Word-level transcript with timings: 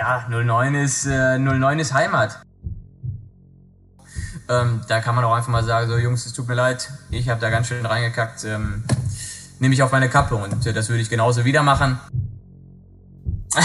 Ja, 0.00 0.24
09 0.30 0.74
ist, 0.76 1.04
äh, 1.04 1.38
09 1.38 1.78
ist 1.78 1.92
Heimat. 1.92 2.38
Ähm, 4.48 4.80
da 4.88 5.00
kann 5.00 5.14
man 5.14 5.26
auch 5.26 5.34
einfach 5.34 5.50
mal 5.50 5.62
sagen, 5.62 5.90
so 5.90 5.98
Jungs, 5.98 6.24
es 6.24 6.32
tut 6.32 6.48
mir 6.48 6.54
leid, 6.54 6.90
ich 7.10 7.28
habe 7.28 7.38
da 7.38 7.50
ganz 7.50 7.66
schön 7.66 7.84
reingekackt. 7.84 8.44
Ähm, 8.44 8.82
Nehme 9.58 9.74
ich 9.74 9.82
auf 9.82 9.92
meine 9.92 10.08
Kappe 10.08 10.36
und 10.36 10.66
äh, 10.66 10.72
das 10.72 10.88
würde 10.88 11.02
ich 11.02 11.10
genauso 11.10 11.44
wieder 11.44 11.62
machen. 11.62 12.00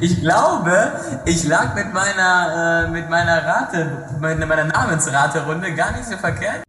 ich 0.00 0.18
glaube, 0.22 0.92
ich 1.26 1.44
lag 1.44 1.74
mit 1.74 1.92
meiner, 1.92 2.86
äh, 2.86 2.90
mit 2.90 3.10
meiner 3.10 3.44
Rate, 3.44 4.08
mit 4.18 4.48
meiner 4.48 4.64
Namensrate-Runde 4.64 5.74
gar 5.74 5.92
nicht 5.92 6.06
so 6.06 6.16
verkehrt. 6.16 6.64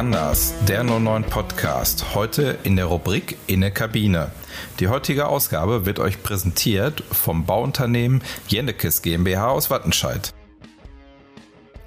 Anders, 0.00 0.54
der 0.66 0.82
09 0.82 1.24
Podcast. 1.24 2.14
Heute 2.14 2.56
in 2.62 2.76
der 2.76 2.86
Rubrik 2.86 3.36
In 3.46 3.60
der 3.60 3.70
Kabine. 3.70 4.30
Die 4.78 4.88
heutige 4.88 5.26
Ausgabe 5.26 5.84
wird 5.84 5.98
euch 5.98 6.22
präsentiert 6.22 7.04
vom 7.12 7.44
Bauunternehmen 7.44 8.22
Jennekes 8.48 9.02
GmbH 9.02 9.50
aus 9.50 9.68
Wattenscheid. 9.68 10.32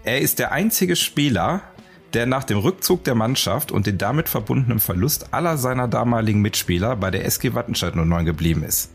Er 0.04 0.22
ist 0.22 0.38
der 0.38 0.52
einzige 0.52 0.96
Spieler, 0.96 1.62
der 2.14 2.28
nach 2.28 2.44
dem 2.44 2.60
Rückzug 2.60 3.04
der 3.04 3.16
Mannschaft 3.16 3.72
und 3.72 3.88
den 3.88 3.98
damit 3.98 4.30
verbundenen 4.30 4.80
Verlust 4.80 5.34
aller 5.34 5.58
seiner 5.58 5.88
damaligen 5.88 6.42
Mitspieler 6.42 6.96
bei 6.96 7.10
der 7.10 7.26
SG 7.26 7.56
Wattenscheid 7.56 7.96
09 7.96 8.26
geblieben 8.26 8.62
ist. 8.62 8.92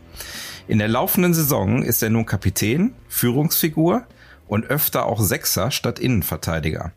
In 0.69 0.79
der 0.79 0.87
laufenden 0.87 1.33
Saison 1.33 1.83
ist 1.83 2.01
er 2.01 2.09
nun 2.09 2.25
Kapitän, 2.25 2.93
Führungsfigur 3.09 4.05
und 4.47 4.67
öfter 4.67 5.07
auch 5.07 5.19
Sechser 5.19 5.71
statt 5.71 5.99
Innenverteidiger. 5.99 6.93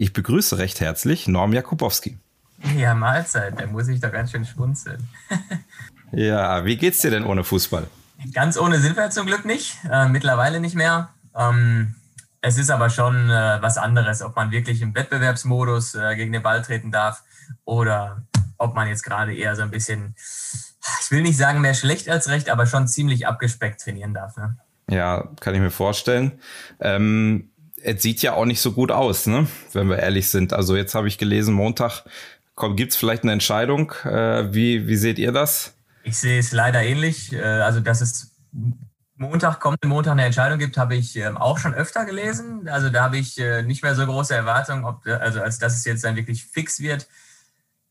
Ich 0.00 0.12
begrüße 0.12 0.58
recht 0.58 0.78
herzlich 0.78 1.26
Norm 1.26 1.52
Jakubowski. 1.52 2.16
Ja, 2.76 2.94
Mahlzeit, 2.94 3.58
da 3.58 3.66
muss 3.66 3.88
ich 3.88 4.00
doch 4.00 4.12
ganz 4.12 4.30
schön 4.30 4.44
schmunzeln. 4.44 5.08
ja, 6.12 6.64
wie 6.64 6.76
geht's 6.76 7.00
dir 7.00 7.10
denn 7.10 7.24
ohne 7.24 7.42
Fußball? 7.42 7.88
Ganz 8.32 8.56
ohne 8.56 8.78
sind 8.78 8.96
wir 8.96 9.10
zum 9.10 9.26
Glück 9.26 9.44
nicht, 9.44 9.76
äh, 9.90 10.06
mittlerweile 10.08 10.60
nicht 10.60 10.76
mehr. 10.76 11.08
Ähm, 11.36 11.96
es 12.42 12.58
ist 12.58 12.70
aber 12.70 12.90
schon 12.90 13.28
äh, 13.28 13.58
was 13.60 13.76
anderes, 13.76 14.22
ob 14.22 14.36
man 14.36 14.52
wirklich 14.52 14.82
im 14.82 14.94
Wettbewerbsmodus 14.94 15.96
äh, 15.96 16.14
gegen 16.14 16.32
den 16.32 16.44
Ball 16.44 16.62
treten 16.62 16.92
darf 16.92 17.24
oder 17.64 18.22
ob 18.56 18.76
man 18.76 18.86
jetzt 18.86 19.02
gerade 19.02 19.34
eher 19.34 19.56
so 19.56 19.62
ein 19.62 19.72
bisschen, 19.72 20.14
ich 21.00 21.10
will 21.10 21.22
nicht 21.22 21.36
sagen 21.36 21.60
mehr 21.60 21.74
schlecht 21.74 22.08
als 22.08 22.28
recht, 22.28 22.50
aber 22.50 22.66
schon 22.66 22.86
ziemlich 22.86 23.26
abgespeckt 23.26 23.80
trainieren 23.80 24.14
darf. 24.14 24.36
Ne? 24.36 24.56
Ja, 24.88 25.28
kann 25.40 25.56
ich 25.56 25.60
mir 25.60 25.72
vorstellen. 25.72 26.38
Ähm, 26.78 27.50
es 27.82 28.02
sieht 28.02 28.22
ja 28.22 28.34
auch 28.34 28.44
nicht 28.44 28.60
so 28.60 28.72
gut 28.72 28.90
aus, 28.90 29.26
ne? 29.26 29.46
wenn 29.72 29.88
wir 29.88 29.98
ehrlich 29.98 30.28
sind. 30.30 30.52
Also 30.52 30.76
jetzt 30.76 30.94
habe 30.94 31.08
ich 31.08 31.18
gelesen, 31.18 31.54
Montag 31.54 32.04
gibt 32.74 32.92
es 32.92 32.98
vielleicht 32.98 33.22
eine 33.22 33.32
Entscheidung. 33.32 33.92
Äh, 34.04 34.52
wie, 34.52 34.88
wie 34.88 34.96
seht 34.96 35.18
ihr 35.18 35.32
das? 35.32 35.74
Ich 36.02 36.16
sehe 36.16 36.38
es 36.38 36.52
leider 36.52 36.82
ähnlich. 36.82 37.32
Äh, 37.32 37.42
also, 37.42 37.80
dass 37.80 38.00
es 38.00 38.32
Montag, 39.16 39.60
kommenden 39.60 39.90
Montag 39.90 40.12
eine 40.12 40.24
Entscheidung 40.24 40.58
gibt, 40.58 40.76
habe 40.76 40.94
ich 40.94 41.16
ähm, 41.16 41.36
auch 41.36 41.58
schon 41.58 41.74
öfter 41.74 42.04
gelesen. 42.04 42.68
Also 42.68 42.88
da 42.88 43.02
habe 43.02 43.18
ich 43.18 43.38
äh, 43.38 43.62
nicht 43.62 43.82
mehr 43.82 43.94
so 43.96 44.06
große 44.06 44.34
Erwartungen, 44.34 44.84
ob, 44.84 45.04
also 45.06 45.40
als 45.40 45.58
dass 45.58 45.74
es 45.74 45.84
jetzt 45.84 46.04
dann 46.04 46.16
wirklich 46.16 46.44
fix 46.44 46.78
wird. 46.80 47.08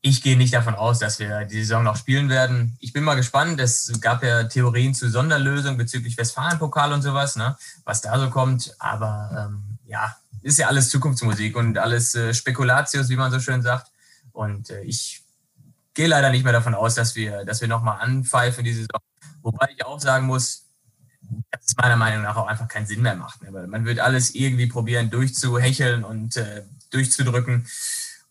Ich 0.00 0.22
gehe 0.22 0.38
nicht 0.38 0.54
davon 0.54 0.74
aus, 0.74 1.00
dass 1.00 1.18
wir 1.18 1.44
die 1.44 1.60
Saison 1.60 1.82
noch 1.82 1.96
spielen 1.96 2.30
werden. 2.30 2.76
Ich 2.80 2.92
bin 2.92 3.04
mal 3.04 3.14
gespannt. 3.14 3.60
Es 3.60 3.92
gab 4.00 4.22
ja 4.22 4.44
Theorien 4.44 4.94
zu 4.94 5.10
Sonderlösungen 5.10 5.76
bezüglich 5.76 6.16
Westfalen-Pokal 6.16 6.92
und 6.92 7.02
sowas, 7.02 7.36
ne? 7.36 7.56
was 7.84 8.00
da 8.00 8.18
so 8.18 8.30
kommt. 8.30 8.74
Aber 8.78 9.50
ähm, 9.50 9.77
ja, 9.88 10.16
ist 10.42 10.58
ja 10.58 10.68
alles 10.68 10.90
Zukunftsmusik 10.90 11.56
und 11.56 11.78
alles 11.78 12.14
äh, 12.14 12.32
Spekulatius, 12.32 13.08
wie 13.08 13.16
man 13.16 13.32
so 13.32 13.40
schön 13.40 13.62
sagt. 13.62 13.90
Und 14.32 14.70
äh, 14.70 14.82
ich 14.82 15.22
gehe 15.94 16.06
leider 16.06 16.30
nicht 16.30 16.44
mehr 16.44 16.52
davon 16.52 16.74
aus, 16.74 16.94
dass 16.94 17.16
wir, 17.16 17.44
dass 17.44 17.60
wir 17.60 17.68
nochmal 17.68 18.00
anpfeifen 18.00 18.62
diese 18.62 18.82
Saison. 18.82 19.00
Wobei 19.42 19.68
ich 19.74 19.84
auch 19.84 19.98
sagen 19.98 20.26
muss, 20.26 20.66
dass 21.50 21.64
es 21.66 21.76
meiner 21.76 21.96
Meinung 21.96 22.22
nach 22.22 22.36
auch 22.36 22.46
einfach 22.46 22.68
keinen 22.68 22.86
Sinn 22.86 23.02
mehr 23.02 23.16
macht. 23.16 23.42
Ne? 23.42 23.52
Weil 23.52 23.66
man 23.66 23.84
wird 23.84 23.98
alles 23.98 24.34
irgendwie 24.34 24.66
probieren, 24.66 25.10
durchzuhecheln 25.10 26.04
und 26.04 26.36
äh, 26.36 26.62
durchzudrücken. 26.90 27.66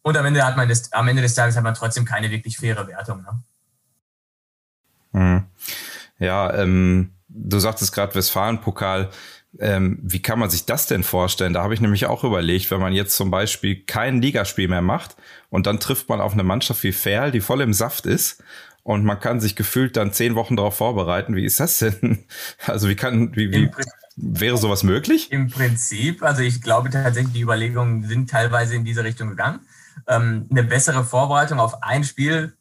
Und 0.02 0.16
am 0.16 0.26
Ende, 0.26 0.46
hat 0.46 0.56
man 0.56 0.70
das, 0.70 0.94
am 0.94 1.08
Ende 1.08 1.22
des 1.22 1.36
Tages 1.36 1.58
hat 1.58 1.64
man 1.64 1.74
trotzdem 1.74 2.06
keine 2.06 2.32
wirklich 2.32 2.58
faire 2.58 2.88
Wertung. 2.88 3.24
Ne? 3.24 5.20
Mhm. 5.20 5.46
Ja, 6.20 6.54
ähm, 6.54 7.12
du 7.28 7.60
sagtest 7.60 7.92
gerade 7.92 8.16
Westfalen-Pokal. 8.16 9.10
Ähm, 9.60 10.00
wie 10.04 10.22
kann 10.22 10.40
man 10.40 10.50
sich 10.50 10.66
das 10.66 10.88
denn 10.88 11.04
vorstellen? 11.04 11.54
Da 11.54 11.64
habe 11.64 11.74
ich 11.74 11.82
nämlich 11.82 12.06
auch 12.06 12.24
überlegt, 12.24 12.70
wenn 12.70 12.82
man 12.82 12.94
jetzt 12.94 13.16
zum 13.16 13.32
Beispiel 13.32 13.84
kein 13.86 14.22
Ligaspiel 14.22 14.68
mehr 14.68 14.82
macht 14.82 15.16
und 15.50 15.68
dann 15.68 15.80
trifft 15.80 16.10
man 16.10 16.22
auf 16.22 16.34
eine 16.34 16.44
Mannschaft 16.44 16.84
wie 16.84 16.92
Ferl, 16.92 17.32
die 17.32 17.42
voll 17.42 17.62
im 17.62 17.74
Saft 17.74 18.06
ist 18.06 18.44
und 18.84 19.04
man 19.04 19.20
kann 19.20 19.42
sich 19.42 19.56
gefühlt 19.56 19.98
dann 19.98 20.14
zehn 20.14 20.36
Wochen 20.36 20.56
darauf 20.56 20.78
vorbereiten. 20.78 21.36
Wie 21.36 21.46
ist 21.46 21.60
das 21.60 21.80
denn? 21.80 22.26
Also 22.66 22.88
wie 22.88 22.96
kann, 22.96 23.36
wie, 23.36 23.52
wie 23.52 23.72
wäre 24.16 24.58
sowas 24.58 24.84
möglich? 24.84 25.32
Im 25.32 25.50
Prinzip, 25.50 26.24
also 26.24 26.42
ich 26.42 26.62
glaube 26.62 26.90
tatsächlich, 26.90 27.34
die 27.34 27.42
Überlegungen 27.42 28.04
sind 28.04 28.30
teilweise 28.30 28.76
in 28.76 28.86
diese 28.86 29.04
Richtung 29.04 29.30
gegangen. 29.30 29.60
Ähm, 30.08 30.48
eine 30.50 30.64
bessere 30.64 31.04
Vorbereitung 31.04 31.60
auf 31.60 31.84
ein 31.84 32.04
Spiel 32.04 32.54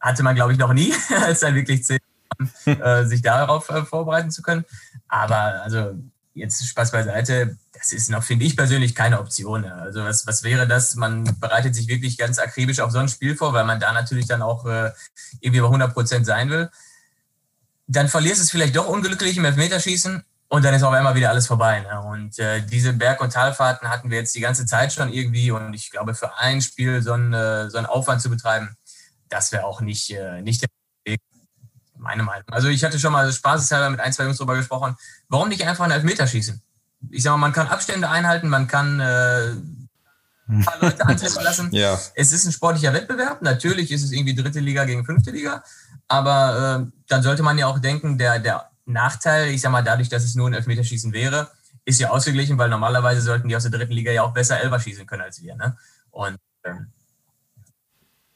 hatte 0.00 0.22
man, 0.22 0.34
glaube 0.34 0.52
ich, 0.52 0.58
noch 0.58 0.72
nie, 0.72 0.92
als 1.22 1.40
dann 1.40 1.54
wirklich 1.54 1.84
zehn 1.84 1.98
äh, 2.64 3.04
sich 3.04 3.22
darauf 3.22 3.68
äh, 3.70 3.84
vorbereiten 3.84 4.30
zu 4.30 4.42
können. 4.42 4.64
Aber 5.08 5.62
also 5.62 5.94
jetzt 6.34 6.64
Spaß 6.66 6.92
beiseite, 6.92 7.56
das 7.72 7.92
ist 7.92 8.10
noch, 8.10 8.22
finde 8.22 8.44
ich 8.44 8.56
persönlich, 8.56 8.94
keine 8.94 9.20
Option. 9.20 9.64
Also 9.64 10.04
was, 10.04 10.26
was 10.26 10.42
wäre 10.42 10.66
das? 10.66 10.96
Man 10.96 11.24
bereitet 11.40 11.74
sich 11.74 11.88
wirklich 11.88 12.18
ganz 12.18 12.38
akribisch 12.38 12.80
auf 12.80 12.90
so 12.90 12.98
ein 12.98 13.08
Spiel 13.08 13.36
vor, 13.36 13.52
weil 13.52 13.64
man 13.64 13.80
da 13.80 13.92
natürlich 13.92 14.26
dann 14.26 14.42
auch 14.42 14.66
äh, 14.66 14.90
irgendwie 15.40 15.60
bei 15.60 15.66
100 15.66 15.92
Prozent 15.92 16.26
sein 16.26 16.50
will. 16.50 16.70
Dann 17.86 18.08
verlierst 18.08 18.40
es 18.40 18.50
vielleicht 18.50 18.76
doch 18.76 18.86
unglücklich 18.86 19.36
im 19.36 19.44
Elfmeterschießen 19.44 20.22
und 20.48 20.64
dann 20.64 20.74
ist 20.74 20.82
auf 20.82 20.92
einmal 20.92 21.14
wieder 21.14 21.30
alles 21.30 21.46
vorbei. 21.46 21.80
Ne? 21.80 22.00
Und 22.02 22.38
äh, 22.38 22.60
diese 22.62 22.92
Berg- 22.92 23.20
und 23.20 23.32
Talfahrten 23.32 23.88
hatten 23.88 24.10
wir 24.10 24.18
jetzt 24.18 24.34
die 24.34 24.40
ganze 24.40 24.66
Zeit 24.66 24.92
schon 24.92 25.12
irgendwie 25.12 25.50
und 25.50 25.74
ich 25.74 25.90
glaube, 25.90 26.14
für 26.14 26.38
ein 26.38 26.60
Spiel 26.60 27.02
so 27.02 27.12
einen, 27.12 27.32
äh, 27.32 27.70
so 27.70 27.78
einen 27.78 27.86
Aufwand 27.86 28.20
zu 28.20 28.30
betreiben, 28.30 28.76
das 29.28 29.52
wäre 29.52 29.64
auch 29.64 29.80
nicht, 29.80 30.10
äh, 30.10 30.42
nicht 30.42 30.62
der 30.62 30.68
meine 32.00 32.22
Meinung. 32.22 32.44
Also 32.48 32.68
ich 32.68 32.82
hatte 32.84 32.98
schon 32.98 33.12
mal 33.12 33.30
spaßeshalber 33.32 33.90
mit 33.90 34.00
ein, 34.00 34.12
zwei 34.12 34.24
Jungs 34.24 34.38
darüber 34.38 34.56
gesprochen, 34.56 34.96
warum 35.28 35.48
nicht 35.48 35.66
einfach 35.66 35.84
einen 35.84 35.92
Elfmeter 35.92 36.26
schießen? 36.26 36.60
Ich 37.10 37.22
sag 37.22 37.32
mal, 37.32 37.38
man 37.38 37.52
kann 37.52 37.68
Abstände 37.68 38.08
einhalten, 38.10 38.48
man 38.48 38.66
kann 38.66 39.00
äh, 39.00 39.52
ein 40.48 40.64
paar 40.64 40.78
Leute 40.80 41.06
antreten 41.06 41.42
lassen. 41.42 41.68
ja. 41.72 41.98
Es 42.14 42.32
ist 42.32 42.44
ein 42.44 42.52
sportlicher 42.52 42.92
Wettbewerb. 42.92 43.42
Natürlich 43.42 43.90
ist 43.90 44.02
es 44.02 44.12
irgendwie 44.12 44.34
dritte 44.34 44.60
Liga 44.60 44.84
gegen 44.84 45.04
fünfte 45.04 45.30
Liga. 45.30 45.62
Aber 46.08 46.86
äh, 46.86 46.92
dann 47.08 47.22
sollte 47.22 47.42
man 47.42 47.56
ja 47.56 47.66
auch 47.66 47.78
denken, 47.78 48.18
der, 48.18 48.38
der 48.38 48.70
Nachteil, 48.84 49.50
ich 49.50 49.60
sag 49.60 49.70
mal, 49.70 49.84
dadurch, 49.84 50.08
dass 50.08 50.24
es 50.24 50.34
nur 50.34 50.48
ein 50.48 50.54
Elfmeterschießen 50.54 51.12
wäre, 51.12 51.50
ist 51.84 52.00
ja 52.00 52.10
ausgeglichen, 52.10 52.58
weil 52.58 52.68
normalerweise 52.68 53.20
sollten 53.20 53.48
die 53.48 53.56
aus 53.56 53.62
der 53.62 53.72
dritten 53.72 53.92
Liga 53.92 54.12
ja 54.12 54.22
auch 54.22 54.32
besser 54.32 54.60
Elber 54.60 54.80
schießen 54.80 55.06
können 55.06 55.22
als 55.22 55.40
wir. 55.42 55.54
Ne? 55.54 55.76
Und 56.10 56.36
ähm, 56.64 56.88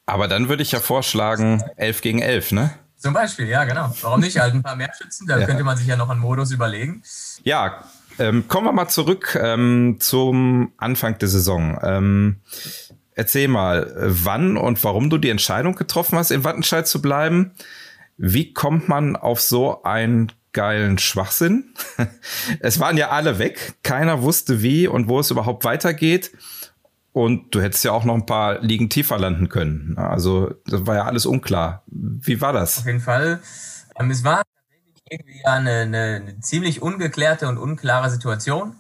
aber 0.07 0.29
dann 0.29 0.49
würde 0.49 0.63
ich 0.63 0.73
ja 0.73 0.81
vorschlagen, 0.81 1.63
elf 1.77 2.03
gegen 2.03 2.21
elf, 2.21 2.53
ne? 2.53 2.71
Zum 3.05 3.13
Beispiel, 3.13 3.49
ja, 3.49 3.65
genau. 3.65 3.95
Warum 4.01 4.21
nicht? 4.21 4.39
Halt 4.39 4.55
ein 4.55 4.63
paar 4.63 4.77
mehr 4.77 4.91
Schützen, 4.97 5.27
da 5.27 5.39
ja. 5.39 5.45
könnte 5.45 5.63
man 5.63 5.77
sich 5.77 5.87
ja 5.87 5.95
noch 5.95 6.09
einen 6.09 6.21
Modus 6.21 6.53
überlegen. 6.53 7.03
Ja, 7.43 7.85
ähm, 8.19 8.49
kommen 8.49 8.67
wir 8.67 8.73
mal 8.73 8.89
zurück 8.89 9.39
ähm, 9.39 9.99
zum 10.01 10.73
Anfang 10.79 11.19
der 11.19 11.29
Saison. 11.29 11.79
Ähm, 11.83 12.41
erzähl 13.15 13.49
mal, 13.49 13.93
wann 13.95 14.57
und 14.57 14.83
warum 14.85 15.11
du 15.11 15.19
die 15.19 15.29
Entscheidung 15.29 15.75
getroffen 15.75 16.17
hast, 16.17 16.31
in 16.31 16.45
Wattenscheid 16.45 16.89
zu 16.89 17.03
bleiben. 17.03 17.53
Wie 18.17 18.55
kommt 18.55 18.89
man 18.89 19.17
auf 19.17 19.43
so 19.43 19.83
einen 19.83 20.33
geilen 20.55 20.97
Schwachsinn? 20.97 21.75
es 22.61 22.81
waren 22.81 22.97
ja 22.97 23.11
alle 23.11 23.39
weg. 23.39 23.75
Keiner 23.83 24.23
wusste 24.23 24.63
wie 24.63 24.89
und 24.89 25.09
wo 25.09 25.21
es 25.21 25.31
überhaupt 25.31 25.65
weitergeht. 25.65 26.31
Und 27.15 27.55
du 27.55 27.63
hättest 27.63 27.85
ja 27.85 27.93
auch 27.93 28.05
noch 28.05 28.17
ein 28.17 28.27
paar 28.27 28.61
Ligen 28.61 28.91
tiefer 28.91 29.21
landen 29.21 29.49
können. 29.49 29.97
Also 29.97 30.53
das 30.67 30.85
war 30.85 30.97
ja 30.97 31.05
alles 31.05 31.27
unklar. 31.27 31.85
Wie 31.87 32.41
war 32.41 32.53
das? 32.53 32.79
Auf 32.79 32.87
jeden 32.87 33.01
Fall. 33.01 33.39
Ähm, 33.97 34.11
es 34.11 34.25
war 34.25 34.43
irgendwie 35.09 35.45
eine, 35.45 35.83
eine, 35.83 36.23
eine, 36.23 36.41
ziemlich 36.41 36.83
ungeklärte 36.83 37.47
und 37.47 37.57
unklare 37.57 38.11
Situation. 38.11 38.75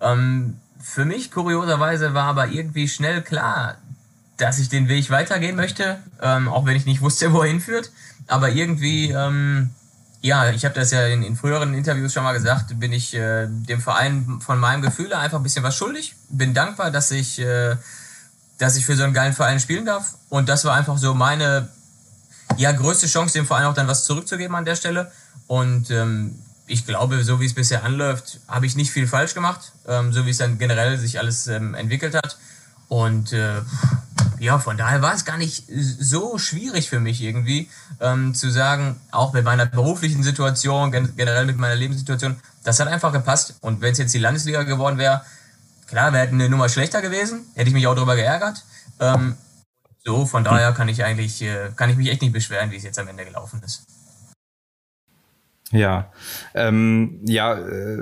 Ähm, 0.00 0.56
für 0.80 1.04
mich 1.04 1.30
kurioserweise 1.30 2.14
war 2.14 2.24
aber 2.24 2.48
irgendwie 2.48 2.88
schnell 2.88 3.20
klar, 3.20 3.76
dass 4.38 4.58
ich 4.58 4.70
den 4.70 4.88
Weg 4.88 5.10
weitergehen 5.10 5.54
möchte, 5.54 5.98
ähm, 6.22 6.48
auch 6.48 6.64
wenn 6.64 6.76
ich 6.76 6.86
nicht 6.86 7.02
wusste, 7.02 7.34
wo 7.34 7.42
er 7.42 7.48
hinführt. 7.48 7.92
Aber 8.26 8.48
irgendwie 8.48 9.10
ähm, 9.10 9.68
ja, 10.26 10.50
ich 10.50 10.64
habe 10.64 10.74
das 10.74 10.90
ja 10.90 11.06
in, 11.06 11.22
in, 11.22 11.36
früheren 11.36 11.72
Interviews 11.74 12.12
schon 12.12 12.24
mal 12.24 12.32
gesagt, 12.32 12.78
bin 12.78 12.92
ich 12.92 13.14
äh, 13.14 13.46
dem 13.48 13.80
Verein 13.80 14.40
von 14.40 14.58
meinem 14.58 14.82
Gefühl 14.82 15.12
einfach 15.12 15.38
ein 15.38 15.42
bisschen 15.42 15.62
was 15.62 15.76
schuldig. 15.76 16.14
Bin 16.28 16.52
dankbar, 16.52 16.90
dass 16.90 17.10
ich 17.10 17.38
äh, 17.38 17.76
dass 18.58 18.76
ich 18.76 18.86
für 18.86 18.96
so 18.96 19.04
einen 19.04 19.12
geilen 19.12 19.32
Verein 19.32 19.60
spielen 19.60 19.84
darf. 19.84 20.14
Und 20.28 20.48
das 20.48 20.64
war 20.64 20.74
einfach 20.74 20.98
so 20.98 21.14
meine 21.14 21.68
ja, 22.56 22.72
größte 22.72 23.06
Chance, 23.06 23.34
dem 23.34 23.46
Verein 23.46 23.66
auch 23.66 23.74
dann 23.74 23.88
was 23.88 24.04
zurückzugeben 24.04 24.56
an 24.56 24.64
der 24.64 24.76
Stelle. 24.76 25.12
Und 25.46 25.90
ähm, 25.90 26.38
ich 26.66 26.86
glaube, 26.86 27.22
so 27.22 27.40
wie 27.40 27.46
es 27.46 27.54
bisher 27.54 27.84
anläuft, 27.84 28.40
habe 28.48 28.66
ich 28.66 28.76
nicht 28.76 28.90
viel 28.90 29.06
falsch 29.06 29.34
gemacht, 29.34 29.72
ähm, 29.86 30.12
so 30.12 30.26
wie 30.26 30.30
es 30.30 30.38
dann 30.38 30.58
generell 30.58 30.98
sich 30.98 31.18
alles 31.18 31.46
ähm, 31.46 31.74
entwickelt 31.74 32.14
hat. 32.14 32.38
Und 32.88 33.32
äh, 33.32 33.60
ja, 34.38 34.58
von 34.58 34.76
daher 34.76 35.02
war 35.02 35.14
es 35.14 35.24
gar 35.24 35.38
nicht 35.38 35.64
so 35.68 36.38
schwierig 36.38 36.88
für 36.88 37.00
mich 37.00 37.22
irgendwie 37.22 37.68
ähm, 38.00 38.34
zu 38.34 38.50
sagen, 38.50 39.00
auch 39.10 39.32
mit 39.32 39.44
meiner 39.44 39.66
beruflichen 39.66 40.22
Situation, 40.22 40.90
generell 40.90 41.46
mit 41.46 41.58
meiner 41.58 41.74
Lebenssituation, 41.74 42.36
das 42.64 42.80
hat 42.80 42.88
einfach 42.88 43.12
gepasst. 43.12 43.56
Und 43.60 43.80
wenn 43.80 43.92
es 43.92 43.98
jetzt 43.98 44.14
die 44.14 44.18
Landesliga 44.18 44.62
geworden 44.62 44.98
wäre, 44.98 45.22
klar, 45.86 46.12
wäre 46.12 46.28
eine 46.28 46.48
Nummer 46.48 46.68
schlechter 46.68 47.02
gewesen, 47.02 47.46
hätte 47.54 47.68
ich 47.68 47.74
mich 47.74 47.86
auch 47.86 47.94
darüber 47.94 48.16
geärgert. 48.16 48.64
Ähm, 49.00 49.36
so, 50.04 50.24
von 50.26 50.44
daher 50.44 50.72
kann 50.72 50.88
ich 50.88 51.04
eigentlich, 51.04 51.42
äh, 51.42 51.70
kann 51.74 51.90
ich 51.90 51.96
mich 51.96 52.08
echt 52.08 52.22
nicht 52.22 52.32
beschweren, 52.32 52.70
wie 52.70 52.76
es 52.76 52.84
jetzt 52.84 52.98
am 52.98 53.08
Ende 53.08 53.24
gelaufen 53.24 53.60
ist. 53.64 53.86
Ja, 55.72 56.12
ähm, 56.54 57.20
ja, 57.24 57.54
äh, 57.54 57.98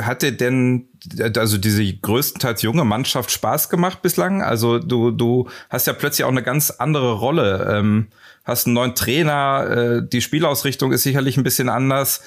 hat 0.00 0.22
dir 0.22 0.36
denn 0.36 0.89
also 1.36 1.58
diese 1.58 1.84
größtenteils 1.92 2.62
junge 2.62 2.84
Mannschaft 2.84 3.30
Spaß 3.30 3.68
gemacht 3.68 4.02
bislang? 4.02 4.42
Also 4.42 4.78
du 4.78 5.10
du 5.10 5.48
hast 5.68 5.86
ja 5.86 5.92
plötzlich 5.92 6.24
auch 6.24 6.30
eine 6.30 6.42
ganz 6.42 6.70
andere 6.70 7.14
Rolle, 7.14 7.76
ähm, 7.78 8.08
hast 8.44 8.66
einen 8.66 8.74
neuen 8.74 8.94
Trainer, 8.94 9.66
äh, 9.68 10.02
die 10.06 10.20
Spielausrichtung 10.20 10.92
ist 10.92 11.02
sicherlich 11.02 11.36
ein 11.36 11.44
bisschen 11.44 11.68
anders. 11.68 12.22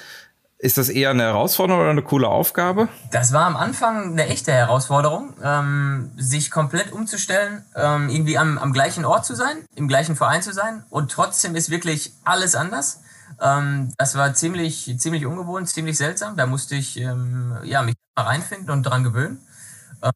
Ist 0.63 0.77
das 0.77 0.87
eher 0.87 1.09
eine 1.09 1.23
Herausforderung 1.23 1.81
oder 1.81 1.89
eine 1.89 2.03
coole 2.03 2.29
Aufgabe? 2.29 2.87
Das 3.11 3.33
war 3.33 3.47
am 3.47 3.57
Anfang 3.57 4.13
eine 4.13 4.27
echte 4.27 4.53
Herausforderung, 4.53 5.33
ähm, 5.43 6.11
sich 6.15 6.51
komplett 6.51 6.93
umzustellen, 6.93 7.65
ähm, 7.75 8.07
irgendwie 8.07 8.37
am, 8.37 8.57
am 8.57 8.71
gleichen 8.71 9.03
Ort 9.03 9.25
zu 9.25 9.35
sein, 9.35 9.57
im 9.75 9.89
gleichen 9.89 10.15
Verein 10.15 10.41
zu 10.41 10.53
sein 10.53 10.85
und 10.89 11.11
trotzdem 11.11 11.57
ist 11.57 11.69
wirklich 11.69 12.13
alles 12.23 12.55
anders. 12.55 13.02
Ähm, 13.41 13.93
das 13.97 14.15
war 14.15 14.33
ziemlich, 14.33 14.95
ziemlich 14.97 15.25
ungewohnt, 15.25 15.69
ziemlich 15.69 15.97
seltsam. 15.97 16.37
Da 16.37 16.45
musste 16.45 16.75
ich 16.75 16.99
ähm, 16.99 17.57
ja, 17.63 17.81
mich 17.81 17.95
mal 18.15 18.23
reinfinden 18.23 18.69
und 18.69 18.83
dran 18.83 19.03
gewöhnen. 19.03 19.39
Ähm, 20.01 20.11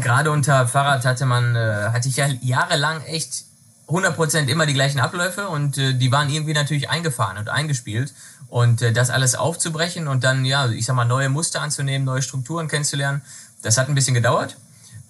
gerade 0.00 0.30
unter 0.30 0.66
Fahrrad 0.66 1.04
hatte 1.04 1.26
man, 1.26 1.56
äh, 1.56 1.90
hatte 1.92 2.08
ich 2.08 2.16
ja 2.16 2.26
jahrelang 2.26 3.02
echt 3.02 3.44
100% 3.88 4.48
immer 4.48 4.66
die 4.66 4.74
gleichen 4.74 5.00
Abläufe 5.00 5.48
und 5.48 5.78
äh, 5.78 5.94
die 5.94 6.12
waren 6.12 6.28
irgendwie 6.28 6.52
natürlich 6.52 6.90
eingefahren 6.90 7.38
und 7.38 7.48
eingespielt. 7.48 8.12
Und 8.48 8.80
äh, 8.82 8.92
das 8.92 9.10
alles 9.10 9.34
aufzubrechen 9.34 10.08
und 10.08 10.24
dann, 10.24 10.44
ja, 10.44 10.68
ich 10.68 10.86
sag 10.86 10.96
mal, 10.96 11.04
neue 11.04 11.28
Muster 11.28 11.60
anzunehmen, 11.60 12.04
neue 12.04 12.22
Strukturen 12.22 12.68
kennenzulernen, 12.68 13.22
das 13.62 13.76
hat 13.76 13.88
ein 13.88 13.94
bisschen 13.94 14.14
gedauert. 14.14 14.56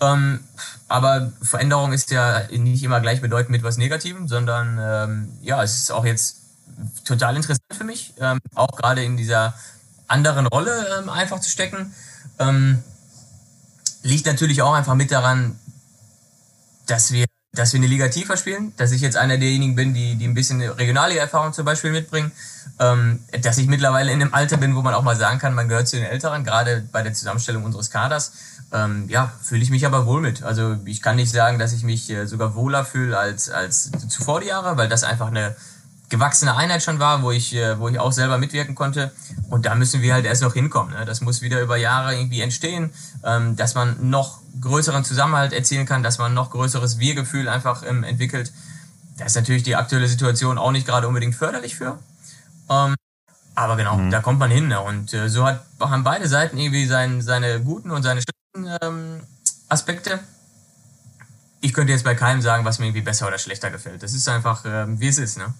Ähm, 0.00 0.40
aber 0.86 1.32
Veränderung 1.42 1.92
ist 1.92 2.10
ja 2.10 2.42
nicht 2.50 2.82
immer 2.82 3.00
gleichbedeutend 3.00 3.50
mit 3.50 3.62
was 3.62 3.76
Negativem, 3.78 4.28
sondern 4.28 4.78
ähm, 4.80 5.38
ja, 5.42 5.62
es 5.62 5.78
ist 5.78 5.90
auch 5.90 6.04
jetzt 6.04 6.36
total 7.04 7.36
interessant 7.36 7.62
für 7.72 7.84
mich, 7.84 8.14
ähm, 8.20 8.38
auch 8.54 8.76
gerade 8.76 9.04
in 9.04 9.16
dieser 9.16 9.54
anderen 10.06 10.46
Rolle 10.46 10.86
ähm, 10.98 11.08
einfach 11.08 11.40
zu 11.40 11.50
stecken. 11.50 11.94
Ähm, 12.38 12.82
liegt 14.02 14.26
natürlich 14.26 14.62
auch 14.62 14.72
einfach 14.72 14.94
mit 14.94 15.10
daran, 15.10 15.58
dass 16.86 17.12
wir, 17.12 17.26
dass 17.52 17.72
wir 17.72 17.78
eine 17.78 17.86
Liga 17.86 18.08
tiefer 18.08 18.36
spielen, 18.36 18.72
dass 18.76 18.92
ich 18.92 19.00
jetzt 19.00 19.16
einer 19.16 19.38
derjenigen 19.38 19.74
bin, 19.74 19.92
die, 19.92 20.16
die 20.16 20.26
ein 20.26 20.34
bisschen 20.34 20.62
Regionalliga-Erfahrung 20.62 21.52
zum 21.52 21.64
Beispiel 21.64 21.90
mitbringen, 21.90 22.32
ähm, 22.78 23.20
dass 23.42 23.58
ich 23.58 23.66
mittlerweile 23.66 24.12
in 24.12 24.22
einem 24.22 24.34
Alter 24.34 24.56
bin, 24.56 24.74
wo 24.74 24.82
man 24.82 24.94
auch 24.94 25.02
mal 25.02 25.16
sagen 25.16 25.38
kann, 25.38 25.54
man 25.54 25.68
gehört 25.68 25.88
zu 25.88 25.96
den 25.96 26.06
Älteren, 26.06 26.44
gerade 26.44 26.88
bei 26.92 27.02
der 27.02 27.12
Zusammenstellung 27.12 27.64
unseres 27.64 27.90
Kaders. 27.90 28.32
Ähm, 28.70 29.08
ja, 29.08 29.32
fühle 29.42 29.62
ich 29.62 29.70
mich 29.70 29.86
aber 29.86 30.06
wohl 30.06 30.20
mit. 30.20 30.42
Also 30.42 30.76
ich 30.84 31.00
kann 31.00 31.16
nicht 31.16 31.32
sagen, 31.32 31.58
dass 31.58 31.72
ich 31.72 31.82
mich 31.82 32.10
äh, 32.10 32.26
sogar 32.26 32.54
wohler 32.54 32.84
fühle 32.84 33.18
als, 33.18 33.48
als 33.48 33.90
zuvor 34.08 34.40
die 34.40 34.48
Jahre, 34.48 34.76
weil 34.76 34.88
das 34.88 35.04
einfach 35.04 35.28
eine, 35.28 35.56
gewachsene 36.08 36.56
Einheit 36.56 36.82
schon 36.82 36.98
war, 36.98 37.22
wo 37.22 37.30
ich, 37.30 37.54
äh, 37.54 37.78
wo 37.78 37.88
ich 37.88 37.98
auch 37.98 38.12
selber 38.12 38.38
mitwirken 38.38 38.74
konnte. 38.74 39.12
Und 39.50 39.66
da 39.66 39.74
müssen 39.74 40.02
wir 40.02 40.14
halt 40.14 40.24
erst 40.24 40.42
noch 40.42 40.54
hinkommen. 40.54 40.94
Ne? 40.94 41.04
Das 41.04 41.20
muss 41.20 41.42
wieder 41.42 41.60
über 41.60 41.76
Jahre 41.76 42.14
irgendwie 42.16 42.40
entstehen, 42.40 42.90
ähm, 43.24 43.56
dass 43.56 43.74
man 43.74 44.08
noch 44.08 44.40
größeren 44.60 45.04
Zusammenhalt 45.04 45.52
erzielen 45.52 45.86
kann, 45.86 46.02
dass 46.02 46.18
man 46.18 46.34
noch 46.34 46.50
größeres 46.50 46.98
Wir-Gefühl 46.98 47.48
einfach 47.48 47.82
ähm, 47.86 48.04
entwickelt. 48.04 48.52
Da 49.18 49.26
ist 49.26 49.36
natürlich 49.36 49.64
die 49.64 49.76
aktuelle 49.76 50.08
Situation 50.08 50.58
auch 50.58 50.70
nicht 50.70 50.86
gerade 50.86 51.08
unbedingt 51.08 51.34
förderlich 51.34 51.76
für. 51.76 51.98
Ähm, 52.70 52.94
aber 53.54 53.76
genau, 53.76 53.96
mhm. 53.96 54.10
da 54.10 54.20
kommt 54.20 54.38
man 54.38 54.50
hin. 54.50 54.68
Ne? 54.68 54.80
Und 54.80 55.12
äh, 55.12 55.28
so 55.28 55.44
hat, 55.44 55.64
haben 55.80 56.04
beide 56.04 56.28
Seiten 56.28 56.56
irgendwie 56.56 56.86
sein, 56.86 57.20
seine 57.20 57.60
guten 57.60 57.90
und 57.90 58.02
seine 58.02 58.22
schlechten 58.22 58.78
ähm, 58.80 59.20
Aspekte. 59.68 60.20
Ich 61.60 61.74
könnte 61.74 61.92
jetzt 61.92 62.04
bei 62.04 62.14
keinem 62.14 62.40
sagen, 62.40 62.64
was 62.64 62.78
mir 62.78 62.86
irgendwie 62.86 63.02
besser 63.02 63.26
oder 63.26 63.36
schlechter 63.36 63.70
gefällt. 63.70 64.02
Das 64.02 64.14
ist 64.14 64.28
einfach, 64.28 64.64
äh, 64.64 64.86
wie 65.00 65.08
es 65.08 65.18
ist. 65.18 65.38
Ne? 65.38 65.52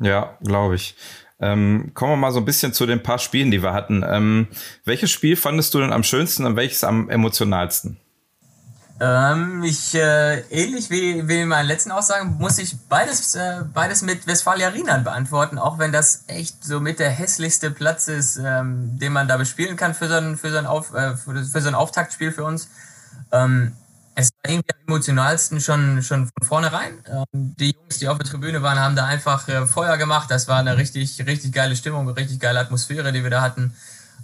Ja, 0.00 0.36
glaube 0.42 0.74
ich. 0.76 0.96
Ähm, 1.40 1.90
kommen 1.94 2.12
wir 2.12 2.16
mal 2.16 2.32
so 2.32 2.38
ein 2.38 2.44
bisschen 2.44 2.72
zu 2.72 2.86
den 2.86 3.02
paar 3.02 3.18
Spielen, 3.18 3.50
die 3.50 3.62
wir 3.62 3.72
hatten. 3.72 4.04
Ähm, 4.06 4.48
welches 4.84 5.10
Spiel 5.10 5.36
fandest 5.36 5.74
du 5.74 5.80
denn 5.80 5.92
am 5.92 6.02
schönsten 6.02 6.46
und 6.46 6.56
welches 6.56 6.84
am 6.84 7.10
emotionalsten? 7.10 7.98
Ähm, 9.00 9.64
ich, 9.64 9.94
äh, 9.96 10.40
ähnlich 10.50 10.88
wie, 10.88 11.26
wie 11.26 11.40
in 11.40 11.48
meinen 11.48 11.66
letzten 11.66 11.90
Aussagen, 11.90 12.36
muss 12.38 12.58
ich 12.58 12.76
beides, 12.88 13.34
äh, 13.34 13.62
beides 13.74 14.02
mit 14.02 14.26
Westfalia 14.28 14.68
Rienan 14.68 15.02
beantworten, 15.02 15.58
auch 15.58 15.80
wenn 15.80 15.90
das 15.90 16.24
echt 16.28 16.62
so 16.62 16.78
mit 16.78 17.00
der 17.00 17.10
hässlichste 17.10 17.72
Platz 17.72 18.06
ist, 18.06 18.36
ähm, 18.36 18.96
den 19.00 19.12
man 19.12 19.26
da 19.26 19.36
bespielen 19.36 19.76
kann 19.76 19.94
für 19.94 20.06
so 20.06 20.14
ein, 20.14 20.36
für 20.36 20.52
so 20.52 20.58
ein, 20.58 20.66
Auf, 20.66 20.94
äh, 20.94 21.16
für 21.16 21.60
so 21.60 21.68
ein 21.68 21.74
Auftaktspiel 21.74 22.30
für 22.30 22.44
uns. 22.44 22.68
Ähm, 23.32 23.72
es 24.14 24.30
war 24.42 24.50
irgendwie 24.50 24.70
am 24.72 24.88
emotionalsten 24.88 25.60
schon, 25.60 26.02
schon 26.02 26.26
von 26.26 26.46
vornherein. 26.46 26.92
Ähm, 27.06 27.24
die 27.32 27.72
Jungs, 27.72 27.98
die 27.98 28.08
auf 28.08 28.18
der 28.18 28.26
Tribüne 28.26 28.62
waren, 28.62 28.78
haben 28.78 28.96
da 28.96 29.06
einfach 29.06 29.48
äh, 29.48 29.66
Feuer 29.66 29.96
gemacht. 29.96 30.30
Das 30.30 30.48
war 30.48 30.58
eine 30.58 30.76
richtig, 30.76 31.24
richtig 31.26 31.52
geile 31.52 31.76
Stimmung, 31.76 32.02
eine 32.02 32.16
richtig 32.16 32.38
geile 32.40 32.60
Atmosphäre, 32.60 33.12
die 33.12 33.22
wir 33.22 33.30
da 33.30 33.42
hatten. 33.42 33.74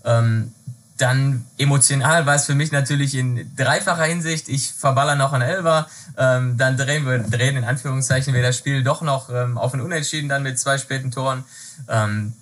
Ähm, 0.04 0.52
dann 0.96 1.46
emotional 1.56 2.26
war 2.26 2.34
es 2.34 2.44
für 2.44 2.54
mich 2.54 2.72
natürlich 2.72 3.14
in 3.14 3.50
dreifacher 3.56 4.04
Hinsicht. 4.04 4.48
Ich 4.48 4.72
verballer 4.72 5.14
noch 5.14 5.32
einen 5.32 5.48
Elver, 5.48 5.88
ähm, 6.19 6.58
dann 6.58 6.76
drehen 6.76 7.06
wir, 7.06 7.19
drehen 7.20 7.56
in 7.56 7.64
Anführungszeichen 7.64 8.34
wir 8.34 8.43
das 8.43 8.58
Spiel 8.58 8.82
doch 8.82 9.00
noch 9.00 9.31
auf 9.31 9.72
ein 9.72 9.81
Unentschieden 9.81 10.28
dann 10.28 10.43
mit 10.43 10.58
zwei 10.58 10.76
späten 10.76 11.10
Toren. 11.10 11.44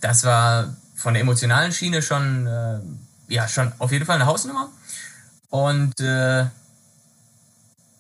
Das 0.01 0.25
war 0.25 0.75
von 0.97 1.15
der 1.15 1.23
emotionalen 1.23 1.71
Schiene 1.71 2.03
schon, 2.03 2.49
äh, 2.49 2.81
ja, 3.29 3.47
schon 3.47 3.73
auf 3.79 3.93
jeden 3.93 4.05
Fall 4.05 4.17
eine 4.17 4.27
Hausnummer. 4.27 4.69
Und 5.51 6.01
äh, 6.01 6.47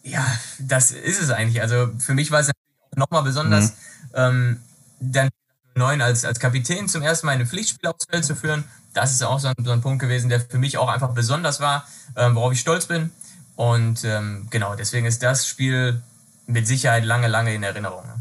ja, 0.08 0.24
das 0.58 0.90
ist 0.90 1.20
es 1.20 1.30
eigentlich. 1.30 1.62
Also 1.62 1.90
für 1.98 2.14
mich 2.14 2.30
war 2.30 2.40
es 2.40 2.50
nochmal 2.96 3.22
besonders, 3.22 3.70
mhm. 3.70 3.76
ähm, 4.14 4.62
dann 5.00 5.28
neun 5.74 6.02
als, 6.02 6.24
als 6.24 6.40
Kapitän 6.40 6.88
zum 6.88 7.02
ersten 7.02 7.26
Mal 7.26 7.32
eine 7.32 7.46
Pflichtspiel 7.46 7.88
aufs 7.88 8.06
Feld 8.10 8.24
zu 8.24 8.34
führen. 8.34 8.64
Das 8.94 9.12
ist 9.12 9.22
auch 9.22 9.38
so 9.38 9.48
ein, 9.48 9.54
so 9.64 9.70
ein 9.70 9.80
Punkt 9.80 10.00
gewesen, 10.00 10.28
der 10.28 10.40
für 10.40 10.58
mich 10.58 10.76
auch 10.76 10.88
einfach 10.88 11.10
besonders 11.14 11.60
war, 11.60 11.86
ähm, 12.16 12.34
worauf 12.34 12.52
ich 12.52 12.60
stolz 12.60 12.86
bin. 12.86 13.10
Und 13.54 14.04
ähm, 14.04 14.48
genau, 14.50 14.74
deswegen 14.74 15.06
ist 15.06 15.22
das 15.22 15.46
Spiel 15.46 16.02
mit 16.46 16.66
Sicherheit 16.66 17.04
lange, 17.04 17.28
lange 17.28 17.54
in 17.54 17.62
Erinnerung. 17.62 18.06
Ne? 18.06 18.14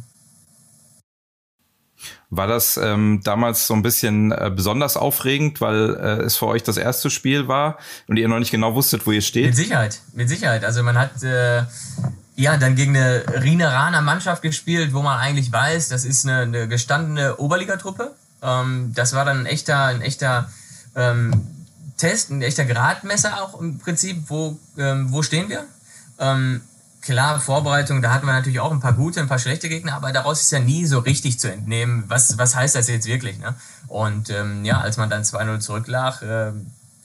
War 2.30 2.48
das 2.48 2.76
ähm, 2.76 3.22
damals 3.24 3.68
so 3.68 3.74
ein 3.74 3.82
bisschen 3.82 4.34
äh, 4.34 4.52
besonders 4.54 4.98
aufregend, 4.98 5.62
weil 5.62 5.96
äh, 5.96 6.24
es 6.24 6.36
für 6.36 6.48
euch 6.48 6.62
das 6.62 6.76
erste 6.76 7.10
Spiel 7.10 7.48
war 7.48 7.78
und 8.08 8.18
ihr 8.18 8.28
noch 8.28 8.40
nicht 8.40 8.52
genau 8.52 8.76
wusstet, 8.76 9.08
wo 9.08 9.12
ihr 9.12 9.22
steht? 9.22 9.46
Mit 9.46 9.56
Sicherheit, 9.56 10.02
mit 10.14 10.28
Sicherheit. 10.28 10.66
Also 10.66 10.84
man 10.84 10.98
hat 10.98 11.24
äh, 11.24 11.64
ja 12.36 12.58
dann 12.58 12.76
gegen 12.76 12.98
eine 12.98 13.24
Rieneraner 13.42 14.02
Mannschaft 14.02 14.42
gespielt, 14.42 14.94
wo 14.94 15.02
man 15.02 15.20
eigentlich 15.20 15.54
weiß, 15.54 15.88
das 15.88 16.04
ist 16.04 16.26
eine, 16.26 16.42
eine 16.42 16.68
gestandene 16.68 17.38
Oberligatruppe. 17.38 18.14
Ähm, 18.42 18.92
das 18.94 19.14
war 19.14 19.24
dann 19.24 19.40
ein 19.40 19.46
echter, 19.46 19.86
ein 19.86 20.02
echter 20.02 20.50
ähm, 20.98 21.32
Test, 21.96 22.30
ein 22.30 22.42
echter 22.42 22.66
Gradmesser 22.66 23.42
auch 23.42 23.60
im 23.60 23.80
Prinzip, 23.80 24.24
wo, 24.28 24.60
ähm, 24.78 25.14
wo 25.14 25.24
stehen 25.24 25.48
wir. 25.48 25.64
Ähm, 26.20 26.62
klar, 27.08 27.40
Vorbereitung, 27.40 28.02
da 28.02 28.12
hatten 28.12 28.26
wir 28.26 28.34
natürlich 28.34 28.60
auch 28.60 28.72
ein 28.72 28.82
paar 28.82 28.92
gute, 28.92 29.22
ein 29.22 29.30
paar 29.30 29.40
schlechte 29.40 29.70
Gegner, 29.70 29.96
aber 29.96 30.12
daraus 30.12 30.42
ist 30.42 30.52
ja 30.52 30.60
nie 30.60 30.86
so 30.86 31.00
richtig 31.00 31.40
zu 31.40 31.50
entnehmen, 31.50 32.04
was, 32.10 32.38
was 32.38 32.54
heißt 32.54 32.76
das 32.76 32.90
jetzt 32.90 33.08
wirklich. 33.08 33.40
Ne? 33.40 33.56
Und 33.88 34.30
ähm, 34.30 34.66
ja, 34.66 34.82
als 34.82 34.98
man 34.98 35.10
dann 35.10 35.24
2-0 35.24 35.60
zurücklag, 35.60 36.22
äh, 36.22 36.52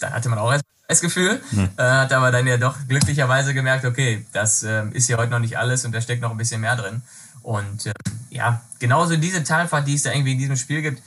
dann 0.00 0.12
hatte 0.12 0.28
man 0.28 0.40
auch 0.40 0.52
das 0.88 1.00
Gefühl, 1.00 1.40
hm. 1.50 1.68
äh, 1.76 1.82
hat 1.82 2.12
aber 2.12 2.32
dann 2.32 2.48
ja 2.48 2.56
doch 2.56 2.76
glücklicherweise 2.88 3.54
gemerkt, 3.54 3.84
okay, 3.84 4.26
das 4.32 4.64
äh, 4.64 4.88
ist 4.88 5.08
ja 5.08 5.18
heute 5.18 5.30
noch 5.30 5.38
nicht 5.38 5.56
alles 5.56 5.84
und 5.84 5.92
da 5.92 6.00
steckt 6.00 6.20
noch 6.20 6.32
ein 6.32 6.36
bisschen 6.36 6.60
mehr 6.60 6.74
drin. 6.74 7.02
Und 7.42 7.86
äh, 7.86 7.92
ja, 8.30 8.60
genauso 8.80 9.16
diese 9.16 9.44
Talfahrt, 9.44 9.86
die 9.86 9.94
es 9.94 10.02
da 10.02 10.10
irgendwie 10.10 10.32
in 10.32 10.38
diesem 10.38 10.56
Spiel 10.56 10.82
gibt, 10.82 11.00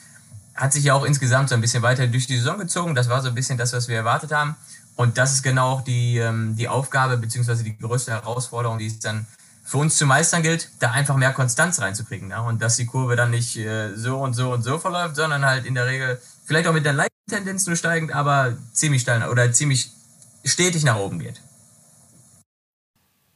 hat 0.56 0.72
sich 0.72 0.86
ja 0.86 0.94
auch 0.94 1.04
insgesamt 1.04 1.50
so 1.50 1.56
ein 1.56 1.62
bisschen 1.62 1.84
weiter 1.84 2.08
durch 2.08 2.28
die 2.28 2.38
Saison 2.38 2.58
gezogen. 2.58 2.96
Das 2.96 3.10
war 3.10 3.22
so 3.22 3.28
ein 3.28 3.36
bisschen 3.36 3.58
das, 3.58 3.74
was 3.74 3.90
wir 3.90 3.98
erwartet 3.98 4.32
haben. 4.32 4.56
Und 4.96 5.18
das 5.18 5.34
ist 5.34 5.44
genau 5.44 5.72
auch 5.72 5.82
die, 5.82 6.18
ähm, 6.18 6.56
die 6.56 6.68
Aufgabe 6.68 7.18
beziehungsweise 7.18 7.64
die 7.64 7.78
größte 7.78 8.12
Herausforderung, 8.12 8.78
die 8.78 8.88
es 8.88 9.00
dann 9.00 9.28
für 9.64 9.78
uns 9.78 9.98
zu 9.98 10.06
meistern 10.06 10.44
gilt, 10.44 10.70
da 10.80 10.92
einfach 10.92 11.16
mehr 11.16 11.34
Konstanz 11.34 11.82
reinzukriegen. 11.82 12.30
Ne? 12.30 12.42
Und 12.42 12.62
dass 12.62 12.78
die 12.78 12.86
Kurve 12.86 13.16
dann 13.16 13.32
nicht 13.32 13.58
äh, 13.58 13.96
so 13.96 14.20
und 14.20 14.34
so 14.34 14.54
und 14.54 14.62
so 14.62 14.78
verläuft, 14.78 15.16
sondern 15.16 15.46
halt 15.46 15.66
in 15.66 15.74
der 15.74 15.88
Regel 15.88 16.22
vielleicht 16.46 16.68
auch 16.68 16.74
mit 16.74 16.86
der 16.86 16.94
leichten 16.94 17.14
Tendenz 17.30 17.66
nur 17.66 17.76
steigend, 17.76 18.14
aber 18.14 18.56
ziemlich 18.72 19.02
steil 19.02 19.28
oder 19.28 19.52
ziemlich 19.52 19.90
stetig 20.46 20.84
nach 20.84 20.98
oben 20.98 21.20
geht. 21.20 21.42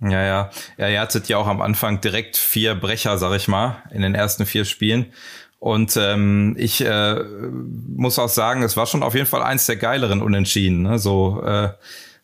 Ja, 0.02 0.24
ja. 0.24 0.50
Ja, 0.78 1.02
hattet 1.02 1.28
ja 1.28 1.38
auch 1.38 1.48
am 1.48 1.62
Anfang 1.62 2.00
direkt 2.00 2.38
vier 2.38 2.76
Brecher, 2.76 3.18
sag 3.18 3.36
ich 3.36 3.48
mal, 3.48 3.84
in 3.92 4.02
den 4.02 4.16
ersten 4.16 4.46
vier 4.46 4.64
Spielen. 4.64 5.12
Und 5.60 5.98
ähm, 5.98 6.56
ich 6.58 6.82
äh, 6.86 7.22
muss 7.22 8.18
auch 8.18 8.30
sagen, 8.30 8.64
es 8.64 8.78
war 8.78 8.86
schon 8.86 9.04
auf 9.04 9.14
jeden 9.14 9.26
Fall 9.26 9.44
eins 9.44 9.66
der 9.66 9.76
geileren 9.76 10.22
Unentschieden. 10.22 10.84
Ne? 10.84 11.00
So, 11.00 11.44
äh, 11.44 11.72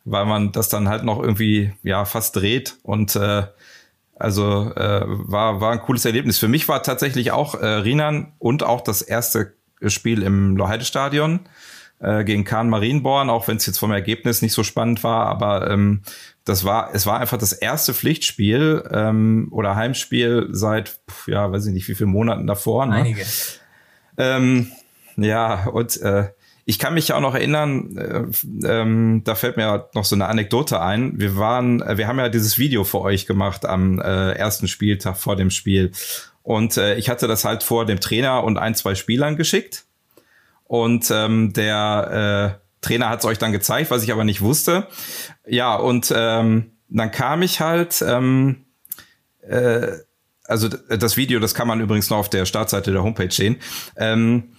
weil 0.05 0.25
man 0.25 0.51
das 0.53 0.69
dann 0.69 0.87
halt 0.87 1.03
noch 1.03 1.21
irgendwie 1.21 1.73
ja 1.83 2.05
fast 2.05 2.35
dreht 2.35 2.77
und 2.83 3.15
äh, 3.15 3.43
also 4.17 4.71
äh, 4.75 5.01
war 5.05 5.59
war 5.59 5.73
ein 5.73 5.81
cooles 5.81 6.05
Erlebnis. 6.05 6.39
Für 6.39 6.47
mich 6.47 6.69
war 6.69 6.83
tatsächlich 6.83 7.31
auch 7.31 7.55
äh, 7.55 7.65
Rinan 7.65 8.33
und 8.39 8.63
auch 8.63 8.81
das 8.81 9.01
erste 9.01 9.53
Spiel 9.87 10.23
im 10.23 10.55
Loheide-Stadion 10.55 11.41
äh, 11.99 12.23
gegen 12.23 12.45
Kahn 12.45 12.69
Marienborn, 12.69 13.29
auch 13.29 13.47
wenn 13.49 13.57
es 13.57 13.65
jetzt 13.65 13.79
vom 13.79 13.91
Ergebnis 13.91 14.41
nicht 14.41 14.53
so 14.53 14.63
spannend 14.63 15.03
war, 15.03 15.25
aber 15.25 15.69
ähm, 15.69 16.03
das 16.45 16.63
war, 16.63 16.91
es 16.93 17.05
war 17.07 17.19
einfach 17.19 17.39
das 17.39 17.53
erste 17.53 17.93
Pflichtspiel 17.93 18.87
ähm, 18.91 19.47
oder 19.51 19.75
Heimspiel 19.75 20.47
seit, 20.51 20.99
ja, 21.25 21.51
weiß 21.51 21.65
ich 21.65 21.73
nicht, 21.73 21.87
wie 21.87 21.95
viele 21.95 22.09
Monaten 22.09 22.45
davor. 22.45 22.85
Ne? 22.85 22.95
Einige. 22.95 23.25
Ähm, 24.17 24.71
ja, 25.17 25.65
und 25.65 25.99
äh, 26.01 26.29
ich 26.65 26.79
kann 26.79 26.93
mich 26.93 27.13
auch 27.13 27.19
noch 27.19 27.33
erinnern, 27.33 27.97
äh, 27.97 28.67
ähm, 28.67 29.21
da 29.23 29.35
fällt 29.35 29.57
mir 29.57 29.89
noch 29.93 30.05
so 30.05 30.15
eine 30.15 30.27
Anekdote 30.27 30.81
ein. 30.81 31.19
Wir 31.19 31.37
waren, 31.37 31.81
äh, 31.81 31.97
wir 31.97 32.07
haben 32.07 32.19
ja 32.19 32.29
dieses 32.29 32.57
Video 32.59 32.83
für 32.83 33.01
euch 33.01 33.25
gemacht 33.25 33.65
am 33.65 33.99
äh, 33.99 34.31
ersten 34.33 34.67
Spieltag 34.67 35.17
vor 35.17 35.35
dem 35.35 35.49
Spiel. 35.49 35.91
Und 36.43 36.77
äh, 36.77 36.95
ich 36.95 37.09
hatte 37.09 37.27
das 37.27 37.43
halt 37.43 37.63
vor 37.63 37.85
dem 37.85 37.99
Trainer 37.99 38.43
und 38.43 38.57
ein, 38.57 38.75
zwei 38.75 38.93
Spielern 38.93 39.35
geschickt. 39.35 39.85
Und 40.65 41.11
ähm, 41.11 41.53
der 41.53 42.59
äh, 42.61 42.64
Trainer 42.85 43.09
hat 43.09 43.19
es 43.19 43.25
euch 43.25 43.37
dann 43.37 43.51
gezeigt, 43.51 43.91
was 43.91 44.03
ich 44.03 44.11
aber 44.11 44.23
nicht 44.23 44.41
wusste. 44.41 44.87
Ja, 45.45 45.75
und 45.75 46.13
ähm, 46.15 46.71
dann 46.89 47.11
kam 47.11 47.41
ich 47.41 47.59
halt, 47.61 48.03
ähm, 48.07 48.65
äh, 49.41 49.87
also 50.43 50.69
das 50.69 51.17
Video, 51.17 51.39
das 51.39 51.55
kann 51.55 51.67
man 51.67 51.81
übrigens 51.81 52.09
noch 52.09 52.17
auf 52.17 52.29
der 52.29 52.45
Startseite 52.45 52.91
der 52.91 53.03
Homepage 53.03 53.31
sehen, 53.31 53.57
ähm, 53.97 54.55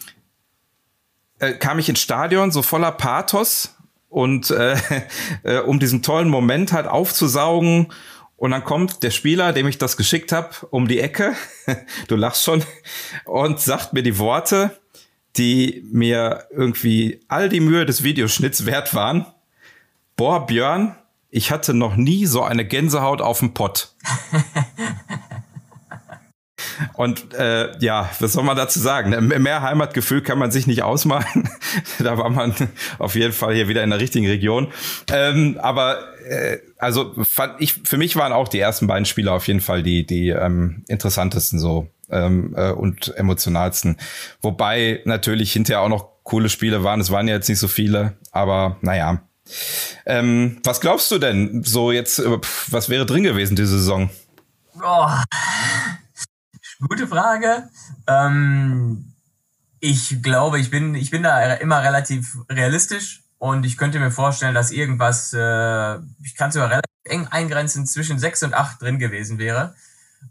äh, 1.38 1.52
kam 1.52 1.78
ich 1.78 1.88
ins 1.88 2.00
Stadion 2.00 2.50
so 2.50 2.62
voller 2.62 2.92
Pathos 2.92 3.76
und 4.09 4.50
äh, 4.50 4.76
äh, 5.42 5.59
um 5.59 5.78
diesen 5.78 6.02
tollen 6.02 6.28
Moment 6.28 6.73
halt 6.73 6.87
aufzusaugen. 6.87 7.92
Und 8.38 8.50
dann 8.50 8.64
kommt 8.64 9.02
der 9.02 9.11
Spieler, 9.11 9.54
dem 9.54 9.66
ich 9.66 9.78
das 9.78 9.97
geschickt 9.97 10.30
habe, 10.30 10.50
um 10.71 10.88
die 10.88 11.00
Ecke, 11.00 11.35
du 12.09 12.16
lachst 12.16 12.45
schon, 12.45 12.62
und 13.25 13.61
sagt 13.61 13.95
mir 13.95 14.02
die 14.02 14.18
Worte, 14.18 14.78
die 15.38 15.85
mir 15.90 16.45
irgendwie 16.50 17.21
all 17.28 17.49
die 17.49 17.61
Mühe 17.61 17.87
des 17.87 18.02
Videoschnitts 18.02 18.66
wert 18.66 18.95
waren. 18.95 19.26
Boah, 20.16 20.47
Björn, 20.47 20.97
ich 21.31 21.50
hatte 21.50 21.75
noch 21.75 21.97
nie 21.97 22.26
so 22.26 22.43
eine 22.43 22.64
Gänsehaut 22.64 23.21
auf 23.21 23.40
dem 23.40 23.52
Pott. 23.55 23.95
Und 26.95 27.35
äh, 27.35 27.76
ja, 27.81 28.11
was 28.21 28.33
soll 28.33 28.45
man 28.45 28.57
dazu 28.57 28.78
sagen? 28.78 29.11
Mehr 29.28 29.62
Heimatgefühl 29.62 30.23
kann 30.23 30.38
man 30.38 30.50
sich 30.50 30.66
nicht 30.66 30.83
ausmalen. 30.83 31.49
da 31.99 32.19
war 32.19 32.31
man 32.31 32.55
auf 32.99 33.14
jeden 33.14 33.33
Fall 33.33 33.55
hier 33.55 33.69
wieder 33.69 33.83
in 33.85 33.90
der 33.90 34.00
richtigen 34.00 34.26
Region. 34.26 34.69
Ähm, 35.12 35.59
aber 35.61 35.99
äh, 36.28 36.59
also 36.78 37.14
fand 37.25 37.61
ich, 37.61 37.75
für 37.85 37.99
mich 37.99 38.16
waren 38.16 38.33
auch 38.33 38.49
die 38.49 38.59
ersten 38.59 38.87
beiden 38.87 39.05
Spiele 39.05 39.33
auf 39.33 39.47
jeden 39.47 39.61
Fall 39.61 39.83
die, 39.83 40.07
die 40.07 40.28
ähm, 40.28 40.85
interessantesten 40.88 41.59
so 41.59 41.88
ähm, 42.10 42.54
äh, 42.56 42.70
und 42.70 43.14
emotionalsten. 43.16 43.96
Wobei 44.42 45.02
natürlich 45.04 45.52
hinterher 45.52 45.82
auch 45.82 45.88
noch 45.88 46.08
coole 46.22 46.48
Spiele 46.48 46.84
waren. 46.84 47.00
Es 47.00 47.10
waren 47.10 47.28
ja 47.28 47.34
jetzt 47.34 47.48
nicht 47.48 47.58
so 47.60 47.68
viele, 47.68 48.16
aber 48.32 48.76
naja. 48.80 49.22
Ähm, 50.04 50.60
was 50.64 50.80
glaubst 50.80 51.10
du 51.10 51.18
denn? 51.18 51.62
So 51.62 51.92
jetzt, 51.92 52.18
äh, 52.18 52.38
was 52.68 52.88
wäre 52.88 53.06
drin 53.06 53.22
gewesen 53.22 53.56
diese 53.56 53.78
Saison? 53.78 54.10
Oh, 54.82 55.08
gute 56.88 57.06
Frage. 57.06 57.68
Ähm, 58.06 59.12
ich 59.80 60.22
glaube, 60.22 60.58
ich 60.58 60.70
bin, 60.70 60.94
ich 60.94 61.10
bin 61.10 61.22
da 61.22 61.54
immer 61.54 61.82
relativ 61.82 62.36
realistisch 62.50 63.22
und 63.38 63.64
ich 63.64 63.76
könnte 63.76 64.00
mir 64.00 64.10
vorstellen, 64.10 64.54
dass 64.54 64.70
irgendwas, 64.70 65.32
äh, 65.32 65.96
ich 66.25 66.34
kann 66.36 66.50
sogar 66.50 66.70
relativ 66.70 66.90
eng 67.04 67.28
eingrenzen, 67.28 67.86
zwischen 67.86 68.18
sechs 68.18 68.42
und 68.42 68.54
acht 68.54 68.82
drin 68.82 68.98
gewesen 68.98 69.38
wäre. 69.38 69.75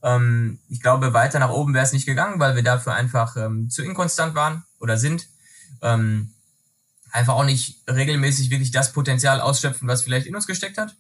Ähm, 0.04 0.60
ich 0.70 0.82
glaube, 0.82 1.14
weiter 1.14 1.40
nach 1.40 1.50
oben 1.50 1.74
wäre 1.74 1.86
es 1.86 1.94
nicht 1.94 2.06
gegangen, 2.06 2.40
weil 2.40 2.56
wir 2.56 2.64
dafür 2.64 2.94
einfach 2.94 3.38
ähm, 3.38 3.70
zu 3.70 3.84
inkonstant 3.84 4.36
waren 4.36 4.64
oder 4.80 4.98
sind. 4.98 5.28
Ähm, 5.82 6.34
einfach 7.12 7.36
auch 7.36 7.46
nicht 7.46 7.82
regelmäßig 7.90 8.50
wirklich 8.50 8.72
das 8.72 8.92
Potenzial 8.92 9.40
ausschöpfen, 9.40 9.88
was 9.88 10.04
vielleicht 10.04 10.28
in 10.28 10.36
uns 10.36 10.48
gesteckt 10.48 10.78
hat. 10.78 10.96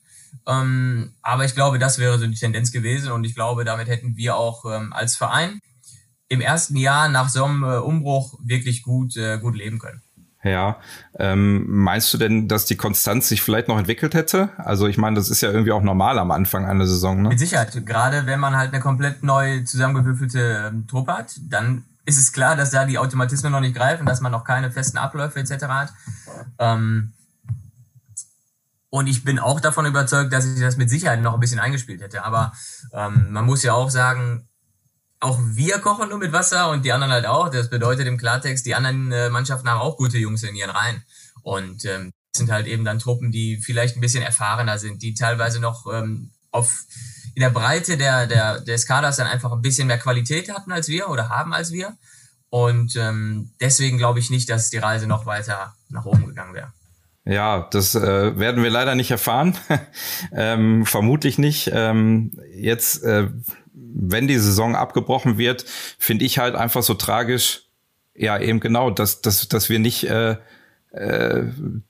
Ähm, 0.47 1.13
aber 1.21 1.45
ich 1.45 1.55
glaube, 1.55 1.79
das 1.79 1.97
wäre 1.97 2.17
so 2.17 2.27
die 2.27 2.35
Tendenz 2.35 2.71
gewesen 2.71 3.11
und 3.11 3.23
ich 3.23 3.35
glaube, 3.35 3.63
damit 3.65 3.87
hätten 3.87 4.15
wir 4.15 4.35
auch 4.35 4.65
ähm, 4.65 4.93
als 4.93 5.15
Verein 5.15 5.59
im 6.27 6.41
ersten 6.41 6.75
Jahr 6.75 7.09
nach 7.09 7.29
so 7.29 7.45
einem 7.45 7.63
äh, 7.63 7.77
Umbruch 7.77 8.37
wirklich 8.43 8.83
gut, 8.83 9.15
äh, 9.17 9.37
gut 9.37 9.55
leben 9.55 9.79
können. 9.79 10.01
Ja, 10.45 10.77
ähm, 11.17 11.65
meinst 11.67 12.13
du 12.13 12.19
denn, 12.19 12.47
dass 12.47 12.65
die 12.65 12.75
Konstanz 12.75 13.29
sich 13.29 13.41
vielleicht 13.41 13.67
noch 13.67 13.79
entwickelt 13.79 14.13
hätte? 14.13 14.49
Also 14.57 14.85
ich 14.85 14.99
meine, 14.99 15.15
das 15.15 15.31
ist 15.31 15.41
ja 15.41 15.49
irgendwie 15.49 15.71
auch 15.71 15.81
normal 15.81 16.19
am 16.19 16.29
Anfang 16.29 16.67
einer 16.67 16.85
Saison. 16.85 17.23
Ne? 17.23 17.29
Mit 17.29 17.39
Sicherheit. 17.39 17.83
Gerade 17.83 18.27
wenn 18.27 18.39
man 18.39 18.55
halt 18.55 18.71
eine 18.71 18.79
komplett 18.79 19.23
neu 19.23 19.63
zusammengewürfelte 19.63 20.67
ähm, 20.67 20.85
Truppe 20.85 21.13
hat, 21.13 21.33
dann 21.49 21.83
ist 22.05 22.19
es 22.19 22.31
klar, 22.31 22.55
dass 22.55 22.69
da 22.69 22.85
die 22.85 22.99
Automatismen 22.99 23.51
noch 23.51 23.59
nicht 23.59 23.75
greifen, 23.75 24.05
dass 24.05 24.21
man 24.21 24.31
noch 24.31 24.43
keine 24.43 24.69
festen 24.69 24.99
Abläufe 24.99 25.39
etc. 25.39 25.65
hat. 25.65 25.93
Ähm, 26.59 27.13
und 28.91 29.07
ich 29.07 29.23
bin 29.23 29.39
auch 29.39 29.59
davon 29.59 29.87
überzeugt, 29.87 30.31
dass 30.31 30.45
ich 30.45 30.59
das 30.59 30.77
mit 30.77 30.91
Sicherheit 30.91 31.23
noch 31.23 31.33
ein 31.33 31.39
bisschen 31.39 31.59
eingespielt 31.59 32.03
hätte. 32.03 32.23
Aber 32.23 32.53
ähm, 32.93 33.31
man 33.31 33.45
muss 33.45 33.63
ja 33.63 33.73
auch 33.73 33.89
sagen, 33.89 34.47
auch 35.25 35.39
wir 35.41 35.79
kochen 35.79 36.09
nur 36.09 36.19
mit 36.19 36.31
Wasser 36.31 36.69
und 36.69 36.85
die 36.85 36.91
anderen 36.91 37.11
halt 37.11 37.25
auch. 37.25 37.49
Das 37.49 37.69
bedeutet 37.69 38.07
im 38.07 38.17
Klartext, 38.17 38.65
die 38.65 38.75
anderen 38.75 39.11
äh, 39.11 39.29
Mannschaften 39.29 39.67
haben 39.69 39.81
auch 39.81 39.97
gute 39.97 40.17
Jungs 40.17 40.43
in 40.43 40.55
ihren 40.55 40.69
Reihen. 40.69 41.03
Und 41.41 41.83
ähm, 41.85 42.11
sind 42.35 42.51
halt 42.51 42.67
eben 42.67 42.85
dann 42.85 42.99
Truppen, 42.99 43.31
die 43.31 43.57
vielleicht 43.57 43.97
ein 43.97 44.01
bisschen 44.01 44.23
erfahrener 44.23 44.77
sind, 44.77 45.01
die 45.01 45.13
teilweise 45.13 45.59
noch 45.59 45.85
ähm, 45.91 46.31
auf 46.51 46.71
in 47.33 47.41
der 47.41 47.49
Breite 47.49 47.97
der, 47.97 48.27
der, 48.27 48.61
des 48.61 48.85
Kaders 48.85 49.17
dann 49.17 49.27
einfach 49.27 49.51
ein 49.51 49.61
bisschen 49.61 49.87
mehr 49.87 49.97
Qualität 49.97 50.53
hatten 50.53 50.71
als 50.71 50.87
wir 50.87 51.09
oder 51.09 51.29
haben 51.29 51.53
als 51.53 51.71
wir. 51.71 51.97
Und 52.49 52.95
ähm, 52.95 53.51
deswegen 53.59 53.97
glaube 53.97 54.19
ich 54.19 54.29
nicht, 54.29 54.49
dass 54.49 54.69
die 54.69 54.77
Reise 54.77 55.07
noch 55.07 55.25
weiter 55.25 55.75
nach 55.89 56.05
oben 56.05 56.27
gegangen 56.27 56.53
wäre. 56.53 56.71
Ja, 57.25 57.67
das 57.71 57.95
äh, 57.95 58.39
werden 58.39 58.63
wir 58.63 58.69
leider 58.69 58.95
nicht 58.95 59.11
erfahren. 59.11 59.57
ähm, 60.31 60.85
vermutlich 60.85 61.37
nicht. 61.37 61.71
Ähm, 61.73 62.31
jetzt 62.53 63.03
äh, 63.03 63.27
wenn 63.75 64.27
die 64.27 64.37
Saison 64.37 64.75
abgebrochen 64.75 65.37
wird, 65.37 65.65
finde 65.99 66.25
ich 66.25 66.39
halt 66.39 66.55
einfach 66.55 66.83
so 66.83 66.93
tragisch, 66.93 67.63
ja, 68.15 68.39
eben 68.39 68.59
genau, 68.59 68.89
dass, 68.89 69.21
dass, 69.21 69.47
dass 69.49 69.69
wir 69.69 69.79
nicht 69.79 70.05
äh, 70.05 70.37
äh, 70.91 71.43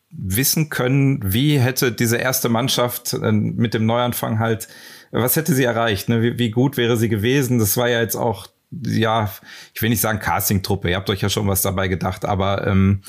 wissen 0.09 0.69
können, 0.69 1.19
wie 1.23 1.59
hätte 1.59 1.91
diese 1.91 2.17
erste 2.17 2.49
Mannschaft 2.49 3.13
äh, 3.13 3.31
mit 3.31 3.73
dem 3.73 3.85
Neuanfang 3.85 4.39
halt, 4.39 4.67
was 5.11 5.35
hätte 5.35 5.53
sie 5.53 5.63
erreicht, 5.63 6.09
ne? 6.09 6.21
wie, 6.21 6.39
wie 6.39 6.51
gut 6.51 6.77
wäre 6.77 6.97
sie 6.97 7.09
gewesen? 7.09 7.59
Das 7.59 7.77
war 7.77 7.87
ja 7.87 8.01
jetzt 8.01 8.15
auch, 8.15 8.47
ja, 8.71 9.31
ich 9.73 9.81
will 9.81 9.89
nicht 9.89 10.01
sagen 10.01 10.19
Casting-Truppe, 10.19 10.89
ihr 10.89 10.95
habt 10.95 11.09
euch 11.09 11.21
ja 11.21 11.29
schon 11.29 11.47
was 11.47 11.61
dabei 11.61 11.87
gedacht, 11.87 12.25
aber 12.25 12.65
ähm, 12.65 13.01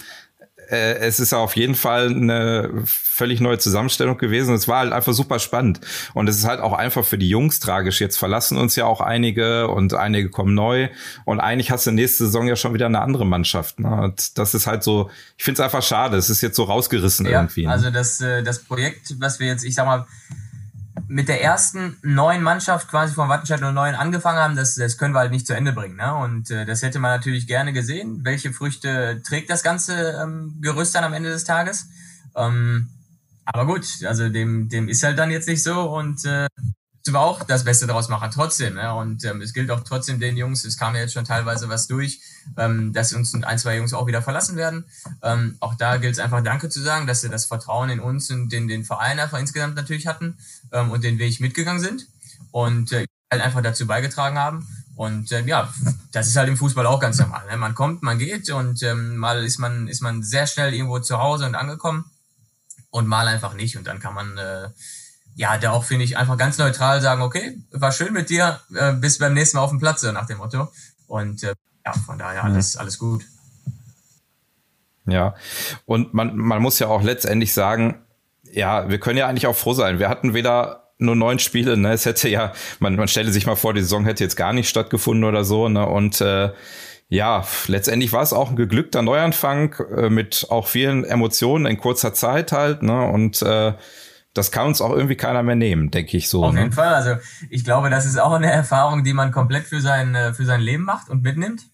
äh, 0.69 0.99
es 0.99 1.21
ist 1.21 1.33
auf 1.33 1.57
jeden 1.57 1.75
Fall 1.75 2.09
eine 2.09 2.71
völlig 2.85 3.41
neue 3.41 3.59
Zusammenstellung 3.59 4.19
gewesen. 4.19 4.55
Es 4.55 4.69
war 4.69 4.81
halt 4.81 4.93
einfach 4.93 5.13
super 5.13 5.39
spannend. 5.39 5.81
Und 6.15 6.29
es 6.29 6.37
ist 6.37 6.45
halt 6.45 6.61
auch 6.61 6.73
einfach 6.73 7.05
für 7.05 7.19
die 7.19 7.29
Jungs 7.29 7.61
tragisch. 7.61 8.01
Jetzt 8.01 8.17
verlassen 8.17 8.59
uns 8.59 8.77
ja 8.77 8.85
auch 8.85 9.01
einige 9.01 9.69
und 9.69 9.95
einige 9.95 10.29
kommen 10.29 10.55
neu. 10.55 10.89
Und 11.25 11.41
eigentlich 11.41 11.71
hast 11.71 11.87
du 11.87 11.93
nächste 11.93 12.27
Saison 12.27 12.47
ja 12.47 12.57
schon 12.57 12.75
wieder 12.75 12.87
eine 12.87 13.01
andere 13.01 13.25
Mannschaft. 13.25 13.81
Ne? 13.81 13.89
Und 13.89 14.39
das 14.39 14.55
ist 14.55 14.67
halt 14.67 14.83
so, 14.83 15.11
ich 15.39 15.45
finde 15.45 15.63
es 15.63 15.65
einfach 15.65 15.83
schade. 15.83 16.17
Es 16.17 16.31
ist 16.31 16.43
jetzt 16.43 16.57
so 16.57 16.65
rausgerissen 16.65 17.27
ja, 17.27 17.41
irgendwie. 17.41 17.67
Ne? 17.67 17.73
Also 17.73 17.91
das, 17.91 18.21
äh, 18.21 18.43
das 18.43 18.59
Projekt, 18.59 19.15
was 19.19 19.41
wir 19.41 19.47
jetzt, 19.47 19.65
ich 19.65 19.75
sag 19.75 19.87
mal, 19.87 20.07
mit 21.09 21.29
der 21.29 21.43
ersten 21.43 21.97
neuen 22.03 22.43
Mannschaft 22.43 22.89
quasi 22.89 23.15
von 23.15 23.29
Wattenscheid 23.29 23.61
09 23.61 23.95
angefangen 23.95 24.39
haben, 24.39 24.57
das, 24.57 24.75
das 24.75 24.99
können 24.99 25.15
wir 25.15 25.21
halt 25.21 25.31
nicht 25.31 25.47
zu 25.47 25.55
Ende 25.55 25.73
bringen. 25.73 25.97
Ne? 25.97 26.15
Und 26.15 26.51
äh, 26.51 26.65
das 26.65 26.83
hätte 26.83 26.99
man 26.99 27.13
natürlich 27.13 27.47
gerne 27.47 27.73
gesehen. 27.73 28.25
Welche 28.25 28.53
Früchte 28.53 29.23
trägt 29.27 29.51
das 29.51 29.63
ganze 29.63 30.21
ähm, 30.23 30.57
Gerüst 30.61 30.95
dann 30.95 31.05
am 31.05 31.13
Ende 31.13 31.31
des 31.31 31.45
Tages? 31.45 31.89
Ähm, 32.35 32.89
aber 33.45 33.67
gut, 33.67 33.87
also 34.05 34.29
dem, 34.29 34.69
dem 34.69 34.89
ist 34.89 35.05
halt 35.05 35.19
dann 35.19 35.31
jetzt 35.31 35.49
nicht 35.49 35.63
so 35.63 35.83
und 35.83 36.25
äh, 36.25 36.49
wir 37.13 37.21
auch 37.21 37.43
das 37.43 37.65
Beste 37.65 37.87
daraus 37.87 38.09
machen, 38.09 38.31
trotzdem. 38.33 38.75
Ne? 38.75 38.95
Und 38.95 39.25
ähm, 39.25 39.41
es 39.41 39.53
gilt 39.53 39.71
auch 39.71 39.81
trotzdem 39.81 40.21
den 40.21 40.37
Jungs, 40.37 40.65
es 40.65 40.77
kam 40.77 40.95
ja 40.95 41.03
jetzt 41.03 41.15
schon 41.15 41.25
teilweise 41.25 41.69
was 41.69 41.87
durch, 41.87 42.21
ähm, 42.57 42.93
dass 42.93 43.13
uns 43.13 43.35
ein, 43.35 43.59
zwei 43.59 43.77
Jungs 43.77 43.93
auch 43.93 44.07
wieder 44.07 44.23
verlassen 44.23 44.57
werden. 44.57 44.85
Ähm, 45.23 45.57
auch 45.61 45.75
da 45.75 45.97
gilt 45.97 46.15
es 46.15 46.19
einfach 46.19 46.43
Danke 46.43 46.69
zu 46.69 46.81
sagen, 46.81 47.07
dass 47.07 47.21
sie 47.21 47.29
das 47.29 47.47
Vertrauen 47.47 47.91
in 47.91 48.01
uns 48.01 48.31
und 48.31 48.53
in 48.53 48.69
den 48.69 48.85
Verein 48.85 49.19
einfach 49.19 49.39
insgesamt 49.39 49.77
natürlich 49.77 50.07
hatten 50.07 50.39
ähm, 50.73 50.91
und 50.91 51.05
den 51.05 51.19
Weg 51.19 51.41
mitgegangen 51.41 51.81
sind 51.81 52.07
und 52.51 52.93
äh, 52.93 53.07
halt 53.31 53.43
einfach 53.43 53.63
dazu 53.63 53.87
beigetragen 53.87 54.39
haben. 54.39 54.67
Und 54.97 55.31
äh, 55.31 55.43
ja, 55.43 55.73
das 56.13 56.27
ist 56.27 56.37
halt 56.37 56.49
im 56.49 56.57
Fußball 56.57 56.87
auch 56.87 57.01
ganz 57.01 57.19
normal. 57.19 57.47
Ne? 57.51 57.57
Man 57.59 57.75
kommt, 57.75 58.03
man 58.03 58.19
geht 58.19 58.49
und 58.51 58.83
ähm, 58.83 59.17
mal 59.17 59.45
ist 59.45 59.59
man, 59.59 59.89
ist 59.89 60.01
man 60.01 60.23
sehr 60.23 60.47
schnell 60.47 60.73
irgendwo 60.73 60.99
zu 61.01 61.19
Hause 61.19 61.45
und 61.45 61.55
angekommen 61.55 62.11
und 62.91 63.07
mal 63.07 63.29
einfach 63.29 63.53
nicht. 63.53 63.77
Und 63.77 63.87
dann 63.87 64.01
kann 64.01 64.15
man 64.15 64.39
äh, 64.39 64.69
ja, 65.37 65.59
da 65.59 65.73
auch, 65.73 65.85
finde 65.85 66.05
ich, 66.05 66.17
einfach 66.17 66.39
ganz 66.39 66.57
neutral 66.57 67.01
sagen, 67.03 67.23
okay, 67.23 67.59
war 67.71 67.93
schön 67.93 68.13
mit 68.15 68.31
dir, 68.31 68.59
äh, 68.75 68.95
bis 68.95 69.19
beim 69.19 69.35
nächsten 69.35 69.59
Mal 69.59 69.65
auf 69.65 69.71
dem 69.71 69.79
Platz, 69.79 70.01
so 70.01 70.11
nach 70.11 70.27
dem 70.27 70.39
Motto. 70.39 70.69
Und 71.07 71.43
äh, 71.45 71.55
ja, 71.85 71.93
von 71.93 72.19
daher 72.19 72.43
mhm. 72.43 72.53
alles, 72.53 72.77
alles 72.77 72.99
gut. 72.99 73.23
Ja, 75.07 75.35
und 75.85 76.15
man, 76.15 76.37
man 76.37 76.61
muss 76.63 76.79
ja 76.79 76.89
auch 76.89 77.03
letztendlich 77.03 77.53
sagen, 77.53 78.03
ja, 78.51 78.89
wir 78.89 78.99
können 78.99 79.19
ja 79.19 79.29
eigentlich 79.29 79.47
auch 79.47 79.55
froh 79.55 79.75
sein. 79.75 79.99
Wir 79.99 80.09
hatten 80.09 80.33
weder 80.33 80.91
nur 80.99 81.15
neun 81.15 81.39
Spiele, 81.39 81.77
ne? 81.77 81.93
Es 81.93 82.07
hätte 82.07 82.29
ja, 82.31 82.53
man, 82.81 82.97
man 82.97 83.07
stelle 83.07 83.31
sich 83.31 83.47
mal 83.47 83.57
vor, 83.57 83.75
die 83.75 83.83
Saison 83.83 84.05
hätte 84.05 84.25
jetzt 84.25 84.37
gar 84.37 84.55
nicht 84.55 84.71
stattgefunden 84.71 85.25
oder 85.25 85.45
so, 85.45 85.69
ne? 85.69 85.87
Und 85.87 86.23
äh, 86.23 86.51
ja, 87.09 87.45
letztendlich 87.67 88.13
war 88.13 88.23
es 88.23 88.33
auch 88.33 88.51
ein 88.51 88.57
geglückter 88.57 89.03
Neuanfang 89.03 89.75
äh, 89.95 90.09
mit 90.09 90.47
auch 90.49 90.67
vielen 90.67 91.05
Emotionen 91.05 91.67
in 91.67 91.77
kurzer 91.77 92.15
Zeit 92.15 92.53
halt, 92.53 92.83
ne? 92.83 93.03
Und 93.07 93.43
äh, 93.43 93.75
das 94.37 94.51
kann 94.51 94.67
uns 94.67 94.81
auch 94.81 94.93
irgendwie 94.93 95.17
keiner 95.17 95.43
mehr 95.43 95.57
nehmen, 95.57 95.91
denke 95.91 96.17
ich 96.17 96.29
so. 96.29 96.45
Auf 96.45 96.53
ne? 96.53 96.61
jeden 96.61 96.73
Fall. 96.73 96.95
Also 96.95 97.17
ich 97.51 97.65
glaube, 97.65 97.91
das 97.91 98.07
ist 98.07 98.19
auch 98.19 98.33
eine 98.33 98.51
Erfahrung, 98.51 99.05
die 99.05 99.13
man 99.13 99.33
komplett 99.33 99.65
für 99.65 99.81
sein, 99.81 100.15
äh, 100.15 100.35
für 100.35 100.45
sein 100.45 100.61
Leben 100.61 100.85
macht 100.85 101.09
und 101.09 101.23
mitnimmt. 101.23 101.67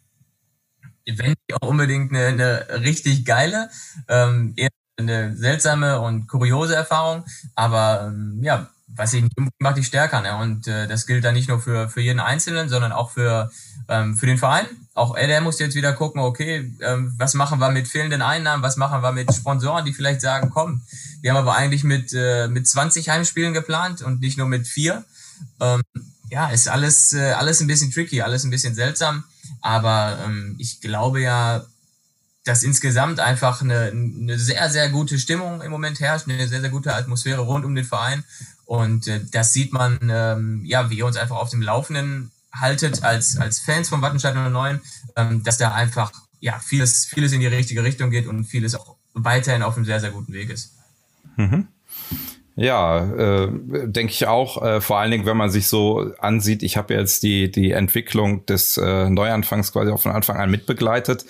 Wenn 1.07 1.31
nicht 1.31 1.61
auch 1.61 1.69
unbedingt 1.69 2.13
eine, 2.13 2.27
eine 2.27 2.85
richtig 2.85 3.25
geile, 3.25 3.69
ähm, 4.09 4.53
eher 4.57 4.69
eine 4.97 5.37
seltsame 5.37 6.01
und 6.01 6.29
kuriose 6.29 6.77
Erfahrung. 6.77 7.25
Aber 7.57 8.07
ähm, 8.07 8.39
ja, 8.43 8.69
was 8.95 9.13
nicht 9.13 9.33
macht, 9.59 9.79
ich 9.79 9.87
stärker. 9.87 10.21
Ne? 10.21 10.37
Und 10.37 10.67
äh, 10.67 10.87
das 10.87 11.07
gilt 11.07 11.25
dann 11.25 11.35
nicht 11.35 11.49
nur 11.49 11.61
für, 11.61 11.89
für 11.89 12.01
jeden 12.01 12.21
Einzelnen, 12.21 12.69
sondern 12.69 12.93
auch 12.93 13.11
für, 13.11 13.51
ähm, 13.89 14.17
für 14.17 14.27
den 14.27 14.39
Verein. 14.39 14.67
Auch 14.95 15.17
er, 15.17 15.27
der 15.27 15.41
muss 15.41 15.59
jetzt 15.59 15.75
wieder 15.75 15.93
gucken, 15.93 16.21
okay, 16.21 16.73
ähm, 16.81 17.15
was 17.17 17.35
machen 17.35 17.59
wir 17.59 17.71
mit 17.71 17.89
fehlenden 17.89 18.23
Einnahmen, 18.23 18.63
was 18.63 18.77
machen 18.77 19.03
wir 19.03 19.13
mit 19.13 19.33
Sponsoren, 19.35 19.85
die 19.85 19.95
vielleicht 19.95 20.21
sagen, 20.21 20.51
komm, 20.51 20.83
wir 21.23 21.31
haben 21.31 21.39
aber 21.39 21.57
eigentlich 21.57 21.85
mit, 21.85 22.13
äh, 22.13 22.49
mit 22.49 22.69
20 22.69 23.09
Heimspielen 23.09 23.55
geplant 23.55 24.03
und 24.03 24.21
nicht 24.21 24.37
nur 24.37 24.49
mit 24.49 24.67
vier. 24.67 25.05
Ähm, 25.61 25.83
ja, 26.31 26.49
ist 26.49 26.69
alles, 26.69 27.13
äh, 27.13 27.33
alles 27.33 27.61
ein 27.61 27.67
bisschen 27.67 27.91
tricky, 27.91 28.23
alles 28.23 28.45
ein 28.45 28.51
bisschen 28.51 28.75
seltsam. 28.75 29.25
Aber 29.61 30.19
ähm, 30.25 30.57
ich 30.59 30.81
glaube 30.81 31.21
ja, 31.21 31.65
dass 32.45 32.63
insgesamt 32.63 33.21
einfach 33.21 33.63
eine, 33.63 33.93
eine 33.93 34.39
sehr, 34.39 34.69
sehr 34.69 34.89
gute 34.89 35.19
Stimmung 35.19 35.63
im 35.63 35.71
Moment 35.71 36.01
herrscht, 36.01 36.29
eine 36.29 36.49
sehr, 36.49 36.61
sehr 36.61 36.71
gute 36.71 36.95
Atmosphäre 36.95 37.43
rund 37.43 37.65
um 37.65 37.75
den 37.75 37.85
Verein. 37.85 38.25
Und 38.73 39.07
äh, 39.07 39.21
das 39.31 39.53
sieht 39.53 39.75
man, 39.75 39.99
ähm, 40.11 40.63
ja, 40.65 40.89
wie 40.89 40.97
ihr 40.97 41.05
uns 41.05 41.19
einfach 41.19 41.37
auf 41.37 41.51
dem 41.51 41.61
Laufenden 41.61 42.31
haltet 42.55 43.05
als, 43.05 43.37
als 43.37 43.59
Fans 43.59 43.91
von 43.91 44.01
Wattenscheid 44.01 44.35
09, 44.35 44.81
ähm, 45.15 45.43
dass 45.45 45.59
da 45.59 45.75
einfach 45.75 46.11
ja, 46.41 46.59
vieles, 46.59 47.05
vieles 47.05 47.33
in 47.33 47.41
die 47.41 47.49
richtige 47.49 47.85
Richtung 47.85 48.11
geht 48.11 48.27
und 48.27 48.47
vieles 48.47 48.75
auch 48.75 48.97
weiterhin 49.13 49.63
auf 49.63 49.77
einem 49.77 49.85
sehr, 49.85 50.01
sehr 50.01 50.11
guten 50.11 50.33
Weg 50.33 50.49
ist. 50.49 50.73
Mhm. 51.37 51.69
Ja, 52.57 53.05
äh, 53.13 53.51
denke 53.53 54.15
ich 54.15 54.27
auch. 54.27 54.63
Äh, 54.63 54.81
vor 54.81 54.99
allen 54.99 55.11
Dingen, 55.11 55.27
wenn 55.27 55.37
man 55.37 55.51
sich 55.51 55.69
so 55.69 56.11
ansieht, 56.19 56.63
ich 56.63 56.79
habe 56.79 56.95
jetzt 56.95 57.23
die, 57.25 57.51
die 57.51 57.73
Entwicklung 57.73 58.47
des 58.47 58.79
äh, 58.79 59.11
Neuanfangs 59.11 59.73
quasi 59.73 59.91
auch 59.91 60.01
von 60.01 60.13
Anfang 60.13 60.39
an 60.39 60.51
mitbegleitet 60.51 61.27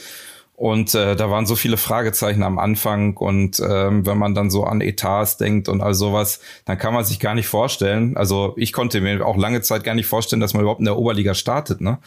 und 0.54 0.94
äh, 0.94 1.16
da 1.16 1.30
waren 1.30 1.47
so 1.47 1.56
viele 1.56 1.76
Fragezeichen 1.76 2.42
am 2.42 2.59
Anfang. 2.59 3.16
Und 3.16 3.61
ähm, 3.61 4.06
wenn 4.06 4.18
man 4.18 4.35
dann 4.35 4.50
so 4.50 4.64
an 4.64 4.80
Etats 4.80 5.37
denkt 5.37 5.68
und 5.68 5.80
all 5.80 5.94
sowas, 5.94 6.40
dann 6.66 6.78
kann 6.78 6.94
man 6.94 7.04
sich 7.04 7.18
gar 7.18 7.35
nicht 7.35 7.49
vorstellen. 7.49 8.16
Also 8.16 8.54
ich 8.56 8.73
konnte 8.73 9.00
mir 9.00 9.26
auch 9.26 9.37
lange 9.37 9.62
Zeit 9.62 9.82
gar 9.82 9.94
nicht 9.94 10.06
vorstellen, 10.06 10.40
dass 10.40 10.54
man 10.54 10.62
überhaupt 10.62 10.80
in 10.80 10.85
der 10.85 10.99
Oberliga 10.99 11.35
startet. 11.35 11.80
Ne? 11.80 11.99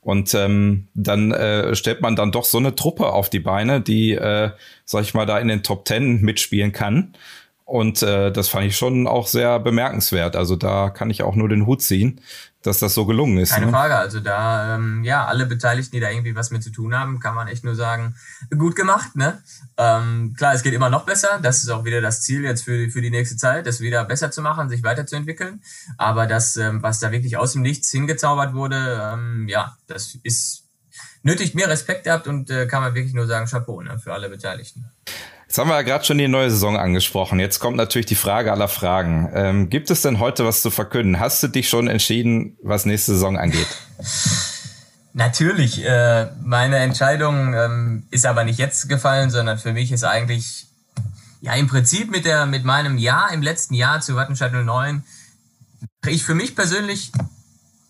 Und 0.00 0.34
ähm, 0.34 0.88
dann 0.94 1.32
äh, 1.32 1.74
stellt 1.74 2.02
man 2.02 2.14
dann 2.14 2.30
doch 2.30 2.44
so 2.44 2.58
eine 2.58 2.74
Truppe 2.74 3.06
auf 3.06 3.30
die 3.30 3.40
Beine, 3.40 3.80
die, 3.80 4.12
äh, 4.12 4.50
sag 4.84 5.02
ich 5.02 5.14
mal, 5.14 5.26
da 5.26 5.38
in 5.38 5.48
den 5.48 5.62
Top 5.62 5.86
Ten 5.86 6.20
mitspielen 6.20 6.72
kann. 6.72 7.14
Und 7.64 8.02
äh, 8.02 8.30
das 8.30 8.48
fand 8.48 8.66
ich 8.66 8.76
schon 8.76 9.06
auch 9.06 9.26
sehr 9.26 9.58
bemerkenswert. 9.58 10.36
Also 10.36 10.54
da 10.56 10.90
kann 10.90 11.08
ich 11.08 11.22
auch 11.22 11.34
nur 11.34 11.48
den 11.48 11.66
Hut 11.66 11.80
ziehen, 11.80 12.20
dass 12.64 12.78
das 12.78 12.94
so 12.94 13.04
gelungen 13.04 13.38
ist. 13.38 13.52
Keine 13.52 13.66
ne? 13.66 13.72
Frage. 13.72 13.96
Also 13.96 14.20
da, 14.20 14.74
ähm, 14.74 15.04
ja, 15.04 15.26
alle 15.26 15.44
Beteiligten, 15.44 15.92
die 15.92 16.00
da 16.00 16.10
irgendwie 16.10 16.34
was 16.34 16.50
mit 16.50 16.62
zu 16.62 16.70
tun 16.70 16.98
haben, 16.98 17.20
kann 17.20 17.34
man 17.34 17.46
echt 17.46 17.62
nur 17.62 17.74
sagen, 17.74 18.16
gut 18.56 18.74
gemacht. 18.74 19.14
Ne? 19.16 19.42
Ähm, 19.76 20.34
klar, 20.36 20.54
es 20.54 20.62
geht 20.62 20.72
immer 20.72 20.88
noch 20.88 21.04
besser. 21.04 21.38
Das 21.42 21.62
ist 21.62 21.68
auch 21.68 21.84
wieder 21.84 22.00
das 22.00 22.22
Ziel 22.22 22.42
jetzt 22.42 22.64
für, 22.64 22.88
für 22.88 23.02
die 23.02 23.10
nächste 23.10 23.36
Zeit, 23.36 23.66
das 23.66 23.80
wieder 23.80 24.04
besser 24.06 24.30
zu 24.30 24.40
machen, 24.40 24.70
sich 24.70 24.82
weiterzuentwickeln. 24.82 25.62
Aber 25.98 26.26
das, 26.26 26.56
ähm, 26.56 26.82
was 26.82 27.00
da 27.00 27.12
wirklich 27.12 27.36
aus 27.36 27.52
dem 27.52 27.60
Nichts 27.60 27.90
hingezaubert 27.90 28.54
wurde, 28.54 29.12
ähm, 29.12 29.46
ja, 29.46 29.76
das 29.86 30.18
ist 30.22 30.64
nötigt 31.22 31.54
mir 31.54 31.68
Respekt 31.68 32.04
gehabt 32.04 32.26
und 32.26 32.50
äh, 32.50 32.66
kann 32.66 32.82
man 32.82 32.94
wirklich 32.94 33.14
nur 33.14 33.26
sagen, 33.26 33.46
Chapeau 33.46 33.82
ne, 33.82 33.98
für 33.98 34.14
alle 34.14 34.30
Beteiligten. 34.30 34.86
Jetzt 35.54 35.60
haben 35.60 35.68
wir 35.68 35.76
ja 35.76 35.82
gerade 35.82 36.04
schon 36.04 36.18
die 36.18 36.26
neue 36.26 36.50
Saison 36.50 36.76
angesprochen. 36.76 37.38
Jetzt 37.38 37.60
kommt 37.60 37.76
natürlich 37.76 38.06
die 38.06 38.16
Frage 38.16 38.50
aller 38.50 38.66
Fragen. 38.66 39.30
Ähm, 39.34 39.70
gibt 39.70 39.88
es 39.88 40.02
denn 40.02 40.18
heute 40.18 40.44
was 40.44 40.62
zu 40.62 40.70
verkünden? 40.72 41.20
Hast 41.20 41.44
du 41.44 41.46
dich 41.46 41.68
schon 41.68 41.86
entschieden, 41.86 42.56
was 42.64 42.86
nächste 42.86 43.12
Saison 43.12 43.38
angeht? 43.38 43.68
Natürlich. 45.12 45.84
Äh, 45.84 46.32
meine 46.42 46.78
Entscheidung 46.78 47.54
ähm, 47.54 48.02
ist 48.10 48.26
aber 48.26 48.42
nicht 48.42 48.58
jetzt 48.58 48.88
gefallen, 48.88 49.30
sondern 49.30 49.56
für 49.56 49.72
mich 49.72 49.92
ist 49.92 50.02
eigentlich 50.02 50.66
ja 51.40 51.54
im 51.54 51.68
Prinzip 51.68 52.10
mit 52.10 52.24
der 52.24 52.46
mit 52.46 52.64
meinem 52.64 52.98
Jahr 52.98 53.32
im 53.32 53.40
letzten 53.40 53.74
Jahr 53.74 54.00
zu 54.00 54.16
Wattenscheid 54.16 54.52
09 54.52 55.04
ich 56.08 56.24
für 56.24 56.34
mich 56.34 56.56
persönlich 56.56 57.12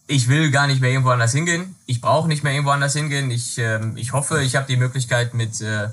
ich 0.06 0.28
will 0.28 0.50
gar 0.50 0.66
nicht 0.66 0.82
mehr 0.82 0.90
irgendwo 0.90 1.10
anders 1.10 1.32
hingehen. 1.32 1.76
Ich 1.86 2.02
brauche 2.02 2.28
nicht 2.28 2.44
mehr 2.44 2.52
irgendwo 2.52 2.72
anders 2.72 2.94
hingehen. 2.94 3.30
Ich, 3.30 3.56
äh, 3.58 3.80
ich 3.96 4.12
hoffe, 4.12 4.42
ich 4.42 4.54
habe 4.54 4.66
die 4.66 4.76
Möglichkeit 4.76 5.32
mit 5.32 5.62
äh, 5.62 5.88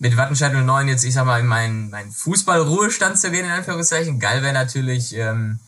mit 0.00 0.16
Wattenscheid 0.16 0.52
09 0.54 0.88
jetzt, 0.88 1.04
ich 1.04 1.12
sag 1.12 1.26
mal, 1.26 1.40
in 1.40 1.46
meinen, 1.46 1.90
meinen 1.90 2.10
Fußballruhestand 2.10 3.18
zu 3.18 3.30
gehen, 3.30 3.44
in 3.44 3.50
Anführungszeichen. 3.50 4.18
Geil 4.18 4.42
wäre 4.42 4.54
natürlich, 4.54 5.14
ähm, 5.14 5.60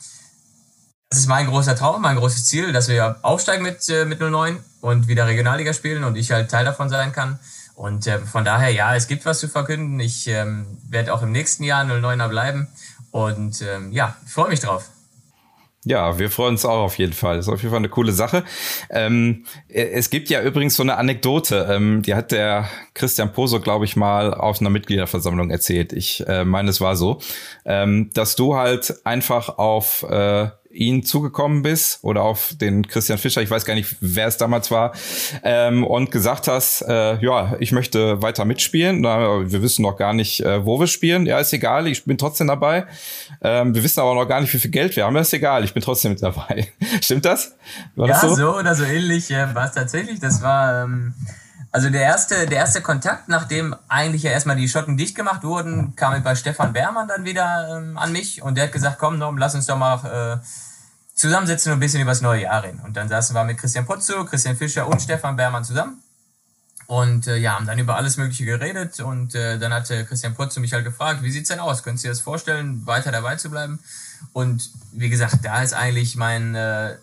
das 1.11 1.21
ist 1.21 1.27
mein 1.29 1.47
großer 1.47 1.77
Traum, 1.77 2.01
mein 2.01 2.17
großes 2.17 2.47
Ziel, 2.47 2.73
dass 2.73 2.89
wir 2.89 3.19
aufsteigen 3.21 3.63
mit, 3.63 3.87
äh, 3.91 4.07
mit 4.07 4.21
09 4.21 4.59
und 4.81 5.07
wieder 5.07 5.27
Regionalliga 5.27 5.75
spielen 5.75 6.03
und 6.03 6.17
ich 6.17 6.33
halt 6.33 6.51
Teil 6.51 6.65
davon 6.65 6.89
sein 6.89 7.13
kann. 7.13 7.39
Und 7.75 8.07
äh, 8.07 8.21
von 8.21 8.45
daher, 8.45 8.71
ja, 8.71 8.97
es 8.97 9.07
gibt 9.07 9.27
was 9.27 9.39
zu 9.39 9.49
verkünden. 9.49 10.01
Ich 10.01 10.27
ähm, 10.27 10.79
werde 10.89 11.13
auch 11.13 11.21
im 11.21 11.31
nächsten 11.31 11.63
Jahr 11.63 11.85
09er 11.85 12.29
bleiben. 12.29 12.69
Und 13.11 13.61
ähm, 13.61 13.93
ja, 13.93 14.17
freue 14.27 14.49
mich 14.49 14.61
drauf. 14.61 14.89
Ja, 15.85 16.17
wir 16.17 16.31
freuen 16.31 16.55
uns 16.55 16.65
auch 16.65 16.85
auf 16.85 16.99
jeden 16.99 17.13
Fall. 17.13 17.37
Das 17.37 17.49
ist 17.49 17.53
auf 17.53 17.61
jeden 17.61 17.71
Fall 17.71 17.79
eine 17.79 17.89
coole 17.89 18.13
Sache. 18.13 18.45
Ähm, 18.89 19.45
es 19.69 20.11
gibt 20.11 20.31
ja 20.31 20.41
übrigens 20.41 20.77
so 20.77 20.85
eine 20.85 20.97
Anekdote, 20.97 21.67
ähm, 21.69 22.03
die 22.03 22.15
hat 22.15 22.31
der 22.31 22.69
Christian 22.95 23.33
Poso, 23.33 23.59
glaube 23.59 23.85
ich, 23.85 23.97
mal 23.97 24.33
auf 24.33 24.61
einer 24.61 24.71
Mitgliederversammlung 24.71 25.51
erzählt. 25.51 25.93
Ich 25.93 26.25
äh, 26.29 26.45
meine, 26.45 26.71
es 26.71 26.81
war 26.81 26.95
so, 26.95 27.21
ähm, 27.65 28.11
dass 28.15 28.37
du 28.37 28.55
halt 28.55 28.95
einfach 29.05 29.59
auf 29.59 30.05
äh, 30.09 30.51
ihn 30.73 31.05
zugekommen 31.05 31.63
bist 31.63 31.99
oder 32.03 32.23
auf 32.23 32.55
den 32.61 32.87
Christian 32.87 33.19
Fischer, 33.19 33.43
ich 33.43 33.51
weiß 33.51 33.65
gar 33.65 33.75
nicht, 33.75 33.97
wer 34.01 34.27
es 34.27 34.37
damals 34.37 34.71
war, 34.71 34.93
ähm, 35.43 35.85
und 35.85 36.11
gesagt 36.11 36.49
hast, 36.49 36.83
äh, 36.83 37.23
ja, 37.23 37.55
ich 37.61 37.73
möchte 37.73 38.23
weiter 38.23 38.45
mitspielen. 38.45 39.01
Na, 39.01 39.51
wir 39.51 39.63
wissen 39.63 39.83
noch 39.83 39.97
gar 39.97 40.13
nicht, 40.13 40.41
äh, 40.41 40.65
wo 40.65 40.81
wir 40.81 40.87
spielen. 40.87 41.27
Ja, 41.27 41.39
ist 41.39 41.53
egal, 41.53 41.87
ich 41.87 42.05
bin 42.05 42.19
trotzdem 42.19 42.47
dabei. 42.47 42.87
Ähm, 43.43 43.75
wir 43.75 43.83
wissen 43.83 44.01
aber 44.01 44.15
noch 44.15 44.27
gar 44.27 44.41
nicht, 44.41 44.53
wie 44.55 44.59
viel 44.59 44.71
Geld 44.71 44.97
wir 44.97 45.05
haben. 45.05 45.15
Ja, 45.15 45.23
ist 45.23 45.33
egal, 45.33 45.65
ich 45.65 45.75
bin 45.75 45.83
trotzdem 45.83 46.13
mit 46.13 46.23
dabei. 46.23 46.69
Stimmt 47.03 47.25
das? 47.25 47.57
War 47.95 48.09
ja, 48.09 48.15
das 48.15 48.23
so? 48.23 48.35
so? 48.35 48.57
oder 48.57 48.75
so 48.75 48.85
ähnlich 48.85 49.31
äh, 49.31 49.55
war 49.55 49.67
es 49.67 49.73
tatsächlich. 49.73 50.21
Das 50.21 50.43
war 50.43 50.85
ähm, 50.85 51.15
also 51.73 51.89
der 51.89 52.03
erste, 52.03 52.47
der 52.47 52.59
erste 52.59 52.83
Kontakt, 52.83 53.29
nachdem 53.29 53.75
eigentlich 53.89 54.25
ja 54.25 54.31
erstmal 54.31 54.57
die 54.57 54.69
Schotten 54.69 54.99
dicht 54.99 55.17
gemacht 55.17 55.43
wurden, 55.43 55.97
kam 55.97 56.23
bei 56.23 56.35
Stefan 56.35 56.75
Bermann 56.75 57.09
dann 57.09 57.25
wieder 57.25 57.77
ähm, 57.77 57.97
an 57.97 58.13
mich 58.13 58.43
und 58.43 58.57
der 58.57 58.65
hat 58.65 58.73
gesagt, 58.73 58.99
komm 58.99 59.19
Norm, 59.19 59.39
lass 59.39 59.55
uns 59.55 59.65
doch 59.65 59.79
mal 59.79 60.41
äh, 60.43 60.47
zusammensetzen 61.15 61.73
und 61.73 61.79
ein 61.79 61.81
bisschen 61.81 62.03
über 62.03 62.11
das 62.11 62.21
neue 62.21 62.43
Jahr 62.43 62.63
reden. 62.63 62.81
Und 62.81 62.95
dann 62.95 63.09
saßen 63.09 63.35
wir 63.35 63.43
mit 63.45 63.57
Christian 63.57 63.87
Potzo, 63.87 64.27
Christian 64.27 64.55
Fischer 64.55 64.87
und 64.87 65.01
Stefan 65.01 65.35
Bermann 65.37 65.65
zusammen. 65.65 66.03
Und 66.89 67.27
äh, 67.27 67.39
ja, 67.39 67.55
haben 67.55 67.67
dann 67.67 67.79
über 67.79 67.97
alles 67.97 68.19
Mögliche 68.19 68.45
geredet 68.45 69.01
und 69.01 69.35
äh, 69.35 69.59
dann 69.59 69.73
hatte 69.73 70.05
Christian 70.05 70.35
Potzo 70.35 70.61
mich 70.61 70.75
halt 70.75 70.85
gefragt, 70.85 71.23
wie 71.23 71.31
sieht's 71.31 71.49
denn 71.49 71.59
aus? 71.59 71.83
Könntest 71.83 72.05
du 72.05 72.09
dir 72.09 72.13
das 72.13 72.21
vorstellen, 72.21 72.87
weiter 72.87 73.13
dabei 73.13 73.37
zu 73.37 73.49
bleiben? 73.49 73.79
Und 74.35 74.69
wie 74.93 75.09
gesagt, 75.09 75.39
da 75.43 75.63
ist 75.63 75.73
eigentlich 75.73 76.17
mein 76.17 76.55
äh, 76.55 76.97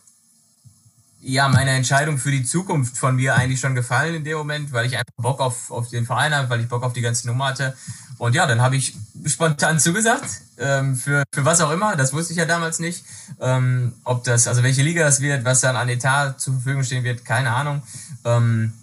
ja, 1.21 1.49
meine 1.49 1.71
Entscheidung 1.71 2.17
für 2.17 2.31
die 2.31 2.43
Zukunft 2.43 2.97
von 2.97 3.15
mir 3.15 3.35
eigentlich 3.35 3.59
schon 3.59 3.75
gefallen 3.75 4.15
in 4.15 4.23
dem 4.23 4.37
Moment, 4.37 4.71
weil 4.71 4.85
ich 4.85 4.97
einfach 4.97 5.13
Bock 5.17 5.39
auf, 5.41 5.69
auf 5.69 5.89
den 5.89 6.05
Verein 6.05 6.33
habe, 6.33 6.49
weil 6.49 6.61
ich 6.61 6.69
Bock 6.69 6.83
auf 6.83 6.93
die 6.93 7.01
ganze 7.01 7.27
Nummer 7.27 7.47
hatte. 7.47 7.75
Und 8.17 8.35
ja, 8.35 8.45
dann 8.45 8.61
habe 8.61 8.75
ich 8.75 8.95
spontan 9.25 9.79
zugesagt, 9.79 10.41
ähm, 10.57 10.95
für, 10.95 11.23
für 11.33 11.45
was 11.45 11.61
auch 11.61 11.71
immer, 11.71 11.95
das 11.95 12.13
wusste 12.13 12.33
ich 12.33 12.39
ja 12.39 12.45
damals 12.45 12.79
nicht. 12.79 13.03
Ähm, 13.39 13.93
ob 14.03 14.23
das, 14.23 14.47
also 14.47 14.63
welche 14.63 14.81
Liga 14.81 15.03
das 15.03 15.21
wird, 15.21 15.45
was 15.45 15.61
dann 15.61 15.75
an 15.75 15.89
Etat 15.89 16.33
zur 16.37 16.53
Verfügung 16.53 16.83
stehen 16.83 17.03
wird, 17.03 17.25
keine 17.25 17.51
Ahnung. 17.51 17.81
Ähm, 18.25 18.73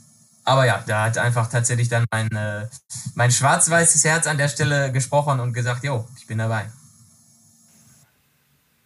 aber 0.44 0.64
ja, 0.64 0.82
da 0.86 1.04
hat 1.04 1.18
einfach 1.18 1.48
tatsächlich 1.50 1.88
dann 1.88 2.04
mein, 2.10 2.28
äh, 2.28 2.66
mein 3.14 3.30
schwarz-weißes 3.30 4.04
Herz 4.04 4.26
an 4.26 4.38
der 4.38 4.48
Stelle 4.48 4.92
gesprochen 4.92 5.40
und 5.40 5.52
gesagt, 5.52 5.84
jo, 5.84 6.06
ich 6.16 6.26
bin 6.26 6.38
dabei. 6.38 6.70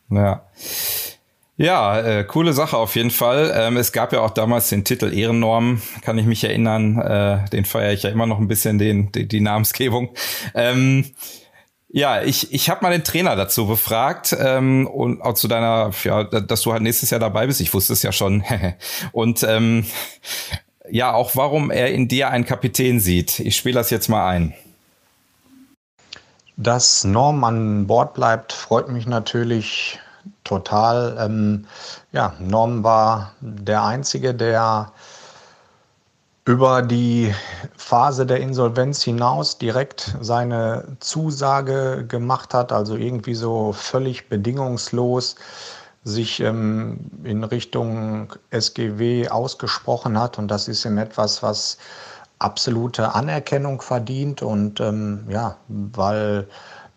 Ja. 0.08 0.42
Ja, 1.60 2.00
äh, 2.00 2.24
coole 2.24 2.54
Sache 2.54 2.78
auf 2.78 2.96
jeden 2.96 3.10
Fall. 3.10 3.52
Ähm, 3.54 3.76
es 3.76 3.92
gab 3.92 4.14
ja 4.14 4.22
auch 4.22 4.30
damals 4.30 4.70
den 4.70 4.82
Titel 4.82 5.12
Ehrennorm, 5.12 5.82
kann 6.00 6.16
ich 6.16 6.24
mich 6.24 6.42
erinnern. 6.42 6.96
Äh, 6.98 7.50
den 7.50 7.66
feiere 7.66 7.92
ich 7.92 8.02
ja 8.02 8.08
immer 8.08 8.24
noch 8.24 8.38
ein 8.38 8.48
bisschen, 8.48 8.78
den, 8.78 9.12
die, 9.12 9.28
die 9.28 9.42
Namensgebung. 9.42 10.08
Ähm, 10.54 11.04
Ja, 11.90 12.22
ich, 12.22 12.54
ich 12.54 12.70
habe 12.70 12.80
mal 12.80 12.92
den 12.92 13.04
Trainer 13.04 13.36
dazu 13.36 13.66
befragt 13.66 14.34
ähm, 14.40 14.86
und 14.86 15.20
auch 15.20 15.34
zu 15.34 15.48
deiner, 15.48 15.90
ja, 16.02 16.24
dass 16.24 16.62
du 16.62 16.72
halt 16.72 16.80
nächstes 16.80 17.10
Jahr 17.10 17.20
dabei 17.20 17.46
bist. 17.46 17.60
Ich 17.60 17.74
wusste 17.74 17.92
es 17.92 18.02
ja 18.02 18.12
schon. 18.12 18.42
und 19.12 19.42
ähm, 19.42 19.84
ja, 20.90 21.12
auch 21.12 21.36
warum 21.36 21.70
er 21.70 21.92
in 21.92 22.08
dir 22.08 22.30
einen 22.30 22.46
Kapitän 22.46 23.00
sieht. 23.00 23.38
Ich 23.38 23.56
spiele 23.56 23.74
das 23.74 23.90
jetzt 23.90 24.08
mal 24.08 24.26
ein. 24.26 24.54
Dass 26.56 27.04
Norm 27.04 27.44
an 27.44 27.86
Bord 27.86 28.14
bleibt, 28.14 28.54
freut 28.54 28.88
mich 28.88 29.06
natürlich 29.06 29.98
total. 30.44 31.16
Ähm, 31.18 31.66
ja, 32.12 32.34
Norm 32.38 32.84
war 32.84 33.32
der 33.40 33.82
Einzige, 33.84 34.34
der 34.34 34.92
über 36.44 36.82
die 36.82 37.34
Phase 37.76 38.26
der 38.26 38.40
Insolvenz 38.40 39.02
hinaus 39.02 39.58
direkt 39.58 40.16
seine 40.20 40.96
Zusage 41.00 42.04
gemacht 42.08 42.54
hat, 42.54 42.72
also 42.72 42.96
irgendwie 42.96 43.34
so 43.34 43.72
völlig 43.72 44.28
bedingungslos 44.28 45.36
sich 46.02 46.40
ähm, 46.40 46.98
in 47.24 47.44
Richtung 47.44 48.32
SGW 48.50 49.28
ausgesprochen 49.28 50.18
hat. 50.18 50.38
Und 50.38 50.48
das 50.48 50.66
ist 50.66 50.84
ihm 50.84 50.98
etwas, 50.98 51.42
was 51.42 51.76
absolute 52.38 53.14
Anerkennung 53.14 53.82
verdient. 53.82 54.42
Und 54.42 54.80
ähm, 54.80 55.26
ja, 55.28 55.56
weil 55.68 56.48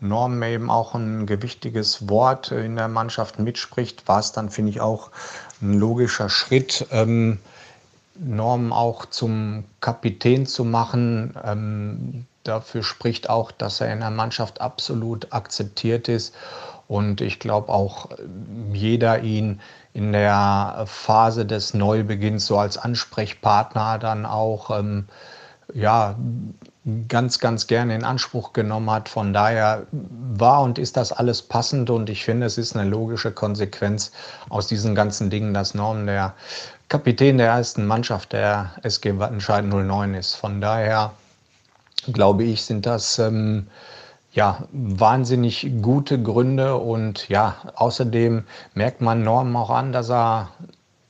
Norm 0.03 0.43
eben 0.43 0.69
auch 0.69 0.93
ein 0.93 1.25
gewichtiges 1.25 2.09
Wort 2.09 2.51
in 2.51 2.75
der 2.75 2.87
Mannschaft 2.87 3.39
mitspricht, 3.39 4.07
war 4.07 4.19
es 4.19 4.31
dann, 4.31 4.49
finde 4.49 4.71
ich, 4.71 4.81
auch 4.81 5.09
ein 5.61 5.73
logischer 5.73 6.29
Schritt. 6.29 6.85
Ähm, 6.91 7.39
Norm 8.15 8.73
auch 8.73 9.05
zum 9.07 9.63
Kapitän 9.79 10.45
zu 10.45 10.63
machen. 10.65 11.33
Ähm, 11.43 12.25
dafür 12.43 12.83
spricht 12.83 13.29
auch, 13.29 13.51
dass 13.51 13.81
er 13.81 13.91
in 13.91 14.01
der 14.01 14.11
Mannschaft 14.11 14.61
absolut 14.61 15.31
akzeptiert 15.33 16.07
ist. 16.07 16.35
Und 16.87 17.21
ich 17.21 17.39
glaube 17.39 17.69
auch 17.69 18.09
jeder 18.71 19.21
ihn 19.21 19.61
in 19.93 20.11
der 20.11 20.83
Phase 20.85 21.45
des 21.45 21.73
Neubeginns 21.73 22.45
so 22.45 22.57
als 22.57 22.77
Ansprechpartner 22.77 23.97
dann 23.99 24.25
auch 24.25 24.77
ähm, 24.77 25.07
ja, 25.73 26.15
ganz, 27.07 27.39
ganz 27.39 27.67
gerne 27.67 27.95
in 27.95 28.03
Anspruch 28.03 28.53
genommen 28.53 28.91
hat. 28.91 29.07
Von 29.07 29.31
daher 29.33 29.87
war 29.91 30.61
und 30.61 30.77
ist 30.77 30.97
das 30.97 31.11
alles 31.11 31.41
passend 31.41 31.89
und 31.89 32.09
ich 32.09 32.25
finde, 32.25 32.45
es 32.45 32.57
ist 32.57 32.75
eine 32.75 32.89
logische 32.89 33.31
Konsequenz 33.31 34.11
aus 34.49 34.67
diesen 34.67 34.93
ganzen 34.93 35.29
Dingen, 35.29 35.53
dass 35.53 35.73
Norm 35.73 36.05
der 36.05 36.33
Kapitän 36.89 37.37
der 37.37 37.47
ersten 37.47 37.85
Mannschaft 37.85 38.33
der 38.33 38.71
SG 38.83 39.17
Wattenscheid 39.17 39.63
09 39.65 40.13
ist. 40.13 40.35
Von 40.35 40.59
daher 40.59 41.13
glaube 42.11 42.43
ich, 42.43 42.63
sind 42.63 42.85
das 42.85 43.17
ähm, 43.17 43.67
ja, 44.33 44.63
wahnsinnig 44.71 45.71
gute 45.81 46.21
Gründe 46.21 46.75
und 46.75 47.29
ja, 47.29 47.55
außerdem 47.75 48.43
merkt 48.73 48.99
man 48.99 49.23
Norm 49.23 49.55
auch 49.55 49.69
an, 49.69 49.93
dass 49.93 50.09
er 50.09 50.49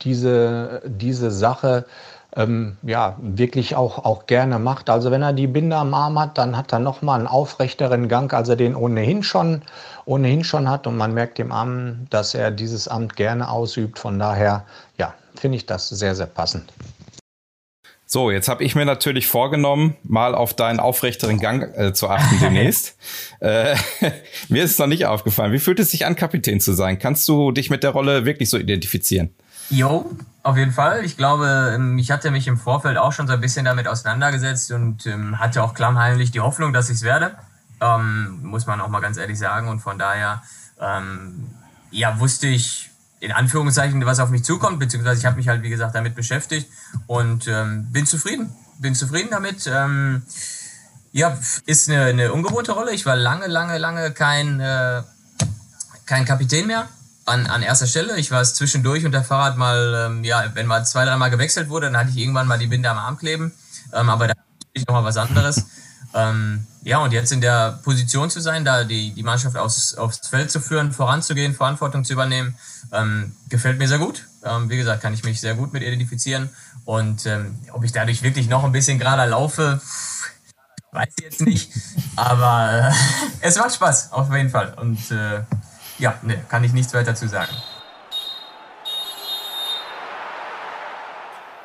diese, 0.01 0.81
diese 0.85 1.31
Sache 1.31 1.85
ähm, 2.35 2.77
ja, 2.81 3.17
wirklich 3.21 3.75
auch, 3.75 3.99
auch 4.05 4.25
gerne 4.25 4.59
macht. 4.59 4.89
Also 4.89 5.11
wenn 5.11 5.21
er 5.21 5.33
die 5.33 5.47
Binde 5.47 5.75
am 5.75 5.93
Arm 5.93 6.19
hat, 6.19 6.37
dann 6.37 6.57
hat 6.57 6.73
er 6.73 6.79
nochmal 6.79 7.19
einen 7.19 7.27
aufrechteren 7.27 8.07
Gang, 8.07 8.33
als 8.33 8.49
er 8.49 8.55
den 8.55 8.75
ohnehin 8.75 9.23
schon, 9.23 9.61
ohnehin 10.05 10.43
schon 10.43 10.69
hat. 10.69 10.87
Und 10.87 10.97
man 10.97 11.13
merkt 11.13 11.39
ihm 11.39 11.51
an, 11.51 12.07
dass 12.09 12.33
er 12.33 12.51
dieses 12.51 12.87
Amt 12.87 13.15
gerne 13.15 13.49
ausübt. 13.49 13.99
Von 13.99 14.17
daher, 14.17 14.65
ja, 14.97 15.13
finde 15.35 15.57
ich 15.57 15.65
das 15.65 15.89
sehr, 15.89 16.15
sehr 16.15 16.25
passend. 16.25 16.71
So, 18.05 18.29
jetzt 18.29 18.47
habe 18.47 18.63
ich 18.63 18.75
mir 18.75 18.85
natürlich 18.85 19.25
vorgenommen, 19.25 19.95
mal 20.03 20.35
auf 20.35 20.53
deinen 20.53 20.79
aufrechteren 20.79 21.39
Gang 21.39 21.75
äh, 21.75 21.93
zu 21.93 22.09
achten 22.09 22.39
demnächst. 22.39 22.95
äh, 23.39 23.75
mir 24.49 24.63
ist 24.63 24.71
es 24.71 24.77
noch 24.77 24.87
nicht 24.87 25.07
aufgefallen. 25.07 25.51
Wie 25.51 25.59
fühlt 25.59 25.79
es 25.79 25.91
sich 25.91 26.05
an, 26.05 26.15
Kapitän 26.15 26.59
zu 26.59 26.73
sein? 26.73 26.99
Kannst 26.99 27.27
du 27.27 27.51
dich 27.51 27.71
mit 27.71 27.83
der 27.83 27.89
Rolle 27.89 28.25
wirklich 28.25 28.49
so 28.49 28.57
identifizieren? 28.57 29.33
Jo, 29.69 30.11
auf 30.43 30.57
jeden 30.57 30.71
Fall. 30.71 31.05
Ich 31.05 31.15
glaube, 31.15 31.71
ähm, 31.73 31.97
ich 31.97 32.11
hatte 32.11 32.29
mich 32.29 32.47
im 32.47 32.57
Vorfeld 32.57 32.97
auch 32.97 33.13
schon 33.13 33.27
so 33.27 33.33
ein 33.33 33.41
bisschen 33.41 33.65
damit 33.65 33.87
auseinandergesetzt 33.87 34.71
und 34.71 35.05
ähm, 35.05 35.39
hatte 35.39 35.63
auch 35.63 35.73
klammheimlich 35.73 36.31
die 36.31 36.41
Hoffnung, 36.41 36.73
dass 36.73 36.89
ich 36.89 36.97
es 36.97 37.03
werde. 37.03 37.35
Ähm, 37.79 38.39
muss 38.43 38.65
man 38.65 38.81
auch 38.81 38.89
mal 38.89 38.99
ganz 38.99 39.17
ehrlich 39.17 39.39
sagen. 39.39 39.69
Und 39.69 39.79
von 39.79 39.97
daher, 39.97 40.43
ähm, 40.79 41.49
ja, 41.91 42.19
wusste 42.19 42.47
ich, 42.47 42.89
in 43.21 43.31
Anführungszeichen, 43.31 44.05
was 44.05 44.19
auf 44.19 44.29
mich 44.29 44.43
zukommt, 44.43 44.79
beziehungsweise 44.79 45.19
ich 45.19 45.25
habe 45.25 45.37
mich 45.37 45.47
halt, 45.47 45.63
wie 45.63 45.69
gesagt, 45.69 45.95
damit 45.95 46.13
beschäftigt 46.13 46.69
und 47.07 47.47
ähm, 47.47 47.87
bin 47.91 48.05
zufrieden. 48.05 48.53
Bin 48.79 48.95
zufrieden 48.95 49.29
damit. 49.31 49.65
Ähm, 49.65 50.23
ja, 51.13 51.37
ist 51.65 51.89
eine, 51.89 52.05
eine 52.05 52.33
ungewohnte 52.33 52.73
Rolle. 52.73 52.91
Ich 52.91 53.05
war 53.05 53.15
lange, 53.15 53.47
lange, 53.47 53.77
lange 53.77 54.11
kein, 54.11 54.59
äh, 54.59 55.03
kein 56.05 56.25
Kapitän 56.25 56.67
mehr 56.67 56.89
an, 57.25 57.47
an 57.47 57.61
erster 57.61 57.87
Stelle. 57.87 58.17
Ich 58.17 58.31
war 58.31 58.41
es 58.41 58.55
zwischendurch 58.55 59.05
unter 59.05 59.23
Fahrrad 59.23 59.57
mal, 59.57 60.07
ähm, 60.07 60.23
ja, 60.23 60.43
wenn 60.53 60.67
mal 60.67 60.85
zwei, 60.85 61.05
dreimal 61.05 61.29
gewechselt 61.29 61.69
wurde, 61.69 61.87
dann 61.87 61.97
hatte 61.97 62.09
ich 62.09 62.17
irgendwann 62.17 62.47
mal 62.47 62.59
die 62.59 62.67
Binde 62.67 62.89
am 62.89 62.97
Arm 62.97 63.17
kleben. 63.17 63.53
Ähm, 63.93 64.09
aber 64.09 64.27
da 64.27 64.33
ist 64.73 64.87
noch 64.87 64.95
mal 64.95 65.03
was 65.03 65.17
anderes. 65.17 65.65
Ähm, 66.15 66.67
ja, 66.83 66.99
und 66.99 67.11
jetzt 67.11 67.31
in 67.31 67.41
der 67.41 67.79
Position 67.83 68.29
zu 68.29 68.39
sein, 68.39 68.63
da 68.63 68.83
die, 68.83 69.13
die 69.13 69.23
Mannschaft 69.23 69.57
aufs, 69.57 69.95
aufs 69.95 70.27
Feld 70.27 70.51
zu 70.51 70.59
führen, 70.59 70.91
voranzugehen, 70.91 71.55
Verantwortung 71.55 72.03
zu 72.03 72.13
übernehmen, 72.13 72.55
ähm, 72.91 73.35
gefällt 73.49 73.79
mir 73.79 73.87
sehr 73.87 73.97
gut. 73.97 74.27
Ähm, 74.43 74.69
wie 74.69 74.77
gesagt, 74.77 75.01
kann 75.01 75.13
ich 75.13 75.23
mich 75.23 75.41
sehr 75.41 75.55
gut 75.55 75.73
mit 75.73 75.81
identifizieren. 75.81 76.49
Und 76.85 77.25
ähm, 77.25 77.57
ob 77.71 77.83
ich 77.83 77.93
dadurch 77.93 78.21
wirklich 78.21 78.47
noch 78.47 78.63
ein 78.63 78.71
bisschen 78.71 78.99
gerader 78.99 79.25
laufe, 79.25 79.81
weiß 80.91 81.09
ich 81.17 81.23
jetzt 81.23 81.41
nicht. 81.41 81.71
Aber 82.15 82.91
äh, 82.91 82.93
es 83.41 83.57
macht 83.57 83.73
Spaß, 83.73 84.11
auf 84.11 84.31
jeden 84.31 84.49
Fall. 84.49 84.75
Und 84.79 85.09
äh, 85.09 85.41
ja, 86.03 86.19
ne, 86.21 86.43
kann 86.49 86.63
ich 86.63 86.73
nichts 86.73 86.93
weiter 86.93 87.15
zu 87.15 87.27
sagen. 87.27 87.51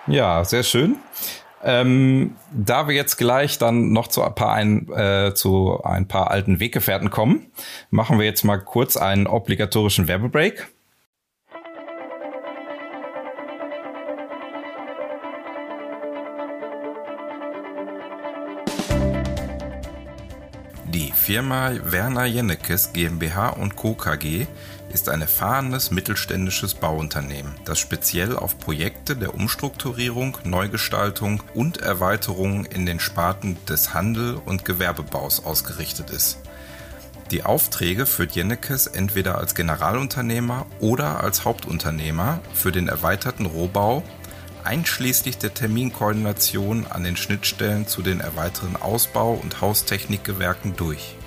Ja, 0.07 0.45
sehr 0.45 0.63
schön. 0.63 0.97
Ähm, 1.63 2.37
da 2.53 2.87
wir 2.87 2.95
jetzt 2.95 3.17
gleich 3.17 3.59
dann 3.59 3.93
noch 3.93 4.07
zu 4.07 4.23
ein, 4.23 4.35
paar 4.35 4.53
ein, 4.53 4.89
äh, 4.93 5.35
zu 5.35 5.83
ein 5.83 6.07
paar 6.07 6.31
alten 6.31 6.61
Weggefährten 6.61 7.11
kommen, 7.11 7.51
machen 7.91 8.19
wir 8.19 8.27
jetzt 8.27 8.45
mal 8.45 8.59
kurz 8.59 8.97
einen 8.97 9.27
obligatorischen 9.27 10.07
Werbebreak. 10.07 10.69
Firma 21.29 21.73
Werner 21.85 22.25
Jennekes 22.25 22.95
GmbH 22.95 23.51
und 23.51 23.77
Co. 23.77 23.93
KG 23.93 24.47
ist 24.95 25.11
ein 25.11 25.21
erfahrenes 25.21 25.91
mittelständisches 25.91 26.73
Bauunternehmen, 26.73 27.55
das 27.67 27.79
speziell 27.79 28.35
auf 28.35 28.59
Projekte 28.59 29.15
der 29.15 29.35
Umstrukturierung, 29.35 30.39
Neugestaltung 30.45 31.43
und 31.53 31.83
Erweiterung 31.83 32.65
in 32.65 32.87
den 32.87 32.99
Sparten 32.99 33.59
des 33.69 33.93
Handel- 33.93 34.41
und 34.47 34.65
Gewerbebaus 34.65 35.45
ausgerichtet 35.45 36.09
ist. 36.09 36.39
Die 37.31 37.43
Aufträge 37.43 38.07
führt 38.07 38.33
Jennekes 38.33 38.87
entweder 38.87 39.37
als 39.37 39.55
Generalunternehmer 39.55 40.65
oder 40.81 41.23
als 41.23 41.45
Hauptunternehmer 41.45 42.41
für 42.55 42.73
den 42.73 42.89
erweiterten 42.89 43.45
Rohbau, 43.45 44.03
einschließlich 44.65 45.37
der 45.37 45.53
Terminkoordination 45.53 46.87
an 46.87 47.05
den 47.05 47.19
Schnittstellen 47.19 47.87
zu 47.87 48.01
den 48.01 48.21
erweiterten 48.21 48.77
Ausbau- 48.77 49.35
und 49.35 49.61
Haustechnikgewerken 49.61 50.75
durch. 50.75 51.18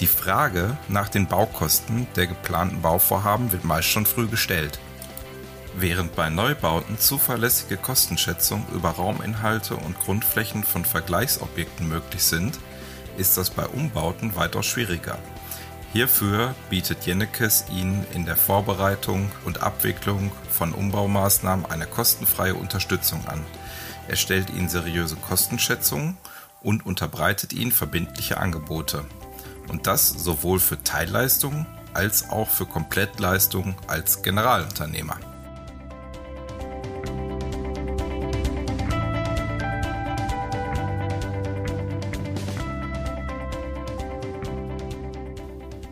Die 0.00 0.06
Frage 0.06 0.76
nach 0.86 1.08
den 1.08 1.26
Baukosten 1.26 2.06
der 2.14 2.28
geplanten 2.28 2.82
Bauvorhaben 2.82 3.50
wird 3.50 3.64
meist 3.64 3.88
schon 3.88 4.06
früh 4.06 4.28
gestellt. 4.28 4.78
Während 5.76 6.14
bei 6.14 6.30
Neubauten 6.30 6.98
zuverlässige 6.98 7.76
Kostenschätzungen 7.76 8.66
über 8.72 8.90
Rauminhalte 8.90 9.74
und 9.74 9.98
Grundflächen 9.98 10.62
von 10.62 10.84
Vergleichsobjekten 10.84 11.88
möglich 11.88 12.22
sind, 12.22 12.58
ist 13.16 13.36
das 13.36 13.50
bei 13.50 13.66
Umbauten 13.66 14.36
weitaus 14.36 14.66
schwieriger. 14.66 15.18
Hierfür 15.92 16.54
bietet 16.70 17.06
Jennekes 17.06 17.64
Ihnen 17.72 18.06
in 18.12 18.24
der 18.24 18.36
Vorbereitung 18.36 19.30
und 19.44 19.62
Abwicklung 19.62 20.30
von 20.50 20.72
Umbaumaßnahmen 20.72 21.66
eine 21.66 21.86
kostenfreie 21.86 22.54
Unterstützung 22.54 23.26
an. 23.26 23.44
Er 24.06 24.16
stellt 24.16 24.50
Ihnen 24.50 24.68
seriöse 24.68 25.16
Kostenschätzungen 25.16 26.16
und 26.62 26.86
unterbreitet 26.86 27.52
Ihnen 27.52 27.72
verbindliche 27.72 28.38
Angebote. 28.38 29.04
Und 29.68 29.86
das 29.86 30.08
sowohl 30.08 30.58
für 30.58 30.82
Teilleistungen 30.82 31.66
als 31.94 32.30
auch 32.30 32.48
für 32.48 32.66
Komplettleistungen 32.66 33.74
als 33.86 34.22
Generalunternehmer. 34.22 35.16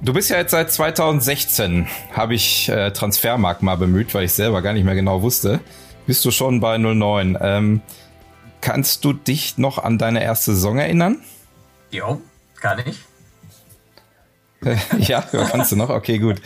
Du 0.06 0.12
bist 0.12 0.30
ja 0.30 0.36
jetzt 0.36 0.52
seit 0.52 0.70
2016, 0.70 1.88
habe 2.12 2.36
ich 2.36 2.68
äh, 2.68 2.92
Transfermarkt 2.92 3.62
mal 3.62 3.74
bemüht, 3.74 4.14
weil 4.14 4.22
ich 4.22 4.32
selber 4.32 4.62
gar 4.62 4.72
nicht 4.72 4.84
mehr 4.84 4.94
genau 4.94 5.20
wusste. 5.20 5.58
Bist 6.06 6.24
du 6.24 6.30
schon 6.30 6.60
bei 6.60 6.78
09? 6.78 7.36
Ähm, 7.40 7.80
kannst 8.60 9.04
du 9.04 9.12
dich 9.12 9.58
noch 9.58 9.78
an 9.78 9.98
deine 9.98 10.22
erste 10.22 10.54
Saison 10.54 10.78
erinnern? 10.78 11.20
Jo, 11.90 12.20
kann 12.60 12.78
ich. 12.86 12.98
ja, 14.98 15.20
kannst 15.20 15.72
du 15.72 15.76
noch? 15.76 15.90
Okay, 15.90 16.18
gut. 16.18 16.40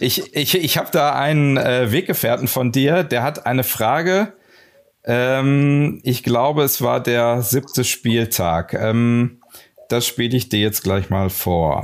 Ich, 0.00 0.34
ich, 0.34 0.54
ich 0.54 0.78
habe 0.78 0.88
da 0.92 1.14
einen 1.14 1.56
äh, 1.56 1.90
Weggefährten 1.92 2.48
von 2.48 2.72
dir, 2.72 3.04
der 3.04 3.22
hat 3.22 3.46
eine 3.46 3.64
Frage. 3.64 4.32
Ähm, 5.04 6.00
ich 6.02 6.22
glaube, 6.22 6.62
es 6.62 6.80
war 6.82 7.02
der 7.02 7.42
siebte 7.42 7.84
Spieltag. 7.84 8.74
Ähm, 8.74 9.38
das 9.88 10.06
spiele 10.06 10.36
ich 10.36 10.48
dir 10.48 10.60
jetzt 10.60 10.82
gleich 10.82 11.10
mal 11.10 11.30
vor. 11.30 11.82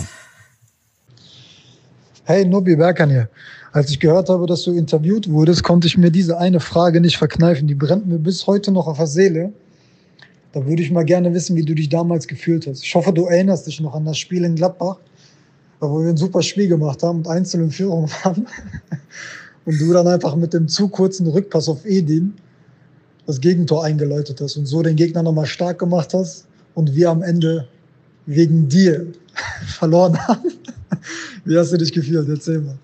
Hey, 2.25 2.45
Nobi 2.45 2.77
Berkan 2.77 3.11
hier. 3.11 3.29
Als 3.73 3.91
ich 3.91 3.99
gehört 3.99 4.29
habe, 4.29 4.47
dass 4.47 4.63
du 4.63 4.73
interviewt 4.73 5.31
wurdest, 5.31 5.63
konnte 5.63 5.87
ich 5.87 5.97
mir 5.97 6.11
diese 6.11 6.39
eine 6.39 6.61
Frage 6.61 7.01
nicht 7.01 7.17
verkneifen. 7.17 7.67
Die 7.67 7.75
brennt 7.75 8.07
mir 8.07 8.19
bis 8.19 8.47
heute 8.47 8.71
noch 8.71 8.87
auf 8.87 8.99
der 8.99 9.07
Seele. 9.07 9.53
Da 10.53 10.67
würde 10.67 10.83
ich 10.83 10.91
mal 10.91 11.05
gerne 11.05 11.33
wissen, 11.33 11.57
wie 11.57 11.65
du 11.65 11.75
dich 11.75 11.89
damals 11.89 12.29
gefühlt 12.29 12.67
hast. 12.67 12.85
Ich 12.85 12.95
hoffe, 12.95 13.13
du 13.13 13.27
erinnerst 13.27 13.67
dich 13.67 13.81
noch 13.81 13.95
an 13.95 14.05
das 14.05 14.19
Spiel 14.19 14.45
in 14.45 14.55
Gladbach, 14.55 14.99
wo 15.91 16.03
wir 16.03 16.11
ein 16.11 16.17
super 16.17 16.43
Spiel 16.43 16.69
gemacht 16.69 17.03
haben 17.03 17.19
und 17.19 17.29
einzeln 17.29 17.65
in 17.65 17.71
Führung 17.71 18.11
waren. 18.23 18.47
Und 19.65 19.81
du 19.81 19.93
dann 19.93 20.09
einfach 20.09 20.35
mit 20.35 20.53
dem 20.55 20.67
zu 20.67 20.89
kurzen 20.89 21.25
Rückpass 21.29 21.69
auf 21.69 21.85
Edin 21.85 22.35
das 23.27 23.41
Gegentor 23.41 23.85
eingeläutet 23.85 24.41
hast 24.41 24.57
und 24.57 24.67
so 24.67 24.83
den 24.83 24.97
Gegner 24.97 25.23
nochmal 25.23 25.47
stark 25.47 25.79
gemacht 25.79 26.15
hast 26.15 26.47
und 26.75 26.97
wir 26.97 27.11
am 27.11 27.23
Ende 27.23 27.69
wegen 28.27 28.69
dir 28.69 29.07
verloren 29.79 30.19
haben. 30.27 30.53
Wie 31.45 31.57
hast 31.57 31.73
du 31.73 31.77
dich 31.77 31.93
gefühlt? 31.93 32.29
Erzähl 32.29 32.61
mal. 32.61 32.79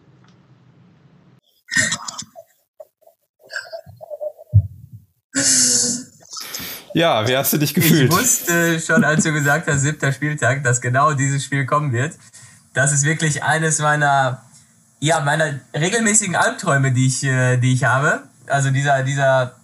Ja, 6.94 7.28
wie 7.28 7.36
hast 7.36 7.52
du 7.52 7.58
dich 7.58 7.74
gefühlt? 7.74 8.10
Ich 8.10 8.18
wusste 8.18 8.80
schon, 8.80 9.04
als 9.04 9.22
du 9.22 9.32
gesagt 9.32 9.68
hast, 9.68 9.82
siebter 9.82 10.10
Spieltag, 10.10 10.64
dass 10.64 10.80
genau 10.80 11.12
dieses 11.12 11.44
Spiel 11.44 11.64
kommen 11.64 11.92
wird. 11.92 12.14
Das 12.78 12.92
ist 12.92 13.02
wirklich 13.02 13.42
eines 13.42 13.80
meiner, 13.80 14.40
ja, 15.00 15.18
meiner 15.18 15.58
regelmäßigen 15.74 16.36
Albträume, 16.36 16.92
die 16.92 17.08
ich, 17.08 17.24
äh, 17.24 17.56
die 17.56 17.72
ich 17.72 17.82
habe. 17.82 18.22
Also 18.46 18.70
dieser, 18.70 19.02
dieser 19.02 19.56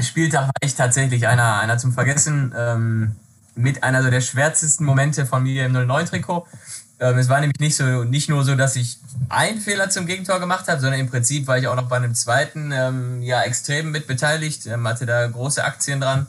Spieltag 0.00 0.46
war 0.46 0.52
echt 0.62 0.78
tatsächlich 0.78 1.28
einer, 1.28 1.60
einer 1.60 1.76
zum 1.76 1.92
Vergessen. 1.92 2.54
Ähm, 2.56 3.16
mit 3.54 3.82
einer 3.82 4.02
so 4.02 4.08
der 4.08 4.22
schwärzesten 4.22 4.86
Momente 4.86 5.26
von 5.26 5.42
mir 5.42 5.66
im 5.66 5.76
09-Trikot. 5.76 6.46
Ähm, 7.00 7.18
es 7.18 7.28
war 7.28 7.40
nämlich 7.40 7.60
nicht 7.60 7.76
so, 7.76 8.04
nicht 8.04 8.30
nur 8.30 8.42
so, 8.44 8.54
dass 8.54 8.76
ich 8.76 8.98
einen 9.28 9.60
Fehler 9.60 9.90
zum 9.90 10.06
Gegentor 10.06 10.40
gemacht 10.40 10.68
habe, 10.68 10.80
sondern 10.80 11.00
im 11.00 11.10
Prinzip 11.10 11.46
war 11.48 11.58
ich 11.58 11.66
auch 11.66 11.76
noch 11.76 11.88
bei 11.90 11.96
einem 11.96 12.14
zweiten 12.14 12.72
ähm, 12.72 13.20
ja 13.20 13.42
extrem 13.42 13.90
mit 13.90 14.06
beteiligt, 14.06 14.64
ähm, 14.66 14.88
hatte 14.88 15.04
da 15.04 15.26
große 15.26 15.62
Aktien 15.62 16.00
dran. 16.00 16.28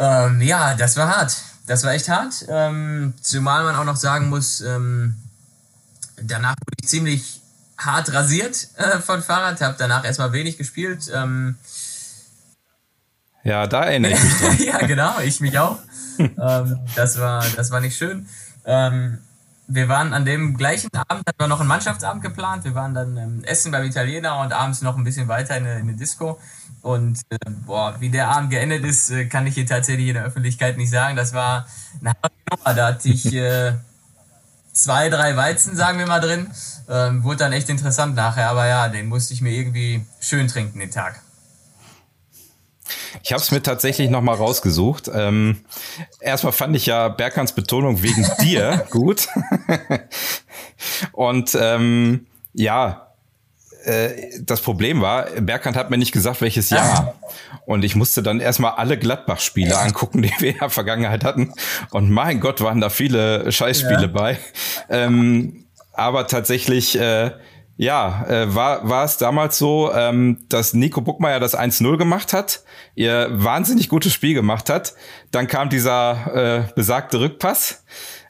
Ähm, 0.00 0.40
ja, 0.40 0.74
das 0.74 0.96
war 0.96 1.16
hart. 1.16 1.36
Das 1.66 1.84
war 1.84 1.92
echt 1.92 2.08
hart. 2.08 2.44
Ähm, 2.48 3.14
zumal 3.20 3.64
man 3.64 3.76
auch 3.76 3.84
noch 3.84 3.96
sagen 3.96 4.28
muss, 4.28 4.60
ähm, 4.60 5.16
danach 6.20 6.54
wurde 6.60 6.76
ich 6.80 6.88
ziemlich 6.88 7.40
hart 7.78 8.12
rasiert 8.12 8.68
äh, 8.76 8.98
von 8.98 9.22
Fahrrad, 9.22 9.60
habe 9.60 9.76
danach 9.78 10.04
erstmal 10.04 10.32
wenig 10.32 10.58
gespielt. 10.58 11.10
Ähm, 11.14 11.56
ja, 13.44 13.66
da 13.66 13.84
erinnere 13.84 14.12
ich 14.12 14.22
mich 14.22 14.38
dran. 14.38 14.58
ja, 14.64 14.78
genau, 14.86 15.18
ich 15.20 15.40
mich 15.40 15.58
auch. 15.58 15.78
ähm, 16.18 16.78
das, 16.94 17.18
war, 17.18 17.44
das 17.56 17.70
war 17.70 17.80
nicht 17.80 17.96
schön. 17.96 18.28
Ähm, 18.64 19.18
wir 19.66 19.88
waren 19.88 20.12
an 20.12 20.24
dem 20.24 20.56
gleichen 20.56 20.90
Abend, 20.94 21.26
hatten 21.26 21.38
wir 21.40 21.48
noch 21.48 21.60
einen 21.60 21.68
Mannschaftsabend 21.68 22.22
geplant. 22.22 22.64
Wir 22.64 22.74
waren 22.74 22.94
dann 22.94 23.16
ähm, 23.16 23.44
essen 23.44 23.72
beim 23.72 23.84
Italiener 23.84 24.38
und 24.40 24.52
abends 24.52 24.82
noch 24.82 24.96
ein 24.96 25.04
bisschen 25.04 25.28
weiter 25.28 25.56
in 25.56 25.64
eine, 25.64 25.76
in 25.76 25.88
eine 25.88 25.94
Disco. 25.94 26.38
Und 26.82 27.20
äh, 27.30 27.38
boah, 27.64 27.96
wie 28.00 28.10
der 28.10 28.28
Abend 28.28 28.50
geendet 28.50 28.84
ist, 28.84 29.10
äh, 29.10 29.26
kann 29.26 29.46
ich 29.46 29.54
hier 29.54 29.66
tatsächlich 29.66 30.08
in 30.08 30.14
der 30.14 30.24
Öffentlichkeit 30.24 30.76
nicht 30.76 30.90
sagen. 30.90 31.16
Das 31.16 31.32
war 31.32 31.66
eine 32.00 32.10
harte 32.10 32.36
Nummer. 32.50 32.74
Da 32.74 32.86
hatte 32.88 33.08
ich 33.08 33.32
äh, 33.32 33.74
zwei, 34.72 35.08
drei 35.08 35.36
Weizen, 35.36 35.76
sagen 35.76 36.00
wir 36.00 36.06
mal, 36.06 36.20
drin. 36.20 36.50
Ähm, 36.88 37.22
wurde 37.22 37.38
dann 37.38 37.52
echt 37.52 37.68
interessant 37.68 38.16
nachher. 38.16 38.50
Aber 38.50 38.66
ja, 38.66 38.88
den 38.88 39.06
musste 39.06 39.32
ich 39.32 39.40
mir 39.40 39.52
irgendwie 39.52 40.04
schön 40.20 40.48
trinken, 40.48 40.80
den 40.80 40.90
Tag. 40.90 41.22
Ich 43.22 43.32
habe 43.32 43.40
es 43.40 43.52
mir 43.52 43.62
tatsächlich 43.62 44.10
noch 44.10 44.22
mal 44.22 44.34
rausgesucht. 44.34 45.08
Ähm, 45.14 45.64
erstmal 46.20 46.52
fand 46.52 46.74
ich 46.74 46.86
ja 46.86 47.08
Berkans 47.08 47.52
Betonung 47.54 48.02
wegen 48.02 48.26
dir 48.40 48.86
gut. 48.90 49.28
Und 51.12 51.56
ähm, 51.60 52.26
ja, 52.54 53.11
das 54.40 54.60
Problem 54.60 55.00
war, 55.00 55.26
Berkant 55.40 55.76
hat 55.76 55.90
mir 55.90 55.98
nicht 55.98 56.12
gesagt, 56.12 56.40
welches 56.40 56.70
Jahr. 56.70 57.14
Und 57.66 57.84
ich 57.84 57.96
musste 57.96 58.22
dann 58.22 58.40
erstmal 58.40 58.72
alle 58.72 58.98
Gladbach-Spiele 58.98 59.78
angucken, 59.78 60.22
die 60.22 60.32
wir 60.38 60.50
in 60.50 60.58
der 60.58 60.70
Vergangenheit 60.70 61.24
hatten. 61.24 61.52
Und 61.90 62.10
mein 62.10 62.40
Gott, 62.40 62.60
waren 62.60 62.80
da 62.80 62.90
viele 62.90 63.50
Scheißspiele 63.50 64.02
ja. 64.02 64.06
bei. 64.06 64.38
Ähm, 64.88 65.66
aber 65.92 66.26
tatsächlich 66.26 66.98
äh, 66.98 67.32
ja, 67.76 68.24
äh, 68.28 68.54
war, 68.54 68.88
war 68.88 69.04
es 69.04 69.16
damals 69.16 69.58
so, 69.58 69.92
ähm, 69.92 70.44
dass 70.48 70.74
Nico 70.74 71.00
Buckmeier 71.00 71.40
das 71.40 71.58
1-0 71.58 71.96
gemacht 71.96 72.32
hat, 72.32 72.62
ihr 72.94 73.28
wahnsinnig 73.32 73.88
gutes 73.88 74.12
Spiel 74.12 74.34
gemacht 74.34 74.68
hat. 74.68 74.94
Dann 75.30 75.48
kam 75.48 75.68
dieser 75.70 76.68
äh, 76.68 76.72
besagte 76.74 77.20
Rückpass 77.20 77.84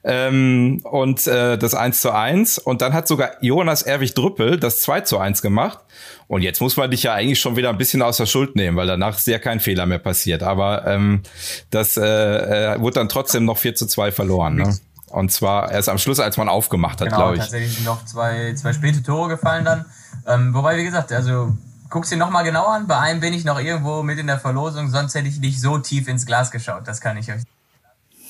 ähm, 0.05 0.81
und 0.85 1.27
äh, 1.27 1.57
das 1.57 1.75
1 1.75 2.01
zu 2.01 2.13
1. 2.13 2.59
Und 2.59 2.83
dann 2.83 2.93
hat 2.93 3.07
sogar 3.07 3.33
Jonas 3.41 3.83
Erwig 3.83 4.15
Drüppel 4.15 4.59
das 4.59 4.81
2 4.83 5.03
zu 5.03 5.19
1 5.19 5.43
gemacht. 5.43 5.79
Und 6.27 6.43
jetzt 6.43 6.61
muss 6.61 6.77
man 6.77 6.91
dich 6.91 7.05
ja 7.05 7.15
eigentlich 7.15 7.41
schon 7.41 7.57
wieder 7.57 7.71
ein 7.71 7.79
bisschen 7.79 8.03
aus 8.03 8.17
der 8.17 8.27
Schuld 8.27 8.57
nehmen, 8.57 8.77
weil 8.77 8.87
danach 8.87 9.17
ist 9.17 9.27
ja 9.27 9.39
kein 9.39 9.61
Fehler 9.61 9.87
mehr 9.87 9.99
passiert. 9.99 10.43
Aber 10.43 10.87
ähm, 10.87 11.23
das 11.71 11.97
äh, 11.97 12.03
äh, 12.03 12.81
wurde 12.81 12.95
dann 12.95 13.09
trotzdem 13.09 13.45
noch 13.45 13.59
4 13.59 13.75
zu 13.75 13.87
2 13.87 14.13
verloren. 14.13 14.57
Ne? 14.57 14.77
Und 15.13 15.31
zwar 15.31 15.71
erst 15.71 15.89
am 15.89 15.99
Schluss, 15.99 16.21
als 16.21 16.39
man 16.39 16.49
aufgemacht 16.49 17.01
hat, 17.01 17.09
genau, 17.09 17.19
glaube 17.19 17.35
ich. 17.35 17.43
Tatsächlich 17.43 17.75
sind 17.75 17.85
noch 17.85 18.05
zwei, 18.07 18.55
zwei 18.55 18.73
späte 18.73 19.03
Tore 19.03 19.29
gefallen 19.29 19.65
dann. 19.65 19.85
Ähm, 20.27 20.55
wobei, 20.55 20.79
wie 20.79 20.85
gesagt, 20.85 21.13
also 21.13 21.55
guck's 21.91 22.09
dir 22.09 22.17
nochmal 22.17 22.45
genau 22.45 22.67
an. 22.67 22.87
Bei 22.87 22.99
einem 22.99 23.21
bin 23.21 23.35
ich 23.35 23.45
noch 23.45 23.61
irgendwo 23.61 24.03
mit 24.03 24.19
in 24.19 24.27
der 24.27 24.39
Verlosung, 24.39 24.89
sonst 24.91 25.15
hätte 25.15 25.29
ich 25.29 25.39
nicht 25.39 25.61
so 25.61 25.79
tief 25.79 26.09
ins 26.09 26.25
Glas 26.25 26.51
geschaut. 26.51 26.89
Das 26.89 27.03
kann 27.03 27.19
ich 27.19 27.31
euch. 27.31 27.43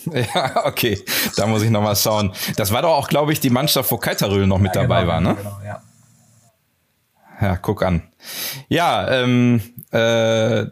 Ja, 0.34 0.66
okay. 0.66 1.02
Da 1.36 1.46
muss 1.46 1.62
ich 1.62 1.70
nochmal 1.70 1.96
schauen. 1.96 2.32
Das 2.56 2.72
war 2.72 2.82
doch 2.82 2.92
auch, 2.96 3.08
glaube 3.08 3.32
ich, 3.32 3.40
die 3.40 3.50
Mannschaft, 3.50 3.90
wo 3.90 3.98
Kaitarül 3.98 4.46
noch 4.46 4.58
mit 4.58 4.74
ja, 4.74 4.82
dabei 4.82 5.02
genau, 5.02 5.12
war, 5.12 5.20
ne? 5.20 5.36
Genau, 5.36 5.58
ja. 5.64 5.82
Ja, 7.40 7.56
guck 7.56 7.82
an. 7.82 8.02
Ja, 8.68 9.10
ähm, 9.10 9.60
äh, 9.90 10.66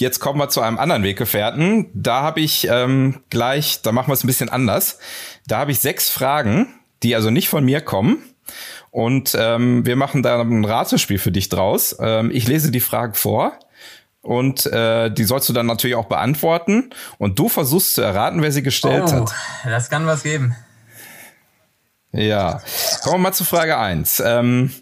Jetzt 0.00 0.18
kommen 0.18 0.38
wir 0.38 0.48
zu 0.48 0.62
einem 0.62 0.78
anderen 0.78 1.02
Weggefährten. 1.02 1.90
Da 1.92 2.22
habe 2.22 2.40
ich 2.40 2.66
ähm, 2.70 3.20
gleich, 3.28 3.82
da 3.82 3.92
machen 3.92 4.08
wir 4.08 4.14
es 4.14 4.24
ein 4.24 4.28
bisschen 4.28 4.48
anders. 4.48 4.98
Da 5.46 5.58
habe 5.58 5.72
ich 5.72 5.80
sechs 5.80 6.08
Fragen, 6.08 6.68
die 7.02 7.14
also 7.14 7.28
nicht 7.28 7.50
von 7.50 7.66
mir 7.66 7.82
kommen. 7.82 8.16
Und 8.90 9.36
ähm, 9.38 9.84
wir 9.84 9.96
machen 9.96 10.22
da 10.22 10.40
ein 10.40 10.64
Ratespiel 10.64 11.18
für 11.18 11.32
dich 11.32 11.50
draus. 11.50 11.94
Ähm, 12.00 12.30
ich 12.32 12.48
lese 12.48 12.70
die 12.70 12.80
Fragen 12.80 13.12
vor 13.12 13.52
und 14.22 14.66
äh, 14.66 15.10
die 15.10 15.24
sollst 15.24 15.48
du 15.48 15.52
dann 15.52 15.66
natürlich 15.66 15.96
auch 15.96 16.06
beantworten. 16.06 16.90
Und 17.18 17.38
du 17.38 17.48
versuchst 17.48 17.94
zu 17.94 18.02
erraten, 18.02 18.42
wer 18.42 18.52
sie 18.52 18.62
gestellt 18.62 19.04
oh, 19.06 19.12
hat. 19.12 19.32
Das 19.64 19.90
kann 19.90 20.06
was 20.06 20.22
geben. 20.22 20.54
Ja, 22.12 22.60
kommen 23.02 23.16
wir 23.16 23.28
mal 23.28 23.32
zu 23.32 23.44
Frage 23.44 23.78
eins. 23.78 24.20
Ähm, 24.24 24.72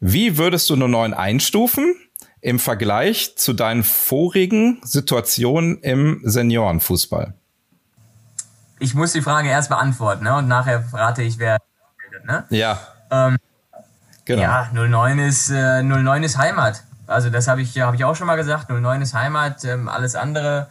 wie 0.00 0.38
würdest 0.38 0.70
du 0.70 0.74
eine 0.74 0.88
9 0.88 1.14
einstufen? 1.14 1.94
im 2.40 2.58
Vergleich 2.58 3.36
zu 3.36 3.52
deinen 3.52 3.84
vorigen 3.84 4.80
Situationen 4.82 5.78
im 5.78 6.20
Seniorenfußball? 6.24 7.34
Ich 8.78 8.94
muss 8.94 9.12
die 9.12 9.22
Frage 9.22 9.48
erst 9.48 9.68
beantworten 9.68 10.24
ne? 10.24 10.36
und 10.36 10.48
nachher 10.48 10.84
rate 10.92 11.22
ich, 11.22 11.38
wer. 11.38 11.58
Ne? 12.24 12.44
Ja. 12.50 12.78
Ähm, 13.10 13.38
genau. 14.24 14.42
Ja, 14.42 14.70
09 14.72 15.18
ist, 15.18 15.50
äh, 15.50 15.82
09 15.82 16.22
ist 16.22 16.38
Heimat. 16.38 16.84
Also 17.08 17.30
das 17.30 17.48
habe 17.48 17.62
ich, 17.62 17.78
hab 17.80 17.94
ich 17.94 18.04
auch 18.04 18.14
schon 18.14 18.26
mal 18.26 18.36
gesagt. 18.36 18.70
09 18.70 19.02
ist 19.02 19.14
Heimat. 19.14 19.64
Ähm, 19.64 19.88
alles 19.88 20.14
andere 20.14 20.68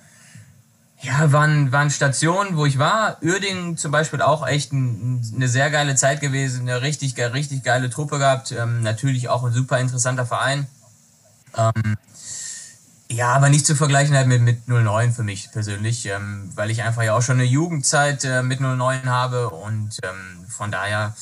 ja, 1.01 1.31
waren, 1.31 1.71
waren 1.71 1.89
Stationen, 1.89 2.57
wo 2.57 2.65
ich 2.65 2.79
war. 2.79 3.17
Uerdingen 3.21 3.77
zum 3.77 3.91
Beispiel 3.91 4.21
auch 4.21 4.47
echt 4.47 4.71
ein, 4.73 5.21
eine 5.35 5.47
sehr 5.47 5.69
geile 5.69 5.95
Zeit 5.95 6.21
gewesen, 6.21 6.61
eine 6.61 6.81
richtig, 6.81 7.17
richtig 7.17 7.63
geile 7.63 7.89
Truppe 7.89 8.17
gehabt. 8.17 8.51
Ähm, 8.51 8.81
natürlich 8.81 9.29
auch 9.29 9.43
ein 9.43 9.53
super 9.53 9.79
interessanter 9.79 10.25
Verein. 10.25 10.67
Ähm, 11.55 11.97
ja, 13.09 13.29
aber 13.29 13.49
nicht 13.49 13.65
zu 13.65 13.75
vergleichen 13.75 14.15
halt 14.15 14.27
mit, 14.27 14.41
mit 14.41 14.67
09 14.67 15.13
für 15.13 15.23
mich 15.23 15.51
persönlich, 15.51 16.05
ähm, 16.07 16.51
weil 16.55 16.71
ich 16.71 16.83
einfach 16.83 17.03
ja 17.03 17.15
auch 17.15 17.21
schon 17.21 17.37
eine 17.37 17.45
Jugendzeit 17.45 18.25
äh, 18.25 18.43
mit 18.43 18.59
09 18.59 19.05
habe 19.05 19.49
und 19.49 19.97
ähm, 20.03 20.45
von 20.49 20.71
daher 20.71 21.15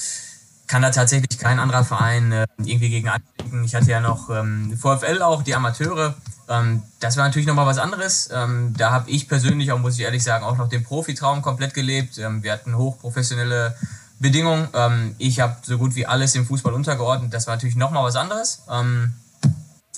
kann 0.68 0.82
da 0.82 0.90
tatsächlich 0.90 1.40
kein 1.40 1.60
anderer 1.60 1.84
Verein 1.84 2.32
äh, 2.32 2.48
irgendwie 2.58 2.90
gegen 2.90 3.10
antreten. 3.10 3.64
Ich 3.64 3.76
hatte 3.76 3.90
ja 3.92 4.00
noch 4.00 4.30
ähm, 4.30 4.78
VfL 4.78 5.22
auch, 5.22 5.44
die 5.44 5.56
Amateure. 5.56 6.16
Ähm, 6.50 6.84
das 7.00 7.18
war 7.18 7.26
natürlich 7.26 7.48
nochmal 7.48 7.66
was 7.66 7.78
anderes. 7.78 8.30
Ähm, 8.34 8.74
da 8.78 8.92
habe 8.92 9.10
ich 9.10 9.28
persönlich, 9.28 9.72
auch 9.72 9.80
muss 9.80 9.96
ich 9.96 10.02
ehrlich 10.02 10.24
sagen, 10.24 10.46
auch 10.46 10.58
noch 10.58 10.70
den 10.70 10.84
Profitraum 10.84 11.42
komplett 11.42 11.74
gelebt. 11.74 12.18
Ähm, 12.18 12.44
wir 12.44 12.52
hatten 12.52 12.76
hochprofessionelle 12.76 13.76
Bedingungen. 14.20 14.68
Ähm, 14.74 15.16
ich 15.18 15.40
habe 15.40 15.58
so 15.64 15.78
gut 15.78 15.96
wie 15.96 16.06
alles 16.06 16.36
im 16.36 16.46
Fußball 16.46 16.74
untergeordnet. 16.74 17.34
Das 17.34 17.48
war 17.48 17.56
natürlich 17.56 17.76
nochmal 17.76 18.04
was 18.04 18.16
anderes. 18.16 18.64
Ähm, 18.70 19.14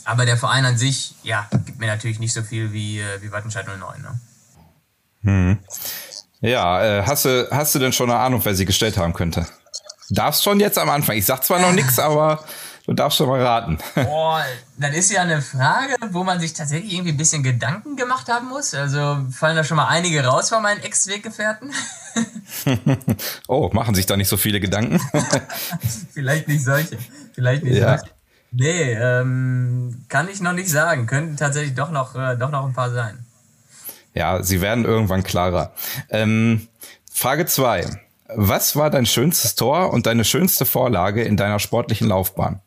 aber 0.03 0.25
der 0.25 0.37
Verein 0.37 0.65
an 0.65 0.77
sich, 0.77 1.15
ja, 1.23 1.47
gibt 1.65 1.79
mir 1.79 1.87
natürlich 1.87 2.19
nicht 2.19 2.33
so 2.33 2.41
viel 2.41 2.71
wie, 2.71 2.99
äh, 2.99 3.21
wie 3.21 3.31
Wattenscheid 3.31 3.65
09. 3.67 4.01
Ne? 4.01 4.19
Hm. 5.23 5.57
Ja, 6.39 6.83
äh, 6.83 7.03
hast, 7.03 7.25
du, 7.25 7.47
hast 7.51 7.75
du 7.75 7.79
denn 7.79 7.91
schon 7.91 8.09
eine 8.09 8.19
Ahnung, 8.19 8.41
wer 8.43 8.55
sie 8.55 8.65
gestellt 8.65 8.97
haben 8.97 9.13
könnte? 9.13 9.47
Darfst 10.09 10.43
schon 10.43 10.59
jetzt 10.59 10.77
am 10.77 10.89
Anfang. 10.89 11.17
Ich 11.17 11.25
sag 11.25 11.43
zwar 11.43 11.59
noch 11.59 11.71
nichts, 11.71 11.99
aber 11.99 12.43
du 12.85 12.93
darfst 12.93 13.17
schon 13.17 13.27
mal 13.27 13.41
raten. 13.41 13.77
Boah, 13.95 14.43
das 14.77 14.95
ist 14.95 15.11
ja 15.11 15.21
eine 15.21 15.41
Frage, 15.41 15.95
wo 16.11 16.23
man 16.23 16.39
sich 16.39 16.53
tatsächlich 16.53 16.93
irgendwie 16.93 17.11
ein 17.11 17.17
bisschen 17.17 17.43
Gedanken 17.43 17.95
gemacht 17.95 18.29
haben 18.29 18.47
muss. 18.47 18.73
Also 18.73 19.17
fallen 19.31 19.55
da 19.55 19.63
schon 19.63 19.77
mal 19.77 19.87
einige 19.87 20.23
raus 20.25 20.49
von 20.49 20.63
meinen 20.63 20.81
Ex-Weggefährten. 20.81 21.73
oh, 23.47 23.69
machen 23.73 23.95
sich 23.95 24.05
da 24.05 24.17
nicht 24.17 24.29
so 24.29 24.37
viele 24.37 24.59
Gedanken? 24.59 24.99
Vielleicht 26.13 26.47
nicht 26.47 26.63
solche. 26.63 26.97
Vielleicht 27.33 27.63
nicht 27.63 27.77
ja. 27.77 27.97
solche. 27.97 28.13
Nee, 28.51 28.93
ähm, 28.93 30.05
kann 30.07 30.29
ich 30.29 30.41
noch 30.41 30.53
nicht 30.53 30.69
sagen. 30.69 31.05
Könnten 31.05 31.35
tatsächlich 31.35 31.75
doch 31.75 31.91
noch, 31.91 32.15
äh, 32.15 32.37
doch 32.37 32.49
noch 32.49 32.65
ein 32.65 32.73
paar 32.73 32.91
sein. 32.91 33.25
Ja, 34.13 34.41
sie 34.41 34.61
werden 34.61 34.85
irgendwann 34.85 35.23
klarer. 35.23 35.73
Ähm, 36.09 36.67
Frage 37.11 37.45
zwei: 37.45 37.85
Was 38.29 38.75
war 38.75 38.89
dein 38.89 39.05
schönstes 39.05 39.55
Tor 39.55 39.91
und 39.93 40.05
deine 40.05 40.25
schönste 40.25 40.65
Vorlage 40.65 41.23
in 41.23 41.37
deiner 41.37 41.59
sportlichen 41.59 42.07
Laufbahn? 42.07 42.61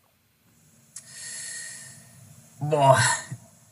Boah, 2.61 2.99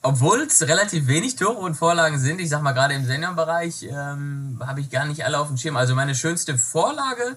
obwohl 0.03 0.41
es 0.43 0.63
relativ 0.67 1.07
wenig 1.07 1.37
Tore 1.37 1.59
und 1.59 1.75
Vorlagen 1.75 2.19
sind, 2.19 2.41
ich 2.41 2.49
sag 2.49 2.63
mal 2.63 2.73
gerade 2.73 2.95
im 2.95 3.05
Seniorbereich, 3.05 3.83
ähm, 3.91 4.61
habe 4.65 4.81
ich 4.81 4.91
gar 4.91 5.07
nicht 5.07 5.25
alle 5.25 5.39
auf 5.39 5.49
dem 5.49 5.57
Schirm. 5.57 5.77
Also 5.77 5.95
meine 5.95 6.15
schönste 6.15 6.57
Vorlage 6.59 7.37